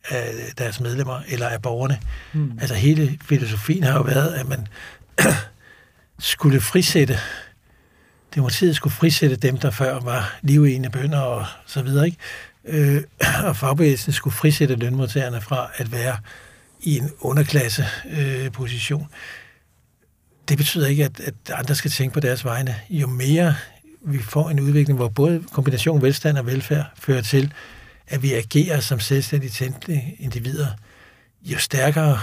[0.09, 1.99] af deres medlemmer eller af borgerne.
[2.33, 2.51] Mm.
[2.61, 4.67] Altså hele filosofien har jo været, at man
[6.19, 7.19] skulle frisætte
[8.35, 12.17] demokratiet skulle frisætte dem, der før var livegende bønder og så videre, ikke?
[12.65, 13.01] Øh,
[13.47, 16.17] og fagbevægelsen skulle frisætte lønmodtagerne fra at være
[16.81, 17.85] i en underklasse
[18.17, 19.07] øh, position.
[20.49, 22.76] Det betyder ikke, at, at andre skal tænke på deres vegne.
[22.89, 23.55] Jo mere
[24.01, 27.53] vi får en udvikling, hvor både kombination velstand og velfærd fører til,
[28.07, 30.68] at vi agerer som selvstændige tændte individer,
[31.43, 32.19] jo stærkere,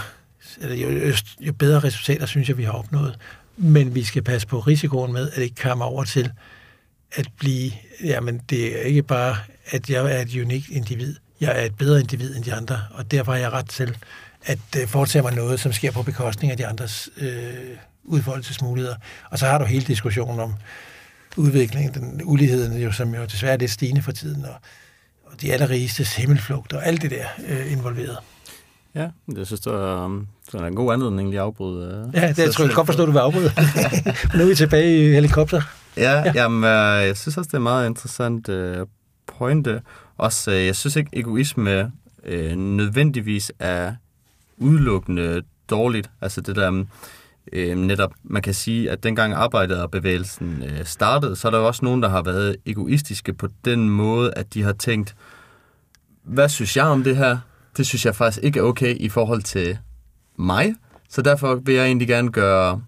[0.61, 3.17] eller jo, jo bedre resultater synes jeg, vi har opnået.
[3.57, 6.31] Men vi skal passe på risikoen med, at det ikke kommer over til
[7.11, 7.71] at blive,
[8.03, 11.99] jamen det er ikke bare, at jeg er et unikt individ, jeg er et bedre
[11.99, 13.97] individ end de andre, og derfor har jeg ret til
[14.45, 17.77] at øh, foretage mig noget, som sker på bekostning af de andres øh,
[18.09, 18.95] udfoldelsesmuligheder.
[19.31, 20.53] Og så har du hele diskussionen om
[21.37, 24.55] udviklingen, den uligheden, jo, som jo desværre er lidt stigende for tiden, og,
[25.25, 28.17] og de allerrigestes himmelflugt og alt det der øh, involveret.
[28.95, 32.05] Ja, det synes, det er, um, det er en god anledning lige at afbryde.
[32.07, 33.51] Uh, Ja, det jeg tror jeg godt forstå, du vil afbryde.
[34.35, 35.61] nu er vi tilbage i helikopter.
[35.97, 36.23] Ja, Ja.
[36.25, 36.31] ja.
[36.35, 38.85] Jamen, øh, jeg synes også, det er meget interessant øh,
[39.27, 39.81] pointe.
[40.17, 41.91] Også, øh, jeg synes ikke, egoisme
[42.25, 43.93] øh, nødvendigvis er
[44.57, 46.09] udelukkende dårligt.
[46.21, 46.85] Altså det der,
[47.53, 51.85] øh, netop, man kan sige, at dengang arbejderbevægelsen øh, startede, så er der jo også
[51.85, 55.15] nogen, der har været egoistiske på den måde, at de har tænkt,
[56.23, 57.37] hvad synes jeg om det her?
[57.77, 59.77] Det synes jeg faktisk ikke er okay i forhold til
[60.37, 60.73] mig.
[61.09, 62.81] Så derfor vil jeg egentlig gerne gøre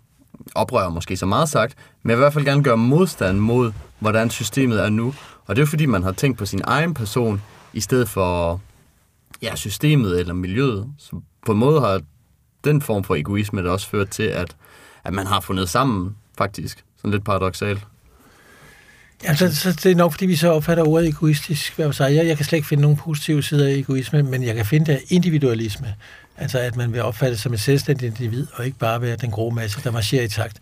[0.56, 3.72] oprør måske så meget sagt, men jeg vil i hvert fald gerne gøre modstand mod,
[4.00, 5.14] hvordan systemet er nu.
[5.46, 7.42] Og det er jo fordi, man har tænkt på sin egen person,
[7.74, 8.62] i stedet for
[9.42, 10.88] ja, systemet eller miljøet.
[10.98, 12.02] Så på en måde har
[12.64, 14.56] den form for egoisme der også ført til, at,
[15.04, 16.84] at man har fundet sammen, faktisk.
[16.98, 17.80] Sådan lidt paradoxalt.
[19.24, 21.76] Ja, så, så det er nok, fordi vi så opfatter ordet egoistisk.
[21.76, 24.56] Hvad jeg, jeg, jeg kan slet ikke finde nogen positive sider af egoisme, men jeg
[24.56, 25.96] kan finde af individualisme.
[26.38, 29.56] Altså, at man vil opfatte som et selvstændigt individ, og ikke bare være den grove
[29.56, 30.62] masse, der marcherer i takt.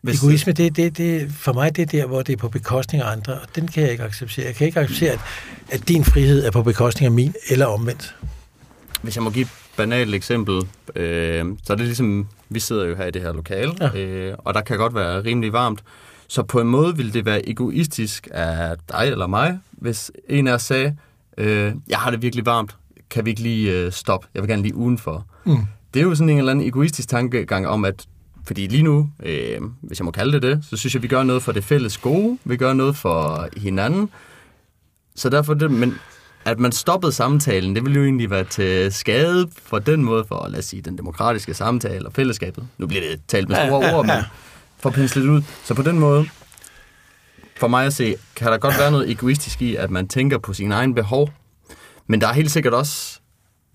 [0.00, 3.04] Hvis, Egoisme, det, det, det, for mig det er der, hvor det er på bekostning
[3.04, 4.46] af andre, og den kan jeg ikke acceptere.
[4.46, 5.20] Jeg kan ikke acceptere, at,
[5.68, 8.14] at din frihed er på bekostning af min, eller omvendt.
[9.02, 9.46] Hvis jeg må give
[9.76, 10.62] banalt eksempel,
[10.96, 13.98] øh, så er det ligesom, vi sidder jo her i det her lokale, Ja.
[14.00, 15.82] øh, og der kan godt være rimelig varmt.
[16.28, 20.52] Så på en måde ville det være egoistisk af dig eller mig, hvis en af
[20.52, 20.96] os sagde,
[21.38, 22.76] øh, jeg har det virkelig varmt,
[23.10, 24.26] kan vi ikke lige øh, stoppe?
[24.34, 25.26] Jeg vil gerne lige udenfor.
[25.44, 25.56] Mm.
[25.94, 28.06] Det er jo sådan en eller anden egoistisk tankegang om, at
[28.46, 31.22] fordi lige nu, øh, hvis jeg må kalde det det, så synes jeg, vi gør
[31.22, 34.10] noget for det fælles gode, vi gør noget for hinanden.
[35.14, 35.94] Så derfor det, men
[36.46, 40.46] at man stoppede samtalen, det ville jo egentlig være til skade for den måde, for
[40.48, 42.68] lad os sige, den demokratiske samtale og fællesskabet.
[42.78, 44.16] Nu bliver det talt med store ord, men
[44.78, 45.42] for at pensle det ud.
[45.64, 46.26] Så på den måde,
[47.56, 50.52] for mig at se, kan der godt være noget egoistisk i, at man tænker på
[50.52, 51.32] sine egne behov,
[52.06, 53.20] men der er helt sikkert også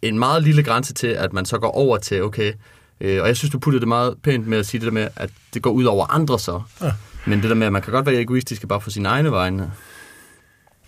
[0.02, 2.54] en meget lille grænse til, at man så går over til, okay,
[3.02, 5.08] øh, og jeg synes, du puttede det meget pænt med at sige det der med,
[5.16, 6.62] at det går ud over andre så.
[6.82, 6.92] Ja.
[7.26, 9.72] Men det der med, at man kan godt være egoistisk bare for sine egne vegne.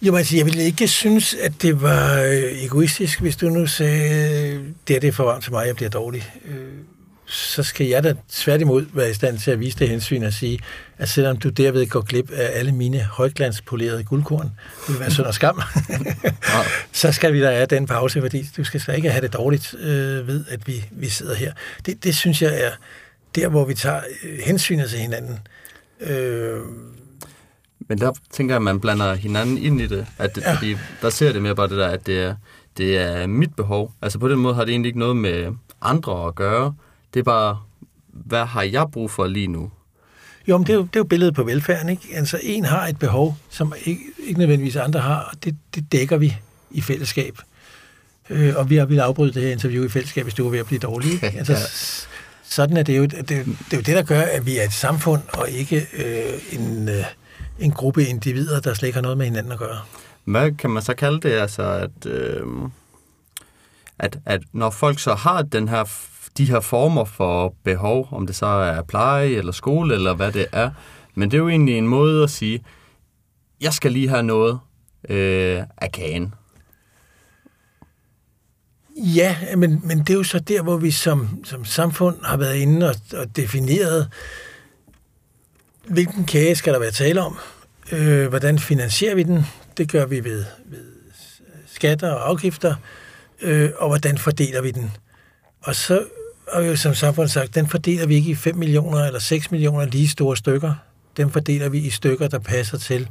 [0.04, 4.60] Jo, altså, jeg ville ikke synes, at det var øh, egoistisk, hvis du nu sagde,
[4.88, 6.34] det er det for varmt til mig, jeg bliver dårlig.
[6.46, 6.56] Øh,
[7.26, 10.60] så skal jeg da tværtimod være i stand til at vise det hensyn og sige,
[10.98, 14.52] at selvom du derved går glip af alle mine højglanspolerede guldkorn,
[14.88, 15.62] det vil være synd og skam,
[16.92, 19.76] så skal vi da have den pause, fordi du skal slet ikke have det dårligt
[19.80, 21.54] øh, ved, at vi, vi sidder her.
[21.86, 22.72] Det, det synes jeg er
[23.36, 24.02] der, hvor vi tager
[24.46, 25.40] hensynet til hinanden.
[26.00, 26.60] Øh,
[27.88, 30.06] Men der tænker jeg, at man blander hinanden ind i det.
[30.18, 30.54] At det Ja.
[30.56, 32.36] fordi der ser det mere bare det der, at det er,
[32.78, 33.92] det er mit behov.
[34.02, 36.74] Altså på den måde har det egentlig ikke noget med andre at gøre.
[37.14, 37.60] Det er bare,
[38.08, 39.72] hvad har jeg brug for lige nu?
[40.48, 42.08] Jo, men det er jo, det er jo billedet på velfærden, ikke?
[42.14, 46.18] Altså, en har et behov, som ikke, ikke nødvendigvis andre har, og det, det dækker
[46.18, 46.38] vi
[46.72, 47.38] i fællesskab.
[48.30, 50.60] Øh, og vi har ville afbryde det her interview i fællesskab, hvis du var ved
[50.60, 51.14] at blive dårlig.
[51.14, 51.28] ikke?
[51.38, 51.60] Altså, Ja.
[52.44, 53.04] sådan er det jo.
[53.06, 56.60] Det, det er jo det, der gør, at vi er et samfund, og ikke øh,
[56.60, 57.04] en, øh,
[57.60, 59.80] en gruppe individer, der slet ikke har noget med hinanden at gøre.
[60.24, 61.32] Hvad kan man så kalde det?
[61.32, 62.48] Altså, at, øh,
[64.00, 65.84] at, at når folk så har den her,
[66.38, 70.46] de her former for behov, om det så er pleje eller skole eller hvad det
[70.52, 70.72] er,
[71.16, 72.64] men det er jo egentlig en måde at sige,
[73.62, 74.60] jeg skal lige have noget
[75.10, 76.34] øh, af kagen.
[78.98, 82.56] Ja, men, men det er jo så der, hvor vi som, som samfund har været
[82.56, 84.10] inde og, og defineret,
[85.88, 87.38] hvilken kage skal der være tale om,
[87.92, 89.46] øh, hvordan finansierer vi den,
[89.78, 90.86] det gør vi ved, ved
[91.66, 92.76] skatter og afgifter,
[93.42, 94.92] øh, og hvordan fordeler vi den.
[95.62, 96.06] Og så
[96.54, 99.52] har vi jo som samfund sagt, den fordeler vi ikke i 5 millioner eller 6
[99.52, 100.74] millioner lige store stykker.
[101.18, 103.08] Den fordeler vi i stykker, der passer til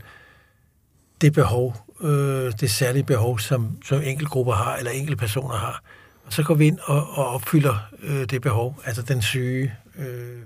[1.21, 5.83] det behov, øh, det særlige behov, som, som enkeltgrupper har, eller enkelte personer har.
[6.25, 10.39] Og så går vi ind og, og opfylder øh, det behov, altså den syge, øh,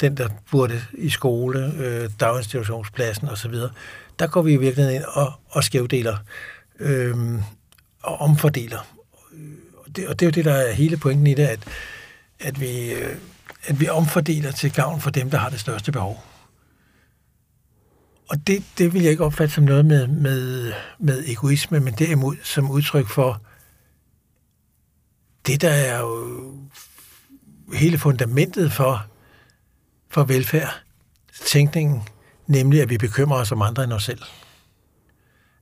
[0.00, 3.54] den, der burde i skole, øh, daginstitutionspladsen osv.
[4.18, 6.16] Der går vi i virkeligheden ind og, og skævdeler
[6.80, 7.16] øh,
[8.02, 8.96] og omfordeler.
[9.76, 11.60] Og det, og det er jo det, der er hele pointen i det, at,
[12.40, 13.16] at, vi, øh,
[13.64, 16.24] at vi omfordeler til gavn for dem, der har det største behov.
[18.28, 22.36] Og det, det vil jeg ikke opfatte som noget med, med, med egoisme, men derimod
[22.42, 23.42] som udtryk for
[25.46, 26.54] det, der er jo
[27.72, 29.06] hele fundamentet for,
[30.14, 30.80] for velfærd,
[31.46, 32.02] tænkningen,
[32.46, 34.22] nemlig at vi bekymrer os om andre end os selv.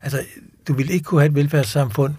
[0.03, 0.25] Altså,
[0.69, 2.15] du vil ikke kunne have et velfærdssamfund,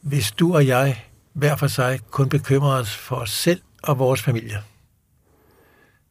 [0.00, 4.22] hvis du og jeg hver for sig kun bekymrer os for os selv og vores
[4.22, 4.62] familie.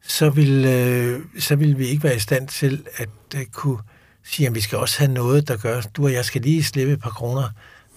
[0.02, 3.78] Så vil, øh, så vil vi ikke være i stand til at øh, kunne
[4.24, 6.92] sige, at vi skal også have noget, der gør, du og jeg skal lige slippe
[6.92, 7.48] et par kroner,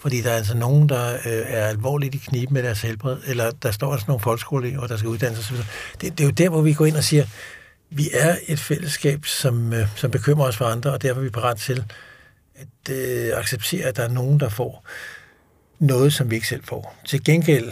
[0.03, 3.51] fordi der er altså nogen, der øh, er alvorligt i knib med deres helbred, eller
[3.51, 5.57] der står altså nogle folkeskoleelever, der skal uddanne sig.
[6.01, 7.25] Det, det er jo der, hvor vi går ind og siger,
[7.89, 11.29] vi er et fællesskab, som, øh, som bekymrer os for andre, og derfor er vi
[11.29, 11.83] parat til
[12.55, 14.85] at øh, acceptere, at der er nogen, der får
[15.79, 16.95] noget, som vi ikke selv får.
[17.05, 17.71] Til gengæld,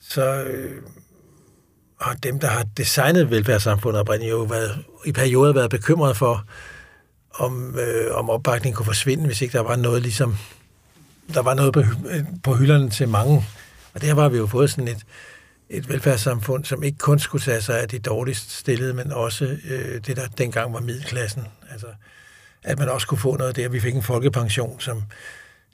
[0.00, 0.82] så øh,
[2.00, 6.44] har dem, der har designet velfærdssamfundet oprindeligt, jo været, i perioder været bekymret for,
[7.34, 10.36] om, øh, om opbakningen kunne forsvinde, hvis ikke der var noget ligesom
[11.34, 11.82] der var noget på,
[12.42, 13.44] på hylderne til mange.
[13.94, 15.04] Og der var vi jo fået sådan et,
[15.70, 20.00] et velfærdssamfund, som ikke kun skulle tage sig af de dårligst stillede, men også øh,
[20.06, 21.42] det, der dengang var middelklassen.
[21.70, 21.86] Altså,
[22.64, 23.68] at man også kunne få noget der.
[23.68, 25.02] Vi fik en folkepension, som,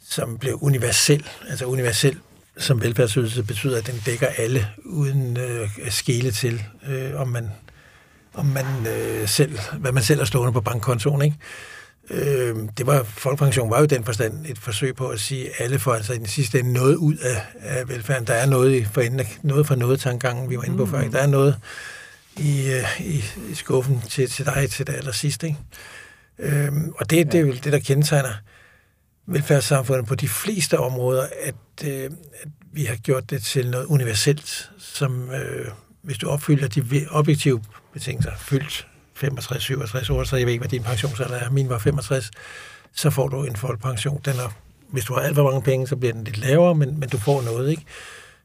[0.09, 1.27] som blev universel.
[1.49, 2.19] Altså universel
[2.59, 7.51] som velfærdsydelse betyder, at den dækker alle, uden øh, skele til, øh, om man,
[8.35, 11.23] om man øh, selv, hvad man selv har stående på bankkontoen.
[11.23, 11.37] Ikke?
[12.11, 15.79] Øh, det var, folkepension var jo den forstand et forsøg på at sige, at alle
[15.79, 18.27] får altså i den sidste ende noget ud af, af velfærden.
[18.27, 20.91] Der er noget, i, for enden, noget for noget tankegangen, vi var inde på mm.
[20.91, 21.09] før.
[21.09, 21.59] Der er noget
[22.37, 25.47] i, øh, i, i skuffen til, til dig til det allersidste.
[25.47, 25.59] Ikke?
[26.39, 27.23] Øh, og det, ja.
[27.23, 28.33] det er jo det, der kendetegner
[29.27, 32.11] velfærdssamfundet på de fleste områder, at, øh,
[32.43, 35.67] at vi har gjort det til noget universelt, som øh,
[36.03, 37.63] hvis du opfylder de objektive
[37.93, 38.87] betingelser, fyldt
[39.23, 41.51] 65, 67 år, så jeg ved ikke, hvad din pensionsalder er.
[41.51, 42.31] Min var 65.
[42.95, 44.21] Så får du en folkepension.
[44.25, 44.55] Den er,
[44.89, 47.19] hvis du har alt for mange penge, så bliver den lidt lavere, men, men du
[47.19, 47.85] får noget, ikke?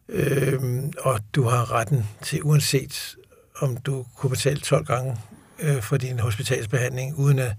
[0.10, 3.16] Øhm, og du har retten til, uanset
[3.60, 5.18] om du kunne betale 12 gange
[5.60, 7.52] øh, for din hospitalsbehandling, uden at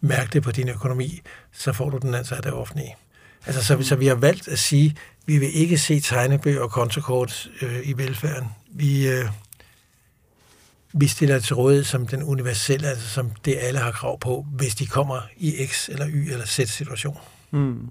[0.00, 1.20] mærke det på din økonomi,
[1.52, 2.96] så får du den altså af det offentlige.
[3.46, 4.96] Altså, så, så vi har valgt at sige,
[5.26, 8.48] vi vil ikke se tegnebøger og kontokort øh, i velfærden.
[8.72, 9.24] Vi, øh,
[10.94, 14.74] vi stiller til rådighed som den universelle, altså som det alle har krav på, hvis
[14.74, 17.18] de kommer i X eller Y eller Z situation.
[17.50, 17.90] Mm.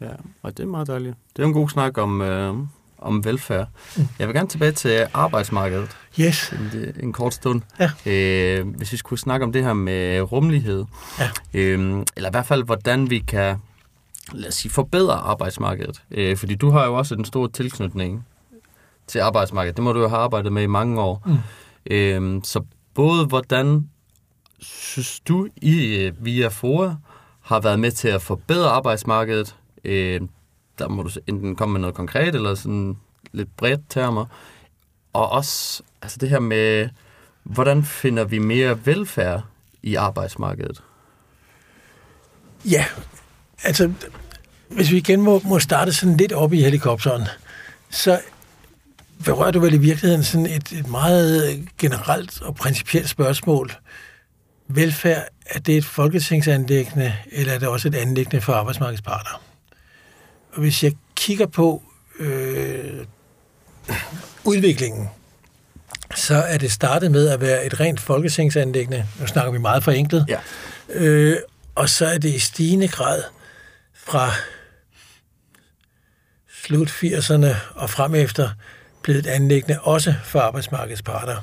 [0.00, 0.08] Ja,
[0.42, 1.16] og det er meget dejligt.
[1.36, 2.54] Det er en god snak om, øh,
[2.98, 3.68] om velfærd.
[3.96, 4.08] Mm.
[4.18, 5.96] Jeg vil gerne tilbage til arbejdsmarkedet.
[6.20, 6.52] Yes.
[6.52, 7.62] En, en kort stund.
[7.80, 7.90] Ja.
[8.06, 10.84] Øh, hvis vi skulle snakke om det her med rummelighed.
[11.18, 11.30] Ja.
[11.54, 13.56] Øh, eller i hvert fald, hvordan vi kan
[14.32, 16.02] lad os sige, forbedre arbejdsmarkedet.
[16.10, 18.26] Øh, fordi du har jo også en stor tilknytning
[19.06, 19.76] til arbejdsmarkedet.
[19.76, 21.22] Det må du jo have arbejdet med i mange år.
[21.26, 21.36] Mm.
[21.90, 22.64] Øhm, så
[22.94, 23.88] både hvordan
[24.60, 26.94] synes du i øh, via FOA
[27.40, 29.56] har været med til at forbedre arbejdsmarkedet?
[29.84, 30.20] Øh,
[30.78, 32.96] der må du enten komme med noget konkret eller sådan
[33.32, 34.26] lidt bredt termer.
[35.12, 36.88] Og også altså det her med,
[37.42, 39.42] hvordan finder vi mere velfærd
[39.82, 40.82] i arbejdsmarkedet?
[42.64, 42.84] Ja,
[43.62, 43.92] altså
[44.68, 47.22] hvis vi igen må, må starte sådan lidt op i helikopteren,
[47.90, 48.20] så
[49.24, 53.72] berører du vel i virkeligheden sådan et, et meget generelt og principielt spørgsmål.
[54.68, 59.42] Velfærd, er det et folketingsanlæggende, eller er det også et anlæggende for arbejdsmarkedsparter?
[60.52, 61.82] Og hvis jeg kigger på
[62.18, 63.06] øh,
[64.44, 65.08] udviklingen,
[66.14, 69.06] så er det startet med at være et rent folketingsanlæggende.
[69.20, 70.26] Nu snakker vi meget forenklet.
[70.28, 70.38] Ja.
[70.88, 71.36] Øh,
[71.74, 73.22] og så er det i stigende grad
[73.94, 74.30] fra
[76.64, 78.50] slut 80'erne og frem efter
[79.02, 81.36] blevet et anlæggende også for arbejdsmarkedets parter.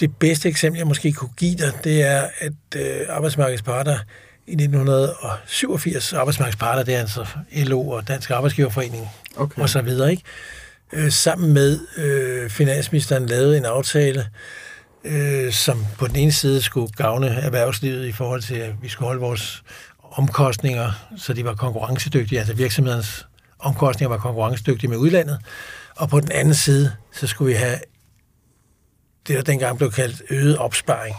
[0.00, 3.98] Det bedste eksempel, jeg måske kunne give dig, det er, at øh, arbejdsmarkedets parter
[4.46, 9.62] i 1987, arbejdsmarkedets parter, det er altså LO og Dansk Arbejdsgiverforening okay.
[9.62, 10.22] og så videre, ikke?
[10.92, 14.26] Øh, sammen med øh, finansministeren lavede en aftale,
[15.04, 19.06] øh, som på den ene side skulle gavne erhvervslivet i forhold til, at vi skulle
[19.06, 19.62] holde vores
[20.12, 23.26] omkostninger, så de var konkurrencedygtige, altså virksomhedens
[23.58, 25.38] omkostninger var konkurrencedygtige med udlandet,
[25.96, 27.78] og på den anden side, så skulle vi have
[29.26, 31.16] det, der dengang blev kaldt øget opsparing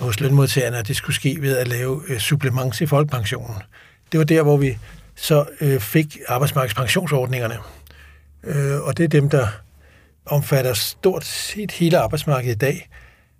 [0.00, 3.56] hos lønmodtagerne, og det skulle ske ved at lave øh, til folkepensionen.
[4.12, 4.78] Det var der, hvor vi
[5.16, 7.58] så øh, fik arbejdsmarkedspensionsordningerne.
[8.44, 9.46] Øh, og det er dem, der
[10.26, 12.88] omfatter stort set hele arbejdsmarkedet i dag,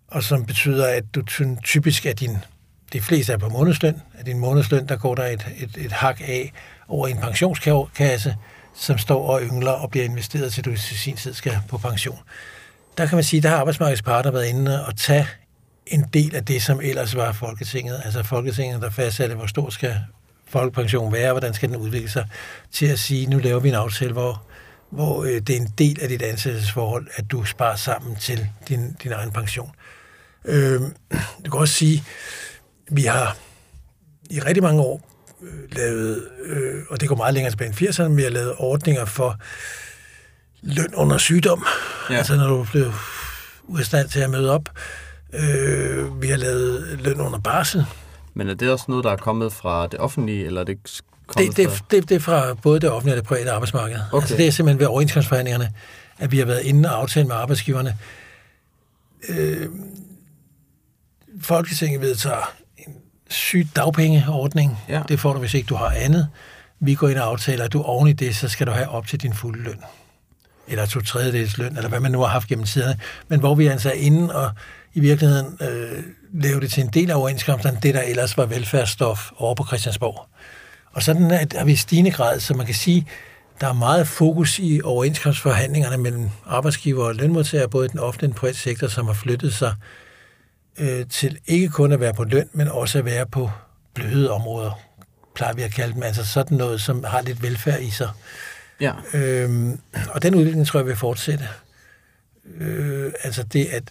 [0.09, 1.23] og som betyder, at du
[1.65, 2.37] typisk er din,
[2.93, 6.21] de fleste er på månedsløn, at din månedsløn, der går der et, et, et hak
[6.21, 6.53] af
[6.89, 8.37] over en pensionskasse,
[8.79, 12.19] som står og yngler og bliver investeret til, du til sin tid skal på pension.
[12.99, 15.29] Der kan man sige, der har arbejdsmarkedets parter været inde og tage
[15.87, 18.03] en del af det, som ellers var Folketinget.
[18.05, 19.97] Altså Folketinget, der fastsatte, hvor stor skal
[20.49, 22.27] folkepension være, hvordan skal den udvikle sig,
[22.73, 24.43] til at sige, nu laver vi en aftale, hvor,
[24.91, 28.97] hvor øh, det er en del af dit ansættelsesforhold, at du sparer sammen til din,
[29.03, 29.71] din egen pension.
[30.45, 30.81] Øh,
[31.45, 32.05] du kan også sige,
[32.91, 33.37] vi har
[34.31, 35.08] i rigtig mange år
[35.73, 39.37] lavet, øh, og det går meget længere tilbage end 80'erne, vi har lavet ordninger for
[40.63, 41.67] løn under sygdom.
[42.11, 42.15] Ja.
[42.15, 42.93] Altså når du blev
[43.69, 44.69] ude stand til at møde op.
[45.33, 47.85] Øh, vi har lavet løn under barsel.
[48.35, 51.57] Men er det også noget, der er kommet fra det offentlige, eller er det kommet
[51.57, 51.85] Det, det, fra...
[51.91, 53.97] det, det er fra både det offentlige og det private arbejdsmarked.
[54.13, 54.23] Okay.
[54.23, 55.71] Altså det er simpelthen ved overenskomstforhandlingerne,
[56.19, 57.97] at vi har været inde og aftale med arbejdsgiverne.
[59.29, 59.67] Øh,
[61.43, 62.55] Folketinget vedtager
[63.29, 64.79] en syg dagpengeordning.
[64.89, 65.03] Ja.
[65.09, 66.29] Det får du, hvis ikke du har andet.
[66.81, 69.07] Vi går ind og aftaler, at du oven i det, så skal du have op
[69.07, 69.81] til din fulde løn.
[70.69, 73.01] Eller to tredjedels løn, eller hvad man nu har haft gennem tiderne.
[73.29, 74.51] Men hvor vi altså er inde og
[74.95, 76.03] i virkeligheden øh,
[76.33, 80.27] lave det til en del af overenskomsterne, det der ellers var velfærdsstof over på Christiansborg.
[80.93, 83.07] Og sådan er, er vi i stigende grad, så man kan sige,
[83.61, 88.35] der er meget fokus i overenskomstforhandlingerne mellem arbejdsgiver og lønmodtagere, både i den offentlige og
[88.35, 89.75] den private sektor, som har flyttet sig
[90.79, 93.51] øh, til ikke kun at være på løn, men også at være på
[93.95, 94.81] bløde områder,
[95.35, 96.03] plejer vi at kalde dem.
[96.03, 98.11] Altså sådan noget, som har lidt velfærd i sig.
[98.81, 98.93] Ja.
[99.15, 99.81] Øhm,
[100.11, 101.49] og den udvikling tror jeg vil fortsætte.
[102.61, 103.83] Øh, altså det at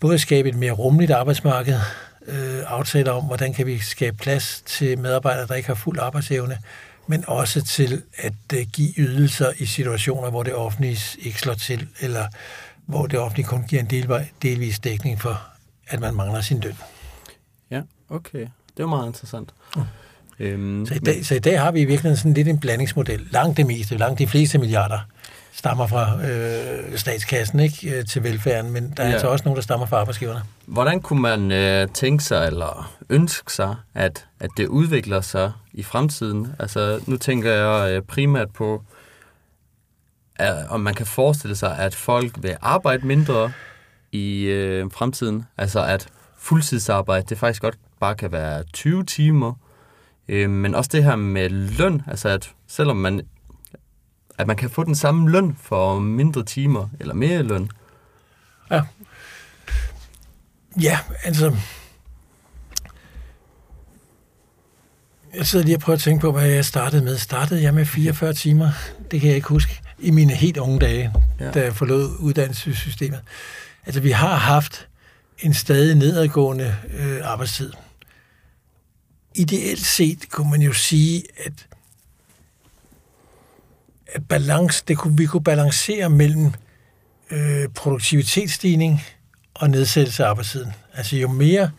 [0.00, 1.80] både skabe et mere rummeligt arbejdsmarked,
[2.26, 6.58] øh, aftaler om, hvordan kan vi skabe plads til medarbejdere, der ikke har fuld arbejdsevne,
[7.06, 11.88] men også til at øh, give ydelser i situationer, hvor det offentlige ikke slår til,
[12.00, 12.26] eller
[12.86, 15.49] hvor det offentlige kun giver en delvej, delvis dækning for,
[15.90, 16.76] at man mangler sin løn.
[17.70, 18.46] Ja, okay.
[18.76, 19.50] Det er meget interessant.
[19.76, 19.82] Mm.
[20.38, 23.28] Øhm, Så i, dag, så i dag har vi i virkeligheden sådan lidt en blandingsmodel.
[23.30, 24.98] Langt det meste, langt de fleste milliarder
[25.52, 29.12] stammer fra øh, statskassen ikke øh, til velfærden, men der er Ja.
[29.12, 30.42] altså også nogen, der stammer fra arbejdsgiverne.
[30.66, 35.82] Hvordan kunne man øh, tænke sig eller ønske sig, at, at det udvikler sig i
[35.82, 36.54] fremtiden?
[36.58, 38.82] Altså, nu tænker jeg øh, primært på,
[40.36, 43.52] at, om man kan forestille sig, at folk vil arbejde mindre
[44.12, 45.44] i øh, fremtiden.
[45.56, 46.08] Altså, at
[46.38, 49.52] fuldtidsarbejde, det faktisk godt bare kan være 20 timer.
[50.28, 53.20] Øh, men også det her med løn, altså at selvom man,
[54.38, 57.70] at man kan få den samme løn for mindre timer, eller mere løn.
[58.70, 58.82] Ja.
[60.82, 61.56] Ja, altså...
[65.34, 67.18] Jeg sidder lige og prøver at tænke på, hvad jeg startede med.
[67.18, 68.70] Startede jeg med 44 timer?
[69.10, 69.80] Det kan jeg ikke huske.
[69.98, 71.50] I mine helt unge dage, Ja.
[71.50, 73.20] da jeg forlod uddannelsessystemet.
[73.86, 74.88] Altså, vi har haft
[75.38, 77.72] en stadig nedadgående øh, arbejdstid.
[79.34, 81.66] Ideelt set kunne man jo sige, at,
[84.06, 86.52] at balance, det kunne, vi kunne balancere mellem
[87.30, 89.04] øh, produktivitetsstigning
[89.54, 90.72] og nedsættelse af arbejdstiden.
[90.94, 91.70] Altså jo mere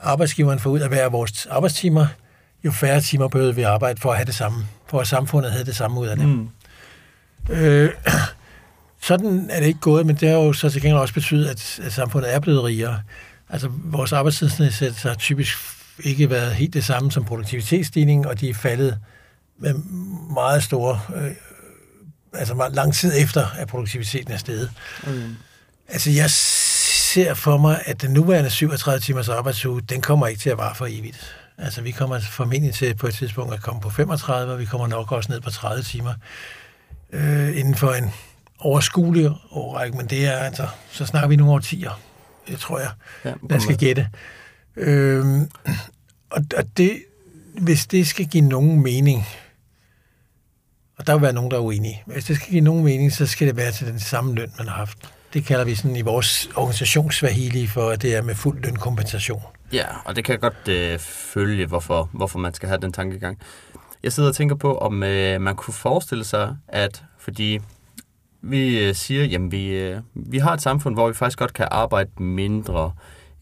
[0.00, 2.06] arbejdsgiveren får ud af hver af vores arbejdstimer,
[2.64, 5.52] jo færre timer behøver vi at arbejde for at have det samme, for at samfundet
[5.52, 6.28] havde det samme ud af det.
[6.28, 6.48] Mm.
[7.50, 7.90] Øh,
[9.06, 11.80] sådan er det ikke gået, men det har jo så til gengæld også betydet, at,
[11.82, 13.00] at samfundet er blevet rigere.
[13.48, 15.58] Altså vores arbejdstidsnedsættelse har typisk
[16.02, 18.98] ikke været helt det samme som produktivitetsstigningen, og de er faldet
[19.58, 19.74] med
[20.34, 21.30] meget store, øh,
[22.32, 24.70] altså meget lang tid efter, at produktiviteten er steget.
[25.02, 25.28] Okay.
[25.88, 30.50] Altså, jeg ser for mig, at den nuværende 37 timers arbejdsuge, den kommer ikke til
[30.50, 31.36] at vare for evigt.
[31.58, 34.86] Altså, vi kommer formentlig til på et tidspunkt at komme på 35, og vi kommer
[34.86, 36.14] nok også ned på 30 timer
[37.12, 38.10] øh, inden for en
[38.58, 42.00] overskuelig årrække, men det er altså, så snakker vi nogle årtier,
[42.48, 42.90] det tror jeg,
[43.24, 44.08] Ja, der skal gætte.
[44.76, 45.24] Øh,
[46.30, 47.02] og, og det,
[47.60, 49.26] hvis det skal give nogen mening,
[50.96, 53.26] og der vil være nogen, der er uenige, hvis det skal give nogen mening, så
[53.26, 54.98] skal det være til den samme løn, man har haft.
[55.32, 59.42] Det kalder vi sådan i vores organisationsvahili for, at det er med fuld lønkompensation.
[59.72, 63.38] Ja, og det kan jeg godt øh, følge, hvorfor, hvorfor man skal have den tankegang.
[64.02, 67.60] Jeg sidder og tænker på, om øh, man kunne forestille sig, at fordi
[68.50, 71.68] vi øh, siger, jamen vi, øh, vi har et samfund, hvor vi faktisk godt kan
[71.70, 72.92] arbejde mindre,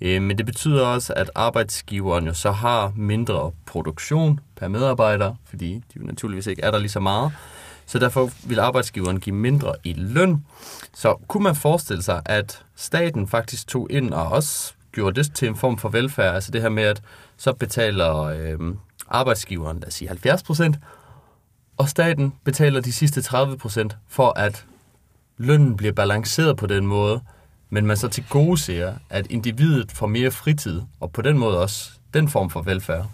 [0.00, 5.74] øh, men det betyder også, at arbejdsgiveren jo så har mindre produktion per medarbejder, fordi
[5.74, 7.32] de jo naturligvis ikke er der lige så meget.
[7.86, 10.44] Så derfor vil arbejdsgiveren give mindre i løn.
[10.94, 15.48] Så kunne man forestille sig, at staten faktisk tog ind og også gjorde det til
[15.48, 16.34] en form for velfærd?
[16.34, 17.02] Altså det her med, at
[17.36, 18.58] så betaler øh,
[19.08, 20.76] arbejdsgiveren, lad os sige 70 procent,
[21.76, 24.66] og staten betaler de sidste 30 procent, for at
[25.42, 27.20] lønnen bliver balanceret på den måde,
[27.70, 31.60] men man så til gode ser, at individet får mere fritid, og på den måde
[31.60, 33.06] også den form for velfærd.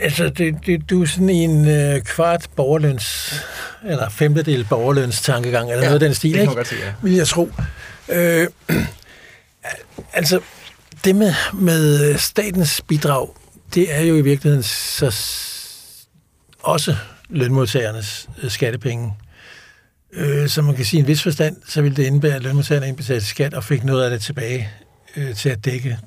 [0.00, 3.34] Altså, det, det, du er sådan i en øh, kvart borgerløns,
[3.84, 6.54] eller femtedel borgerløns tankegang, eller ja, noget af den stil, det ikke?
[6.54, 6.92] godt ja.
[7.02, 7.50] vil jeg tro.
[8.08, 8.48] Øh,
[10.12, 10.40] altså,
[11.04, 13.28] det med, med statens bidrag,
[13.74, 15.14] det er jo i virkeligheden så
[16.62, 16.96] også
[17.32, 19.14] lønmodtagernes øh, skattepenge.
[20.12, 22.88] Øh, så man kan sige, i en vis forstand, så vil det indebære, at lønmodtagerne
[22.88, 24.70] indbetalte skat og fik noget af det tilbage
[25.16, 25.98] øh, til at dække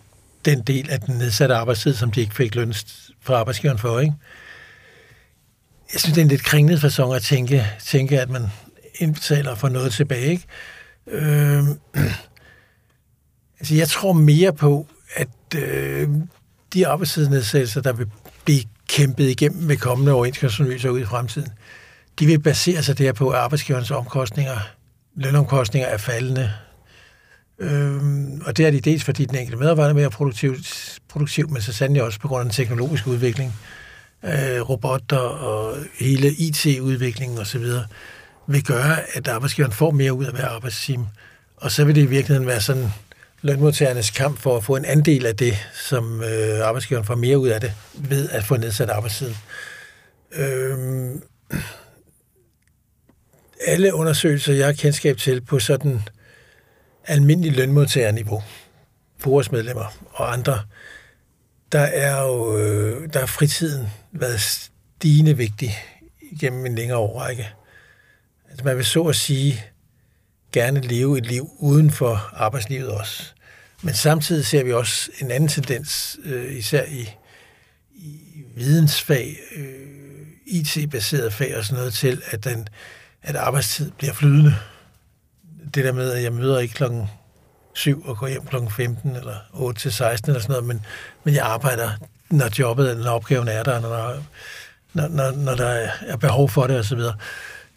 [0.45, 2.73] den del af den nedsatte arbejdstid, som de ikke fik løn
[3.21, 4.13] fra arbejdsgiveren for, ikke?
[5.93, 8.47] Jeg synes, det er en lidt kringlet fasong at tænke, tænke, at man
[8.99, 10.43] indbetaler for noget tilbage, ikke?
[11.07, 11.63] Øh,
[13.59, 16.09] altså, jeg tror mere på, at øh,
[16.73, 18.07] de arbejdstidsnedsættelser, der vil
[18.45, 21.49] blive kæmpet igennem med kommende overenskomstfornyelser ud i fremtiden,
[22.19, 24.57] de vil basere sig der på, at omkostninger,
[25.15, 26.51] lønomkostninger er faldende.
[27.59, 30.55] Øhm, og det er de dels, fordi den enkelte medarbejder er mere produktiv,
[31.09, 33.53] produktiv, men så sandelig også på grund af den teknologiske udvikling.
[34.23, 37.65] Øh, robotter og hele IT-udviklingen osv.
[38.47, 41.07] vil gøre, at arbejdsgiveren får mere ud af hver arbejdstime.
[41.57, 42.89] Og så vil det i virkeligheden være sådan
[43.45, 47.47] lønmodtagernes kamp for at få en andel af det, som øh, arbejdsgiveren får mere ud
[47.47, 49.35] af det, ved at få nedsat arbejdstiden.
[50.31, 51.23] Øhm,
[53.67, 56.01] alle undersøgelser, jeg har kendskab til på sådan
[57.07, 58.43] almindelig lønmodtagerniveau,
[59.17, 60.59] forårsmedlemmer og andre,
[61.71, 65.77] der er jo øh, der er fritiden været stigende vigtig
[66.39, 67.49] gennem en længere årrække.
[68.49, 69.63] Altså man vil så at sige
[70.51, 73.34] gerne leve et liv uden for arbejdslivet også.
[73.85, 77.09] Men samtidig ser vi også en anden tendens, øh, især i,
[77.95, 82.67] i vidensfag, øh, IT-baseret fag og sådan noget, til, at, den,
[83.23, 84.55] at arbejdstid bliver flydende.
[85.75, 87.09] Det der med, at jeg møder ikke klokken
[87.73, 90.85] 7 og går hjem klokken 15 eller 8 til 16 eller sådan noget, men,
[91.23, 91.91] men jeg arbejder,
[92.29, 94.23] når jobbet, når opgaven er der, når,
[94.93, 96.99] når, når, når der er behov for det osv.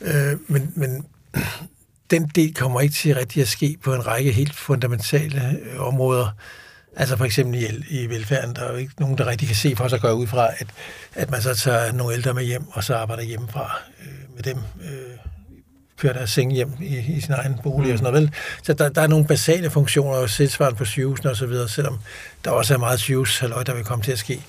[0.00, 1.06] Øh, men, men
[2.10, 6.28] den del kommer ikke til rigtig at ske på en række helt fundamentale øh, områder.
[6.96, 9.76] Altså for eksempel i, i velfærden, der er jo ikke nogen, der rigtig kan se
[9.76, 10.66] for sig at gøre ud fra, at,
[11.14, 14.58] at man så tager nogle ældre med hjem, og så arbejder hjemmefra øh, med dem.
[14.84, 15.18] Øh,
[15.98, 17.92] kører deres seng hjem i, i sin egen bolig mm.
[17.92, 18.22] og sådan noget.
[18.22, 18.34] Vel?
[18.62, 21.98] Så der, der er nogle basale funktioner, og sætsvaren på sygehusene osv., selvom
[22.44, 24.42] der også er meget sygehus, der vil komme til at ske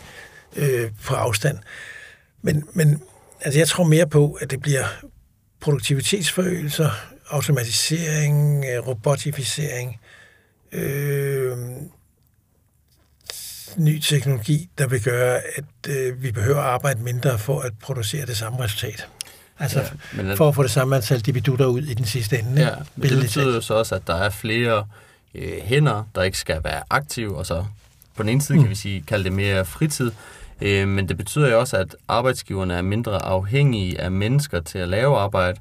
[0.55, 1.57] øh, på afstand.
[2.41, 3.01] Men, men
[3.41, 4.85] altså, jeg tror mere på, at det bliver
[5.59, 6.89] produktivitetsforøgelser,
[7.29, 9.99] automatisering, øh, robotificering,
[10.71, 11.57] øh,
[13.77, 18.25] ny teknologi, der vil gøre, at øh, vi behøver at arbejde mindre for at producere
[18.25, 19.07] det samme resultat.
[19.59, 22.61] Altså ja, men for at få det samme antal dividutter ud i den sidste ende.
[22.61, 24.87] Ja, men det betyder jo så også, at der er flere
[25.35, 27.65] øh, hænder, der ikke skal være aktive, og så
[28.15, 28.63] på den ene side mm.
[28.63, 30.11] kan vi sige, kalde det mere fritid,
[30.61, 34.89] øh, men det betyder jo også, at arbejdsgiverne er mindre afhængige af mennesker til at
[34.89, 35.59] lave arbejde,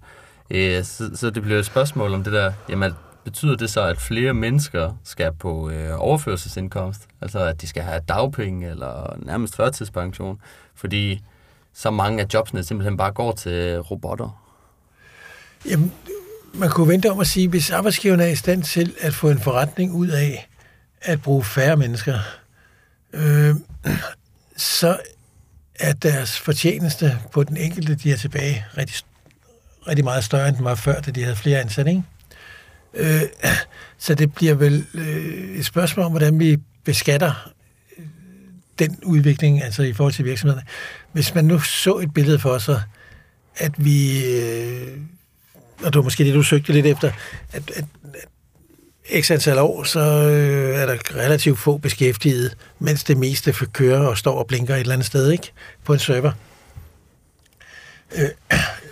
[0.51, 2.93] øh, så, så det bliver et spørgsmål om det der, jamen
[3.25, 7.01] betyder det så, at flere mennesker skal på øh, overførselsindkomst?
[7.21, 10.41] Altså at de skal have dagpenge eller nærmest førtidspension?
[10.75, 11.23] Fordi
[11.75, 14.45] så mange af jobsene simpelthen bare går til robotter?
[15.67, 15.93] Jamen,
[16.55, 19.41] man kunne vente om at sige, hvis arbejdsgiverne er i stand til at få en
[19.41, 20.49] forretning ud af
[21.01, 22.19] at bruge færre mennesker,
[23.13, 23.55] øh,
[24.57, 24.99] så
[25.75, 29.03] er deres fortjeneste på den enkelte, de er tilbage, rigtig,
[29.89, 31.91] rigtig meget større, end den var før, da de havde flere ansatte.
[31.91, 32.03] Ikke?
[32.95, 33.23] Øh,
[33.99, 37.51] så det bliver vel øh, et spørgsmål om, hvordan vi beskatter
[37.99, 38.05] øh,
[38.79, 40.67] den udvikling, altså i forhold til virksomhederne.
[41.13, 42.83] Hvis man nu så et billede for sig,
[43.57, 44.99] at vi, øh,
[45.79, 47.13] og det var måske det, du søgte lidt efter,
[47.53, 47.85] at, at,
[49.09, 54.07] at x antal år, så øh, er der relativt få beskæftiget, mens det meste kører
[54.07, 55.53] og står og blinker et eller andet sted, ikke?
[55.85, 56.33] På en server.
[58.17, 58.29] Øh,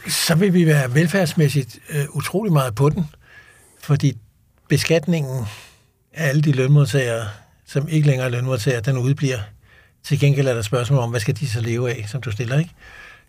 [0.09, 3.07] så vil vi være velfærdsmæssigt øh, utrolig meget på den,
[3.81, 4.19] fordi
[4.69, 5.47] beskatningen
[6.13, 7.29] af alle de lønmodtagere,
[7.67, 9.39] som ikke længere er lønmodtagere, den udbliver.
[10.05, 12.59] Til gengæld er der spørgsmål om, hvad skal de så leve af, som du stiller,
[12.59, 12.71] ikke?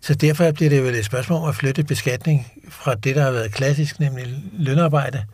[0.00, 3.30] Så derfor bliver det vel et spørgsmål om at flytte beskatning fra det, der har
[3.30, 5.24] været klassisk, nemlig lønarbejde,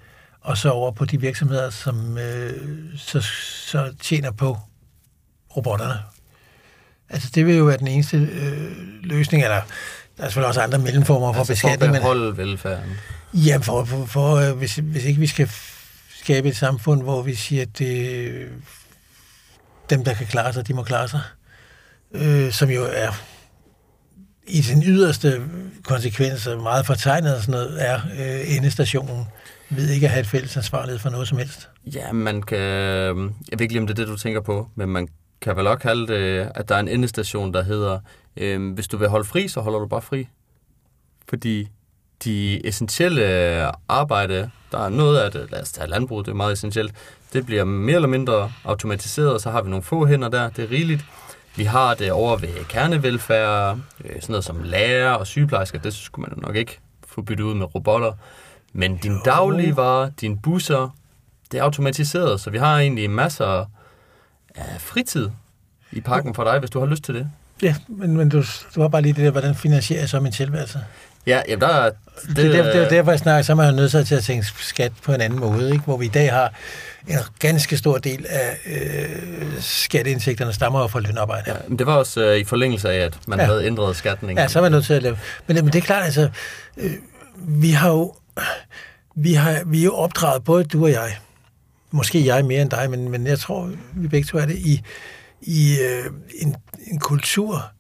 [0.41, 2.53] og så over på de virksomheder, som øh,
[2.97, 3.21] så,
[3.67, 4.59] så tjener på
[5.57, 5.99] robotterne.
[7.09, 8.73] Altså, det vil jo være den eneste øh,
[9.03, 9.61] løsning, eller
[10.17, 11.81] der er selvfølgelig også andre mellemformer for altså beskatning.
[11.81, 12.91] for at beholde velfærden?
[13.35, 15.51] Ja, for, for, for øh, hvis, hvis ikke vi skal
[16.15, 18.49] skabe et samfund, hvor vi siger, at det,
[19.91, 21.21] dem, der kan klare sig, de må klare sig,
[22.13, 23.23] øh, som jo er
[24.47, 25.43] i sin yderste
[25.83, 29.27] konsekvenser meget fortegnet og sådan noget, er øh, endestationen
[29.71, 31.69] ved ikke at have et fælles ansvarlighed for noget som helst.
[31.87, 32.59] Ja, man kan...
[32.59, 33.15] Jeg
[33.53, 35.09] ved ikke lige, om det er det, du tænker på, men man
[35.45, 38.01] kan vel også kalde det, at der er en endestation, der hedder,
[38.37, 40.29] øh, hvis du vil holde fri, så holder du bare fri.
[41.29, 41.69] Fordi
[42.25, 43.25] de essentielle
[43.89, 46.95] arbejde, der er noget af det, lad os tage landbrug, det er meget essentielt,
[47.33, 50.65] det bliver mere eller mindre automatiseret, og så har vi nogle få hænder der, det
[50.65, 51.05] er rigeligt.
[51.57, 56.29] Vi har det over ved kernevelfærd, øh, sådan noget som lærer og sygeplejersker, det skulle
[56.29, 58.13] man nok ikke få byttet ud med robotter.
[58.73, 60.97] Men din daglige varer, dine busser,
[61.53, 63.67] det er automatiseret, så vi har egentlig masser
[64.55, 65.29] af fritid
[65.93, 67.31] i parken for dig, hvis du har lyst til det.
[67.63, 68.43] Ja, men, men du,
[68.75, 70.81] du var bare lige det der, hvordan finansierer jeg så min tilværelse?
[71.27, 71.91] Ja, jamen der er...
[72.27, 74.25] Det, det, det, det er derfor, jeg snakker, så er man jo nødt til at
[74.25, 75.85] tænke skat på en anden måde, ikke?
[75.85, 76.53] hvor vi i dag har
[77.09, 81.51] en ganske stor del af øh, skatteindtægterne stammer fra lønarbejde.
[81.51, 83.45] Ja, men det var også øh, i forlængelse af, at man Ja.
[83.45, 83.51] ja.
[83.51, 84.29] havde ændret skatten.
[84.31, 84.43] Ikke?
[84.43, 85.19] Ja, så er man nødt til at lave.
[85.47, 86.29] Men, men det er klart, altså,
[86.77, 86.91] øh,
[87.39, 88.15] vi har jo,
[89.17, 91.19] vi, har, vi er jo opdraget, både du og jeg,
[91.95, 94.83] måske jeg mere end dig, men, men jeg tror, vi begge to er det, i,
[95.43, 96.05] i øh,
[96.41, 96.57] en,
[96.87, 97.71] en kultur,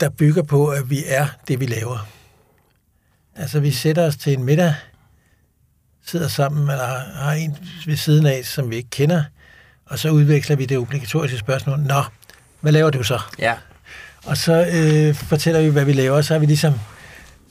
[0.00, 2.08] der bygger på, at vi er det, vi laver.
[3.36, 4.74] Altså, vi sætter os til en middag,
[6.06, 7.56] sidder sammen, eller har, en
[7.86, 9.24] ved siden af, som vi ikke kender,
[9.86, 11.78] og så udveksler vi det obligatoriske spørgsmål.
[11.78, 12.02] Nå,
[12.60, 13.20] hvad laver du så?
[13.38, 13.54] Ja.
[14.24, 16.74] Og så øh, fortæller vi, hvad vi laver, og så har vi ligesom,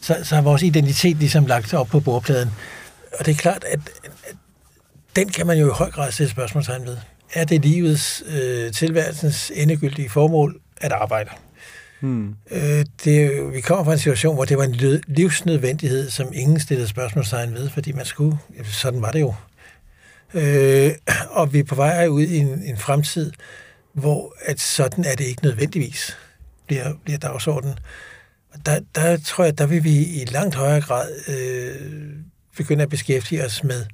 [0.02, 2.52] så, så har vores identitet ligesom lagt op på bordpladen.
[3.20, 4.36] Og det er klart, at, at
[5.16, 6.98] den kan man jo i høj grad sætte spørgsmålstegn ved.
[7.34, 11.30] Er det livets, øh, tilværelsens endegyldige formål at arbejde?
[12.00, 12.36] Hmm.
[12.52, 16.88] Øh, det, vi kommer fra en situation, hvor det var en livsnødvendighed, som ingen stillede
[16.88, 18.38] spørgsmålstegn ved, fordi man skulle.
[18.64, 19.34] Sådan var det jo.
[20.34, 20.92] Øh,
[21.30, 23.32] og vi er på vej ud i en, en fremtid,
[23.94, 26.18] hvor at sådan er det ikke nødvendigvis,
[26.68, 27.76] bliver, bliver dagsordenen.
[28.66, 31.92] Der, der tror jeg, der vil vi i langt højere grad øh,
[32.58, 33.86] begynde at beskæftige os med,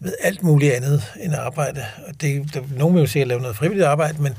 [0.00, 1.84] med alt muligt andet end arbejde.
[2.06, 4.34] Og det, der, nogen vil jo sikkert lave noget frivilligt arbejde, men,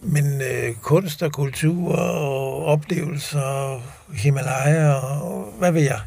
[0.00, 3.82] men øh, kunst og kultur og oplevelser og
[4.14, 6.00] Himalaya og hvad ved jeg.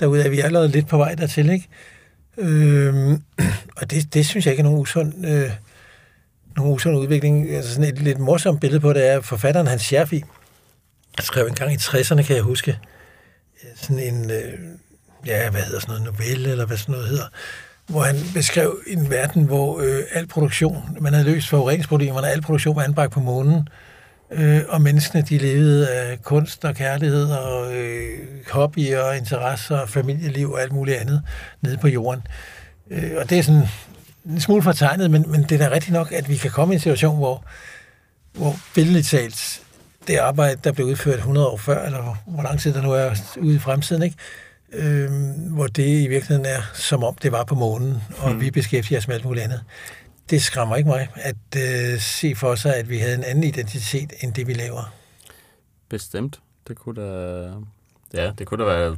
[0.00, 1.68] Derude er vi allerede lidt på vej dertil, ikke?
[2.36, 3.22] Øhm,
[3.80, 5.50] og det, det synes jeg ikke er nogen usund, øh,
[6.56, 7.50] nogen usund udvikling.
[7.50, 10.24] Altså sådan et lidt morsomt billede på det er, at forfatteren Hans Scherfi
[11.20, 12.78] skrev en gang i 60'erne, kan jeg huske,
[13.76, 14.52] sådan en, øh,
[15.26, 17.28] ja, hvad hedder sådan noget, novelle, eller hvad sådan noget hedder,
[17.86, 22.76] hvor han beskrev en verden, hvor øh, al produktion, man havde løst forureningsproblemerne, al produktion
[22.76, 23.68] var anbragt på månen,
[24.30, 28.18] øh, og menneskene, de levede af kunst og kærlighed og øh,
[28.50, 31.22] hobbyer og interesser og familieliv og alt muligt andet
[31.60, 32.22] nede på jorden.
[32.90, 33.68] Øh, og det er sådan
[34.26, 36.76] en smule fortegnet, men, men det er da rigtigt nok, at vi kan komme i
[36.76, 37.44] en situation, hvor,
[38.32, 39.62] hvor billedligt talt
[40.06, 42.92] det arbejde, der blev udført 100 år før, eller hvor, hvor lang tid der nu
[42.92, 43.10] er
[43.40, 44.16] ude i fremtiden, ikke?
[44.72, 45.10] Øh,
[45.54, 48.40] hvor det i virkeligheden er, som om det var på månen, og mm.
[48.40, 49.64] vi beskæftiger os med alt muligt andet.
[50.30, 54.12] Det skræmmer ikke mig, at øh, se for sig, at vi havde en anden identitet,
[54.20, 54.94] end det vi laver.
[55.88, 56.40] Bestemt.
[56.68, 57.52] Det kunne da...
[58.14, 58.96] Ja, det kunne da være...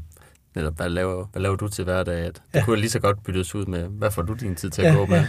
[0.56, 2.18] Eller hvad laver, hvad laver du til hverdag?
[2.26, 2.64] At det Ja.
[2.64, 4.98] kunne lige så godt byttes ud med, hvad får du din tid til at Ja,
[4.98, 5.16] gå med?
[5.18, 5.28] ja.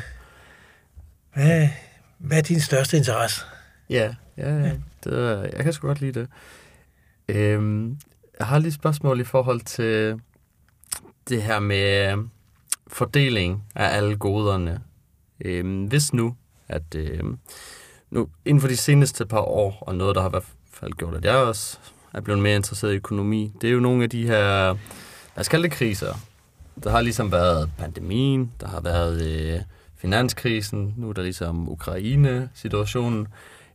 [1.33, 1.69] Hvad,
[2.17, 3.41] hvad er din største interesse?
[3.89, 4.71] Ja, ja, ja.
[5.03, 6.27] Det, jeg kan sgu godt lide det.
[7.29, 7.97] Øhm,
[8.39, 10.19] jeg har lige et spørgsmål i forhold til
[11.29, 12.17] det her med øh,
[12.87, 14.81] fordeling af alle goderne.
[15.45, 16.35] Øhm, hvis nu,
[16.67, 17.37] at øhm,
[18.11, 21.15] nu inden for de seneste par år, og noget, der har i hvert fald gjort,
[21.15, 21.77] at jeg også
[22.13, 24.77] er blevet mere interesseret i økonomi, det er jo nogle af de her, lad
[25.37, 26.13] os kalde det kriser.
[26.83, 29.61] Der har ligesom været pandemien, der har været øh,
[29.97, 33.27] finanskrisen, nu er der ligesom Ukraine-situationen.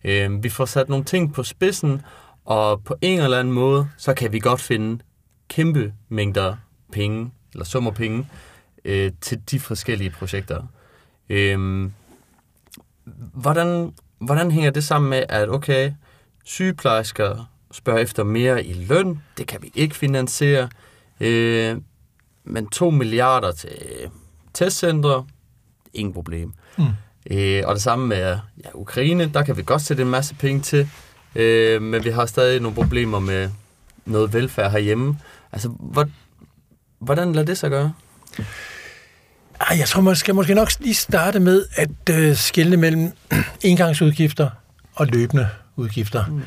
[0.05, 2.03] Øh, vi får sat nogle ting på spidsen,
[2.45, 5.05] og på en eller anden måde, så kan vi godt finde
[5.49, 6.57] kæmpe mængder
[6.93, 8.29] penge, eller summer penge,
[8.85, 10.63] øh, til de forskellige projekter.
[11.29, 11.91] Øh,
[13.35, 15.93] hvordan, hvordan hænger det sammen med, at okay,
[16.45, 20.69] sygeplejersker spørger efter mere i løn, det kan vi ikke finansiere,
[21.21, 21.77] øh,
[22.45, 23.71] men 2 milliarder til
[24.55, 25.27] testcentre,
[25.95, 26.53] ingen problem.
[26.79, 26.85] Mm.
[27.31, 30.61] Øh, og det samme med ja, Ukraine, der kan vi godt sætte en masse penge
[30.61, 30.89] til,
[31.35, 33.51] øh, men vi har stadig nogle problemer med
[34.05, 35.19] noget velfærd herhjemme.
[35.53, 36.09] Altså, hvor,
[37.05, 37.93] hvordan lader det sig gøre?
[39.61, 43.13] Ej, jeg tror, man skal måske nok lige starte med at øh, skelne mellem
[43.63, 44.51] engangsudgifter
[44.95, 46.27] og løbende udgifter.
[46.27, 46.43] Mm.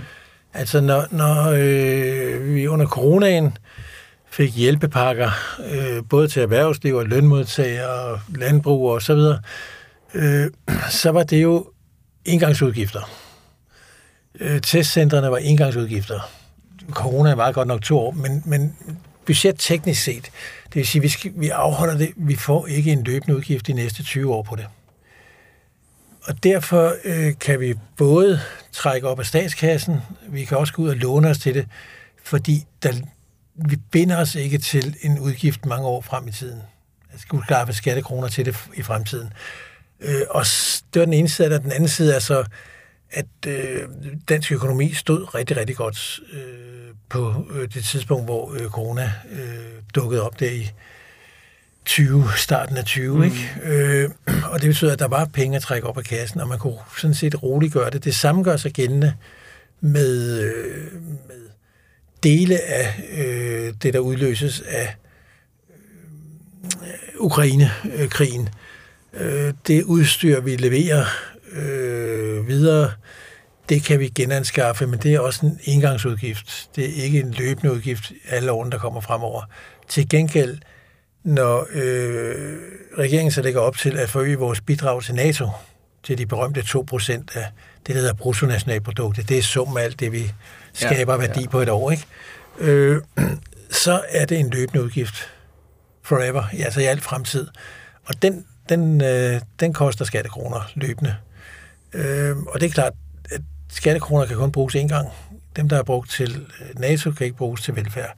[0.53, 3.57] Altså, når, når øh, vi under coronaen
[4.31, 5.31] fik hjælpepakker,
[5.71, 9.39] øh, både til erhvervsliv og lønmodtagere og landbrug og så videre,
[10.13, 10.47] øh,
[11.01, 11.65] så var det jo
[12.25, 13.09] engangsudgifter.
[14.39, 16.19] Øh, testcentrene var engangsudgifter.
[16.91, 18.75] Corona var godt nok to år, men, men
[19.27, 20.23] budget teknisk set,
[20.65, 23.73] det vil sige, vi, skal, vi afholder det, vi får ikke en løbende udgift de
[23.73, 24.65] næste 20 år på det.
[26.23, 28.39] Og derfor øh, kan vi både
[28.71, 29.95] trække op af statskassen,
[30.29, 31.67] vi kan også gå ud og låne os til det,
[32.23, 32.93] fordi der,
[33.55, 36.61] vi binder os ikke til en udgift mange år frem i tiden.
[37.11, 39.33] Jeg skal skaffe skattekroner til det i fremtiden.
[39.99, 40.45] Øh, og
[40.93, 42.45] det var den ene side, og den anden side er så,
[43.11, 43.81] at øh,
[44.29, 49.81] dansk økonomi stod rigtig, rigtig godt øh, på øh, det tidspunkt, hvor øh, corona øh,
[49.95, 50.71] dukkede op der i
[51.85, 53.23] 20, starten af 20, mm.
[53.23, 53.51] ikke?
[53.63, 54.09] Øh,
[54.51, 56.77] og det betyder, at der var penge at trække op af kassen, og man kunne
[56.97, 58.03] sådan set roligt gøre det.
[58.03, 59.13] Det samme gør sig gældende
[59.81, 60.93] med, øh,
[61.27, 61.49] med
[62.23, 64.95] dele af øh, det, der udløses af
[66.81, 66.87] øh,
[67.19, 68.49] Ukraine-krigen.
[69.13, 71.05] Øh, det udstyr, vi leverer
[71.51, 72.91] øh, videre,
[73.69, 76.69] det kan vi genanskaffe, men det er også en engangsudgift.
[76.75, 79.41] Det er ikke en løbende udgift alle årene, der kommer fremover.
[79.87, 80.57] Til gengæld,
[81.23, 82.57] når øh,
[82.97, 85.49] regeringen så lægger op til at forøge vores bidrag til NATO,
[86.03, 87.45] til de berømte 2% af
[87.87, 90.31] det, der hedder bruttonationalproduktet, det er summen af alt det, vi
[90.73, 91.47] skaber ja, værdi ja.
[91.49, 92.05] på et år, ikke?
[92.59, 93.01] Øh,
[93.83, 95.29] så er det en løbende udgift
[96.03, 97.47] forever, altså i alt fremtid.
[98.05, 101.15] Og den, den, øh, den koster skattekroner løbende.
[101.93, 102.93] Øh, og det er klart,
[103.31, 105.09] at skattekroner kan kun bruges én gang.
[105.55, 108.15] Dem, der er brugt til øh, NATO, kan ikke bruges til velfærd.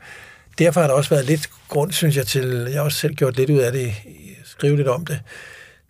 [0.60, 3.38] Derfor har der også været lidt grund, synes jeg, til, jeg har også selv gjort
[3.38, 3.94] lidt ud af det,
[4.44, 5.20] skrive lidt om det,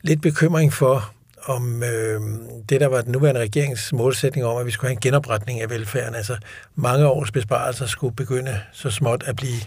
[0.02, 1.14] lidt bekymring for,
[1.46, 2.22] om øh,
[2.70, 5.70] det, der var den nuværende regerings målsætning om, at vi skulle have en genopretning af
[5.70, 6.16] velfærden.
[6.16, 6.38] Altså
[6.76, 9.62] mange års besparelser skulle begynde så småt at blive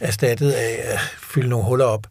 [0.00, 2.06] erstattet af at fylde nogle huller op.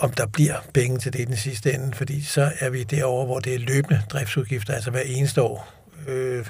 [0.00, 3.26] Om der bliver penge til det i den sidste ende, fordi så er vi derovre,
[3.26, 5.74] hvor det er løbende driftsudgifter, altså hver eneste år.
[6.08, 6.46] Øh,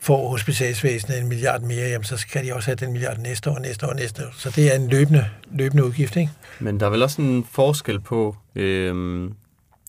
[0.00, 3.58] får hospitalsvæsenet en milliard mere, jamen, så skal de også have den milliard næste år,
[3.58, 4.30] næste år, næste år.
[4.36, 6.32] Så det er en løbende, løbende udgift, ikke?
[6.60, 9.30] Men der er vel også en forskel på, øh,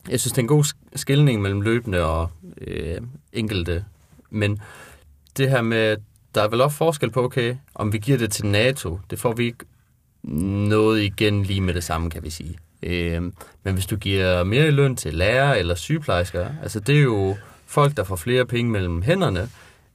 [0.09, 2.29] jeg synes, det er en god skilning mellem løbende og
[2.61, 3.01] øh,
[3.33, 3.85] enkelte,
[4.29, 4.59] men
[5.37, 5.97] det her med,
[6.35, 9.33] der er vel også forskel på, okay, om vi giver det til NATO, det får
[9.33, 9.65] vi ikke
[10.23, 12.57] noget igen lige med det samme, kan vi sige.
[12.83, 13.21] Øh,
[13.63, 17.37] men hvis du giver mere i løn til lærer eller sygeplejersker, altså det er jo
[17.65, 19.49] folk, der får flere penge mellem hænderne,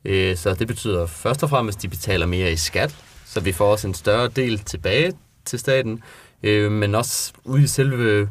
[0.05, 2.97] øh, så det betyder først og fremmest, at de betaler mere i skat,
[3.27, 5.13] så vi får også en større del tilbage
[5.45, 6.03] til staten,
[6.43, 8.29] øh, men også ude i selve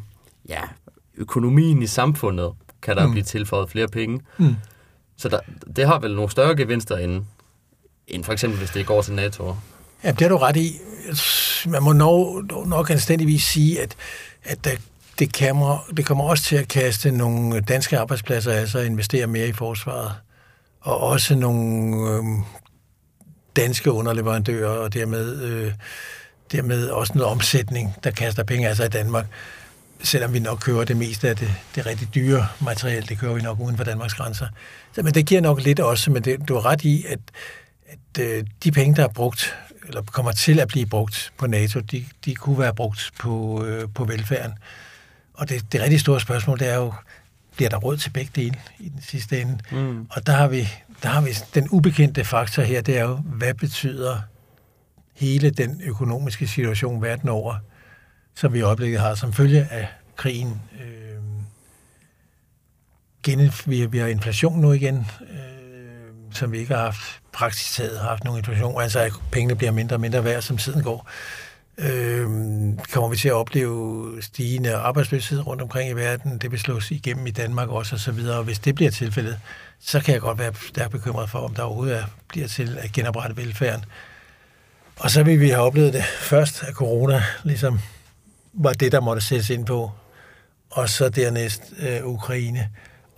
[0.48, 0.60] ja,
[1.16, 2.52] økonomien i samfundet,
[2.82, 3.12] kan der mm.
[3.12, 4.20] blive tilføjet flere penge.
[4.38, 4.56] Mm.
[5.16, 5.40] Så der,
[5.76, 7.24] det har vel nogle større gevinster, end,
[8.06, 9.54] end for eksempel, hvis det går til NATO.
[10.04, 10.78] Ja, det er du ret i.
[11.66, 13.96] Man må nok, nok anstændigvis sige, at,
[14.44, 14.70] at der,
[15.18, 19.48] det, kommer, det kommer også til at kaste nogle danske arbejdspladser altså at investere mere
[19.48, 20.12] i forsvaret.
[20.80, 22.24] Og også nogle øh,
[23.56, 25.72] danske underleverandører, og dermed, øh,
[26.52, 29.26] dermed også noget omsætning, der kaster penge af sig i Danmark
[30.02, 33.40] selvom vi nok kører det meste af det, det rigtig dyre materiel, det kører vi
[33.40, 34.46] nok uden for Danmarks grænser.
[34.92, 37.18] Så, men det giver nok lidt også, men det, du har ret i, at,
[37.86, 39.56] at øh, de penge, der er brugt,
[39.86, 43.88] eller kommer til at blive brugt på NATO, de, de kunne være brugt på, øh,
[43.94, 44.54] på velfærden.
[45.34, 46.92] Og det, det rigtig store spørgsmål, det er jo,
[47.56, 49.58] bliver der råd til begge dele i den sidste ende?
[49.72, 50.06] Mm.
[50.10, 50.68] Og der har, vi,
[51.02, 54.20] der har vi den ubekendte faktor her, det er jo, hvad betyder
[55.14, 57.56] hele den økonomiske situation verden over
[58.34, 60.62] som vi i øjeblikket har som følge af krigen.
[60.80, 61.22] Øh,
[63.22, 65.61] gen, vi, vi har inflation nu igen, øh,
[66.36, 69.70] som vi ikke har haft praktisk taget har haft nogen inflation, altså at pengene bliver
[69.72, 71.08] mindre og mindre værd, som tiden går.
[71.78, 72.26] Øh,
[72.92, 77.26] kommer vi til at opleve stigende arbejdsløshed rundt omkring i verden, det vil slås igennem
[77.26, 78.38] i Danmark også, og så videre.
[78.38, 79.38] Og hvis det bliver tilfældet,
[79.80, 82.92] så kan jeg godt være stærkt bekymret for, om der overhovedet er, bliver til at
[82.92, 83.84] genoprette velfærden.
[84.96, 87.80] Og så vil vi have oplevet det først at corona, ligesom
[88.52, 89.90] var det, der måtte sættes ind på.
[90.70, 92.68] Og så dernæst øh, Ukraine.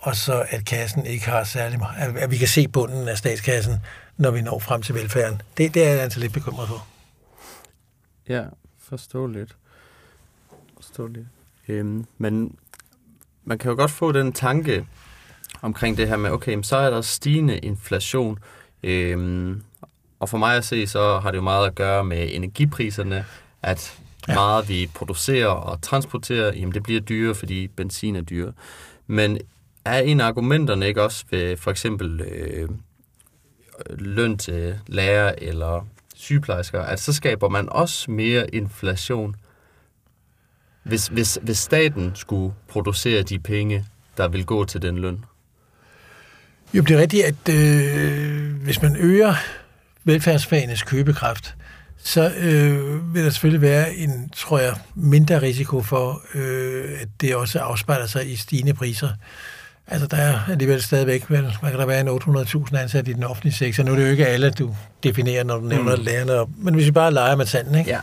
[0.05, 3.75] Og så at kassen ikke har særlig meget, at vi kan se bunden af statskassen,
[4.17, 5.41] når vi når frem til velfærden.
[5.57, 6.87] Det, det er jeg altså lidt bekymret for.
[8.29, 8.43] Ja,
[8.79, 9.55] forståeligt.
[10.75, 11.25] Forståeligt.
[11.67, 12.55] Øhm, men
[13.43, 14.85] man kan jo godt få den tanke
[15.61, 18.39] omkring det her med, okay, så er der stigende inflation.
[18.83, 19.63] Øhm,
[20.19, 23.25] og for mig at se, så har det jo meget at gøre med energipriserne,
[23.61, 24.33] at Ja.
[24.33, 28.53] Meget vi producerer og transporterer, jamen det bliver dyrere, fordi benzin er dyre.
[29.07, 29.39] Men
[29.85, 32.69] er en af argumenterne ikke også ved for eksempel øh,
[33.89, 39.35] løn til lærer eller sygeplejersker, at så skaber man også mere inflation,
[40.83, 43.85] hvis, hvis, hvis staten skulle producere de penge,
[44.17, 45.25] der vil gå til den løn?
[46.73, 49.35] Jo, det er rigtigt, at øh, hvis man øger
[50.03, 51.55] velfærdsfagenes købekraft,
[51.97, 57.35] så øh, vil der selvfølgelig være en, tror jeg, mindre risiko for, øh, at det
[57.35, 59.09] også afspejler sig i stigende priser.
[59.87, 63.23] Altså, der er alligevel stadigvæk, vel, hvad kan der være en 800.000 ansat i den
[63.23, 63.83] offentlige sektor?
[63.83, 66.03] Nu er det jo ikke alle, du definerer, når du nævner mm.
[66.03, 67.91] lærerne, men hvis vi bare leger med tanden, ikke?
[67.91, 67.99] Ja.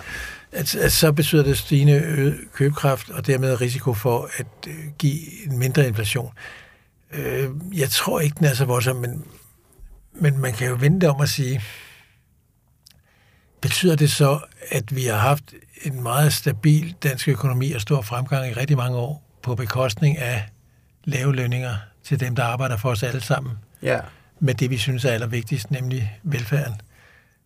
[0.52, 5.58] At, at så betyder det stigende købekraft, og dermed risiko for at øh, give en
[5.58, 6.32] mindre inflation.
[7.12, 9.24] Øh, jeg tror ikke, den er så voldsom, men,
[10.14, 11.60] men man kan jo vente om at sige,
[13.62, 14.38] Betyder det så,
[14.70, 18.98] at vi har haft en meget stabil dansk økonomi og stor fremgang i rigtig mange
[18.98, 20.48] år på bekostning af
[21.04, 21.74] lave lønninger
[22.04, 23.52] til dem, der arbejder for os alle sammen?
[23.82, 24.00] Ja.
[24.40, 26.80] med det, vi synes er allervigtigst, nemlig velfærden.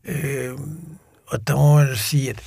[0.05, 0.55] Øh,
[1.27, 2.43] og der må man sige, at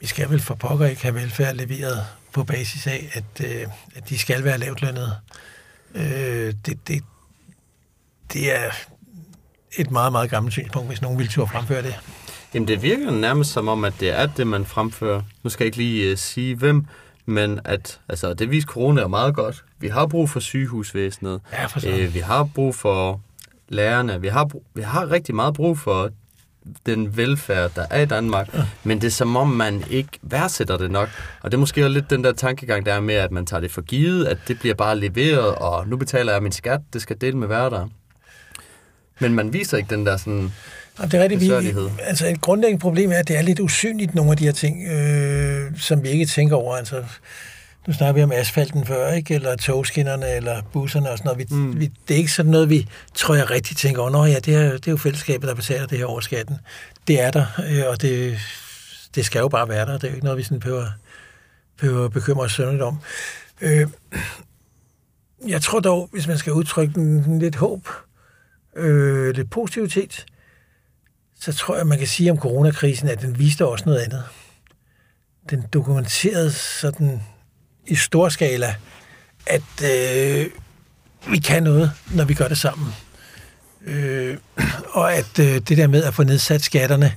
[0.00, 4.08] vi skal vel for pokker ikke have velfærd leveret på basis af, at, øh, at
[4.08, 5.16] de skal være lavt lønnede.
[5.94, 7.04] Øh, det, det,
[8.32, 8.70] det er
[9.78, 12.00] et meget, meget gammelt synspunkt, hvis nogen vil turde fremføre det.
[12.54, 15.22] Jamen, det virker nærmest som om, at det er det, man fremfører.
[15.42, 16.86] Nu skal jeg ikke lige uh, sige, hvem,
[17.28, 19.64] men at altså, det viser corona er meget godt.
[19.78, 21.40] Vi har brug for sygehusvæsenet.
[21.52, 23.20] Ja, for øh, vi har brug for
[23.68, 24.20] lærerne.
[24.20, 26.10] Vi har, brug, vi har rigtig meget brug for
[26.86, 28.66] den velfærd, der er i Danmark, ja.
[28.84, 31.08] men det er som om, man ikke værdsætter det nok.
[31.40, 33.60] Og det er måske også lidt den der tankegang, der er med, at man tager
[33.60, 37.02] det for givet, at det bliver bare leveret, og nu betaler jeg min skat, det
[37.02, 37.88] skal dele med hverdag.
[39.20, 40.52] Men man viser ikke den der sådan
[41.04, 41.50] det er rigtigt, vi,
[42.02, 44.88] altså et grundlæggende problem er, at det er lidt usynligt, nogle af de her ting,
[44.88, 46.76] øh, som vi ikke tænker over.
[46.76, 47.04] Altså,
[47.86, 49.34] nu snakker vi om asfalten før, ikke?
[49.34, 51.50] eller togskinnerne, eller busserne og sådan noget.
[51.50, 51.80] Vi, mm.
[51.80, 54.10] vi, det er ikke sådan noget, vi tror jeg rigtig tænker over.
[54.10, 56.56] Nå ja, det er, det er jo fællesskabet, der betaler det her over skatten.
[57.08, 58.38] Det er der, øh, og det,
[59.14, 59.92] det skal jo bare være der.
[59.92, 60.86] Det er jo ikke noget, vi sådan behøver,
[61.78, 62.98] behøver at bekymre os sønderligt om.
[63.60, 63.86] Øh,
[65.48, 67.88] jeg tror dog, hvis man skal udtrykke en, lidt håb,
[68.76, 70.26] øh, lidt positivitet,
[71.40, 74.24] så tror jeg, man kan sige om coronakrisen, at den viste også noget andet.
[75.50, 77.22] Den dokumenterede sådan
[77.86, 78.74] i stor skala,
[79.46, 80.46] at øh,
[81.30, 82.92] vi kan noget, når vi gør det sammen.
[83.86, 84.36] Øh,
[84.92, 87.14] og at øh, det der med at få nedsat skatterne,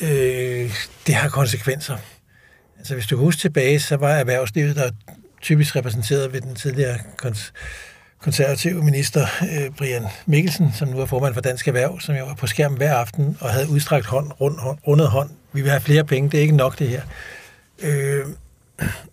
[0.00, 0.74] øh,
[1.06, 1.96] det har konsekvenser.
[2.78, 4.90] Altså hvis du husker tilbage, så var erhvervslivet der
[5.40, 7.52] typisk repræsenteret ved den tidligere kons-
[8.22, 12.34] konservative minister øh, Brian Mikkelsen, som nu er formand for Dansk Erhverv, som jo var
[12.34, 15.30] på skærmen hver aften og havde udstrakt hånd, rund, hånd, rundet hånd.
[15.52, 17.02] Vi vil have flere penge, det er ikke nok det her.
[17.82, 18.24] Øh,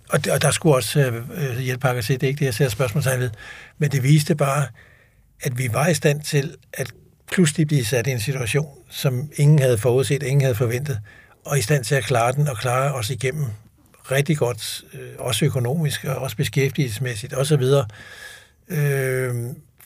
[0.10, 2.70] og, og der skulle også øh, øh hjælpepakker til, det er ikke det, jeg ser
[2.70, 3.30] spørgsmålstegn ved.
[3.78, 4.66] Men det viste bare,
[5.42, 6.92] at vi var i stand til at
[7.32, 11.00] pludselig blive sat i en situation, som ingen havde forudset, ingen havde forventet,
[11.46, 13.46] og i stand til at klare den og klare os igennem
[14.12, 17.64] rigtig godt, øh, også økonomisk og også beskæftigelsesmæssigt osv.,
[18.70, 19.36] øh,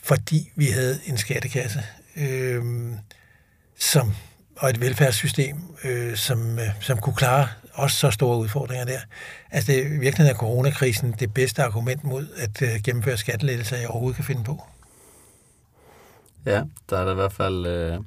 [0.02, 1.82] fordi vi havde en skattekasse,
[2.16, 2.62] øh,
[3.78, 4.12] som,
[4.56, 9.00] og et velfærdssystem, øh, som, øh, som kunne klare også så store udfordringer der.
[9.50, 14.16] Altså det, virkelig er coronakrisen det bedste argument mod at øh, gennemføre skattelettelser, jeg overhovedet
[14.16, 14.64] kan finde på.
[16.46, 17.66] Ja, der er der i hvert fald...
[17.66, 17.98] Øh,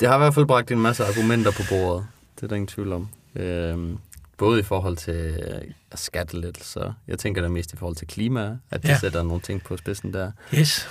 [0.00, 2.06] det har i hvert fald bragt en masse argumenter på bordet.
[2.36, 3.08] Det er der ingen tvivl om.
[3.36, 3.98] Øh,
[4.38, 5.60] både i forhold til øh,
[5.94, 6.92] skattelettelser.
[7.08, 8.98] Jeg tænker da mest i forhold til klima, at det ja.
[8.98, 10.30] sætter nogle ting på spidsen der.
[10.54, 10.88] Yes.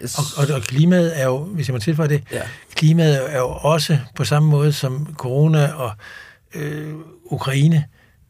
[0.00, 2.42] Og, og, og klimaet er jo, hvis jeg må tilføje det, ja.
[2.74, 5.92] klimaet er jo også på samme måde som corona og
[6.54, 7.84] øh, Ukraine,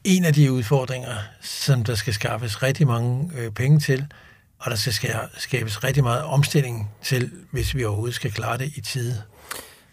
[0.04, 4.06] en af de udfordringer, som der skal skaffes rigtig mange øh, penge til,
[4.58, 8.80] og der skal skabes rigtig meget omstilling til, hvis vi overhovedet skal klare det i
[8.80, 9.22] tide.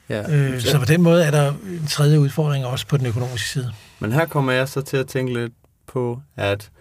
[0.10, 0.32] Ja.
[0.32, 3.74] Øh, så på den måde er der en tredje udfordring også på den økonomiske side.
[4.00, 5.54] Men her kommer jeg så til at tænke lidt
[5.88, 6.72] på, at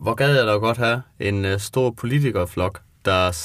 [0.00, 3.38] hvor gad jeg da godt have en uh, stor politikerflok, der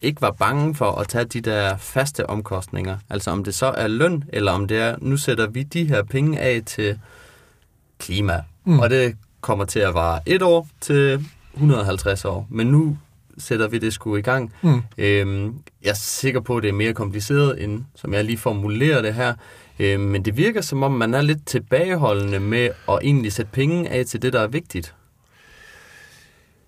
[0.00, 2.98] ikke var bange for at tage de der faste omkostninger.
[3.10, 6.02] Altså om det så er løn, eller om det er, nu sætter vi de her
[6.02, 6.98] penge af til
[7.98, 8.42] klima.
[8.64, 8.78] Mm.
[8.78, 12.46] Og det kommer til at vare et år til 150 år.
[12.50, 12.98] Men nu
[13.38, 14.54] sætter vi det sgu i gang.
[14.62, 14.82] Mm.
[14.98, 19.02] Øhm, jeg er sikker på, at det er mere kompliceret, end som jeg lige formulerer
[19.02, 19.34] det her.
[19.78, 23.90] Øh, men det virker som om, man er lidt tilbageholdende med at egentlig sætte penge
[23.90, 24.94] af til det, der er vigtigt.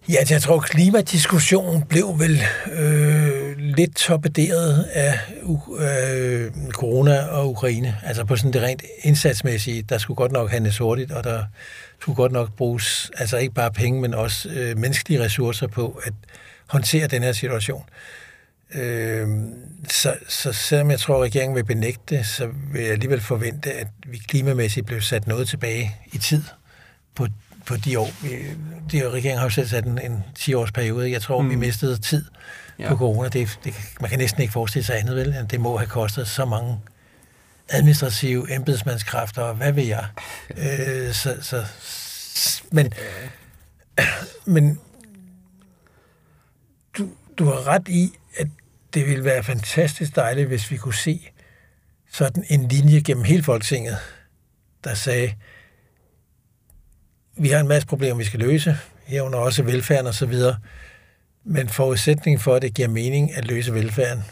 [0.09, 2.43] Ja, jeg tror, klimadiskussionen blev vel
[2.73, 5.19] øh, lidt torpederet af
[5.81, 7.97] øh, corona og Ukraine.
[8.05, 11.45] Altså på sådan det rent indsatsmæssige, der skulle godt nok handles hurtigt, og der
[12.01, 16.13] skulle godt nok bruges, altså ikke bare penge, men også øh, menneskelige ressourcer på at
[16.67, 17.85] håndtere den her situation.
[17.89, 18.20] Øh,
[19.89, 23.73] så, så selvom jeg tror, at regeringen vil benægte det, så vil jeg alligevel forvente,
[23.73, 26.43] at vi klimamæssigt blev sat noget tilbage i tid
[27.15, 27.27] på
[27.67, 28.11] på de år.
[28.93, 31.11] De, regeringen har jo selv sat en, en 10-års periode.
[31.11, 31.51] Jeg tror, mm.
[31.51, 32.25] vi mistede tid
[32.79, 32.89] ja.
[32.89, 33.29] på corona.
[33.29, 35.47] Det, det, man kan næsten ikke forestille sig andet, vel?
[35.51, 36.81] Det må have kostet så mange
[37.69, 40.05] administrative embedsmandskræfter, og hvad ved jeg.
[40.57, 41.65] Øh, så, så,
[42.71, 42.93] men,
[44.45, 44.81] men
[46.99, 48.13] du, du har ret i,
[48.95, 51.31] det ville være fantastisk dejligt, hvis vi kunne se
[52.13, 53.97] sådan en linje gennem hele Folketinget,
[54.85, 55.35] der sagde,
[57.39, 58.77] vi har en masse problemer, vi skal løse,
[59.07, 60.57] herunder også velfærden og så videre.
[61.45, 64.25] Men forudsætningen for, at det giver mening at løse velfærden,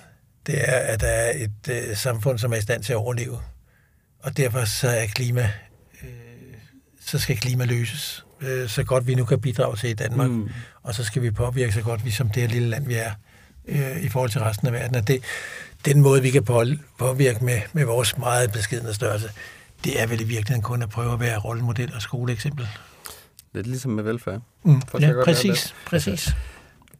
[0.46, 3.38] det er, at der er et øh, samfund, som er i stand til at overleve.
[4.18, 5.50] Og derfor så er klima,
[6.02, 6.08] øh,
[7.00, 10.30] så skal klima løses øh, så godt vi nu kan bidrage til i Danmark.
[10.30, 10.48] Mm.
[10.82, 13.10] Og så skal vi påvirke så godt vi som det her lille land, vi er,
[13.68, 14.96] øh, i forhold til resten af verden.
[14.96, 15.22] Og det,
[15.84, 16.44] den måde, vi kan
[16.98, 19.30] påvirke med, med vores meget beskedende størrelse,
[19.84, 22.68] det er vel i virkeligheden kun at prøve at være rollemodel og skoleeksempel.
[23.54, 24.40] Lidt ligesom med velfærd.
[24.62, 26.36] Mm, ja, præcis, præcis.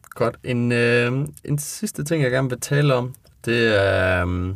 [0.09, 0.35] Godt.
[0.43, 3.15] En, øh, en sidste ting, jeg gerne vil tale om,
[3.45, 4.55] det er, øh,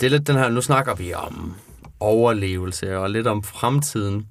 [0.00, 1.54] det er lidt den her, nu snakker vi om
[2.00, 4.26] overlevelse og lidt om fremtiden.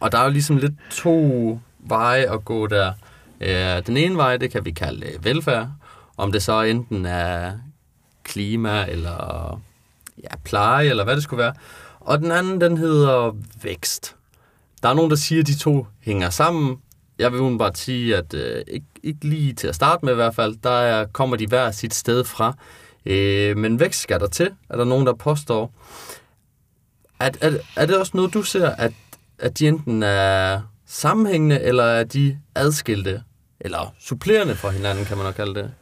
[0.00, 2.92] Og der er jo ligesom lidt to veje at gå der.
[3.40, 5.68] Øh, den ene vej, det kan vi kalde velfærd.
[6.16, 7.52] Om det så enten er
[8.24, 9.60] klima eller
[10.22, 11.54] ja, pleje, eller hvad det skulle være.
[12.00, 14.16] Og den anden, den hedder vækst.
[14.82, 16.76] Der er nogen, der siger, at de to hænger sammen.
[17.18, 20.34] Jeg vil bare sige, at øh, ikke, ikke lige til at starte med i hvert
[20.34, 22.56] fald, der er, kommer de hver sit sted fra.
[23.06, 25.72] Øh, men vækst skal der til, er der nogen, der påstår.
[27.20, 28.92] Er, er, er det også noget, du ser, at,
[29.38, 33.22] at de enten er sammenhængende, eller er de adskilte?
[33.60, 35.72] Eller supplerende for hinanden, kan man nok kalde det.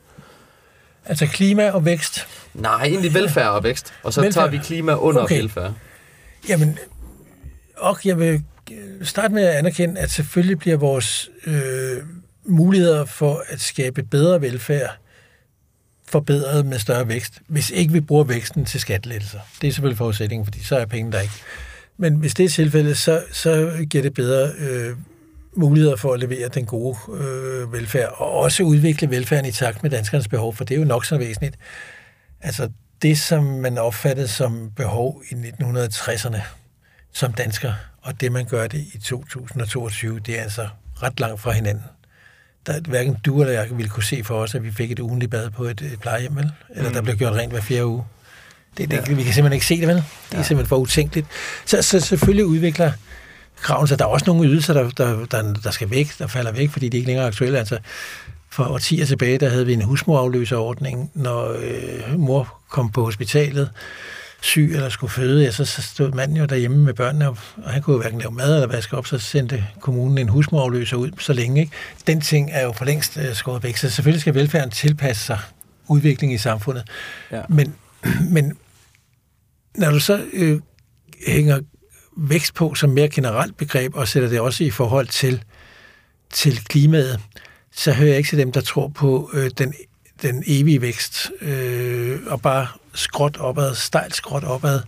[1.07, 2.27] Altså klima og vækst?
[2.55, 3.93] Nej, egentlig velfærd og vækst.
[4.03, 4.35] Og så velfærd.
[4.35, 5.37] tager vi klima under okay.
[5.37, 5.73] velfærd.
[6.49, 6.79] Jamen,
[7.77, 8.45] og jeg vil
[9.03, 11.99] starte med at anerkende, at selvfølgelig bliver vores øh,
[12.45, 14.91] muligheder for at skabe bedre velfærd
[16.07, 19.39] forbedret med større vækst, hvis ikke vi bruger væksten til skattelettelser.
[19.61, 21.35] Det er selvfølgelig forudsætningen, fordi så er penge der ikke.
[21.97, 24.97] Men hvis det er tilfældet, så, så giver det bedre øh,
[25.57, 29.91] muligheder for at levere den gode øh, velfærd, og også udvikle velfærden i takt med
[29.91, 31.57] danskernes behov, for det er jo nok så væsentligt.
[32.41, 32.69] Altså
[33.03, 36.41] det, som man opfattede som behov i 1960'erne
[37.13, 37.73] som dansker,
[38.03, 40.69] og det, man gør det i 2022, det er altså
[41.03, 41.85] ret langt fra hinanden.
[42.67, 45.31] Der, hverken du eller jeg ville kunne se for os, at vi fik et ugenligt
[45.31, 46.53] bad på et, et plejehjem, vel?
[46.71, 46.95] Eller mm.
[46.95, 48.05] der blev gjort rent hver fjerde uge.
[48.79, 49.15] Det, det, ja.
[49.15, 49.97] Vi kan simpelthen ikke se det, vel?
[49.97, 50.43] Det er ja.
[50.43, 51.27] simpelthen for utænkeligt.
[51.67, 52.93] Så, så selvfølgelig udvikler
[53.63, 53.99] kraven sig.
[53.99, 56.89] Der er også nogle ydelser, der, der, der, der skal væk, der falder væk, fordi
[56.89, 57.59] de ikke længere er aktuelle.
[57.59, 57.79] Altså,
[58.51, 63.71] for årtier tilbage, der havde vi en husmorafløserordning, når øh, mor kom på hospitalet
[64.43, 67.71] syg eller skulle føde, ja, så, så stod manden jo derhjemme med børnene, og, og
[67.71, 71.11] han kunne jo hverken lave mad eller vaske op, så sendte kommunen en husmorafløser ud
[71.19, 71.61] så længe.
[71.61, 71.73] Ikke?
[72.07, 75.39] Den ting er jo for længst øh, skåret væk, så selvfølgelig skal velfærden tilpasse sig
[75.89, 76.85] udviklingen i samfundet.
[77.33, 77.43] Ja.
[77.49, 77.75] Men,
[78.35, 78.57] men
[79.75, 80.61] når du så øh,
[81.27, 81.61] hænger
[82.17, 85.43] vækst på som mere generelt begreb, og sætter det også i forhold til,
[86.33, 87.21] til klimaet,
[87.73, 89.75] så hører jeg ikke til dem, der tror på øh, den,
[90.23, 94.81] den evige vækst, øh, og bare skråt opad, stejlt skråt opad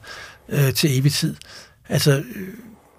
[0.49, 1.37] øh, til evig tid.
[1.89, 2.49] Altså, øh,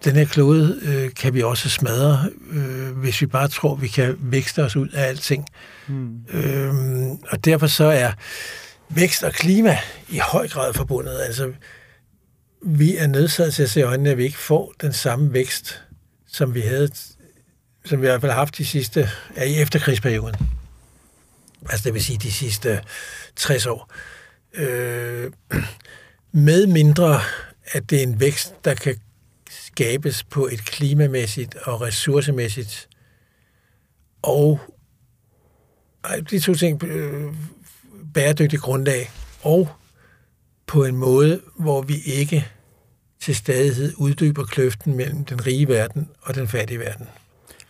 [0.06, 4.16] den her klode øh, kan vi også smadre, øh, hvis vi bare tror, vi kan
[4.20, 5.46] vækste os ud af alting.
[5.88, 6.20] Hmm.
[6.34, 6.74] Øh,
[7.30, 8.12] og derfor så er
[8.90, 9.78] vækst og klima
[10.10, 11.20] i høj grad forbundet.
[11.28, 11.52] Altså,
[12.68, 15.84] vi er nødsaget til at se i øjnene, at vi ikke får den samme vækst,
[16.28, 16.90] som vi havde,
[17.86, 20.36] som vi i hvert fald har haft de sidste, ja, i efterkrigsperioden.
[21.70, 22.82] Altså det vil sige de sidste
[23.36, 23.92] 60 år.
[24.54, 25.32] Øh,
[26.32, 27.20] med mindre,
[27.72, 28.96] at det er en vækst, der kan
[29.50, 32.88] skabes på et klimamæssigt og ressourcemæssigt
[34.22, 34.60] og
[36.30, 37.34] de to ting øh,
[38.14, 39.12] bæredygtigt grundlag,
[39.42, 39.70] og
[40.68, 42.48] på en måde, hvor vi ikke
[43.26, 47.08] til stadighed uddyber kløften mellem den rige verden og den fattige verden.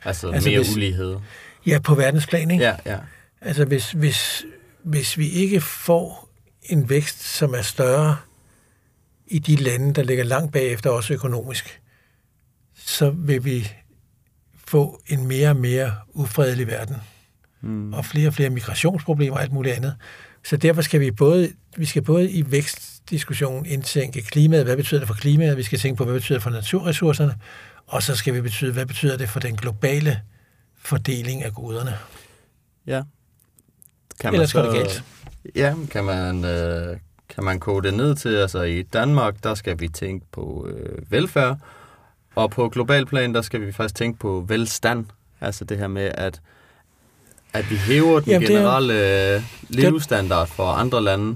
[0.03, 1.17] Altså, altså mere hvis, ulighed?
[1.65, 2.63] Ja, på verdensplan, ikke?
[2.63, 2.97] Ja, ja.
[3.41, 4.45] Altså, hvis, hvis,
[4.83, 6.29] hvis vi ikke får
[6.63, 8.17] en vækst, som er større
[9.27, 11.81] i de lande, der ligger langt bagefter, også økonomisk,
[12.75, 13.71] så vil vi
[14.67, 16.95] få en mere og mere ufredelig verden.
[17.61, 17.93] Mm.
[17.93, 19.95] Og flere og flere migrationsproblemer og alt muligt andet.
[20.43, 22.51] Så derfor skal vi både, vi skal både i
[23.05, 26.43] vækstdiskussionen indtænke klimaet, hvad betyder det for klimaet, vi skal tænke på, hvad betyder det
[26.43, 27.35] for naturressourcerne,
[27.87, 30.21] og så skal vi betyde, hvad betyder det for den globale
[30.77, 31.97] fordeling af goderne.
[32.87, 33.01] Ja.
[34.19, 35.03] Kan man Ellers så, går det galt.
[35.55, 36.97] Ja, kan man, øh,
[37.29, 41.11] kan man kode det ned til, altså i Danmark, der skal vi tænke på øh,
[41.11, 41.57] velfærd,
[42.35, 45.05] og på global plan, der skal vi faktisk tænke på velstand.
[45.41, 46.41] Altså det her med, at
[47.53, 51.35] at vi hæver den Jamen, generelle er, levestandard for andre lande?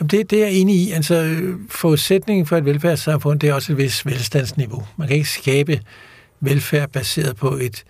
[0.00, 0.90] Jamen det, det er jeg enig i.
[0.90, 4.86] Altså, forudsætningen for et velfærdssamfund, det er også et vis velstandsniveau.
[4.96, 5.80] Man kan ikke skabe
[6.40, 7.84] velfærd baseret på et,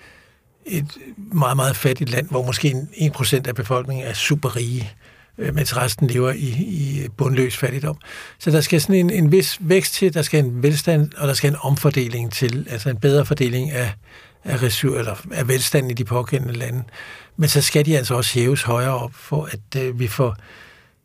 [0.67, 0.87] et
[1.17, 4.91] meget, meget fattigt land, hvor måske 1% af befolkningen er super rige,
[5.39, 7.97] øh, mens resten lever i, i bundløs fattigdom.
[8.39, 11.35] Så der skal sådan en, en vis vækst til, der skal en velstand, og der
[11.35, 13.93] skal en omfordeling til, altså en bedre fordeling af,
[14.45, 16.83] af, ressourcer, eller af velstanden i de pågældende lande.
[17.37, 20.37] Men så skal de altså også hæves højere op, for at øh, vi får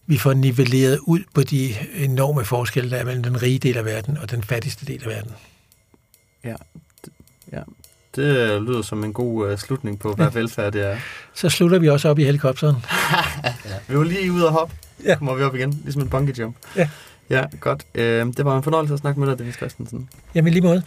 [0.09, 3.85] vi får nivelleret ud på de enorme forskelle, der er mellem den rige del af
[3.85, 5.31] verden og den fattigste del af verden.
[6.43, 6.55] Ja,
[7.51, 7.61] ja.
[8.15, 10.39] Det øh, lyder som en god uh, slutning på, hvad ja.
[10.39, 10.97] velfærd det er.
[11.33, 12.75] Så slutter vi også op i helikopteren.
[13.87, 14.75] Vi var lige ude og hoppe.
[15.03, 15.15] Ja.
[15.15, 16.55] Kommer vi op igen, ligesom en bungee jump.
[16.75, 16.89] Ja.
[17.29, 17.85] Ja, godt.
[17.95, 20.09] Øh, det var en fornøjelse at snakke med dig, Dennis Christensen.
[20.35, 20.83] Jamen lige måde.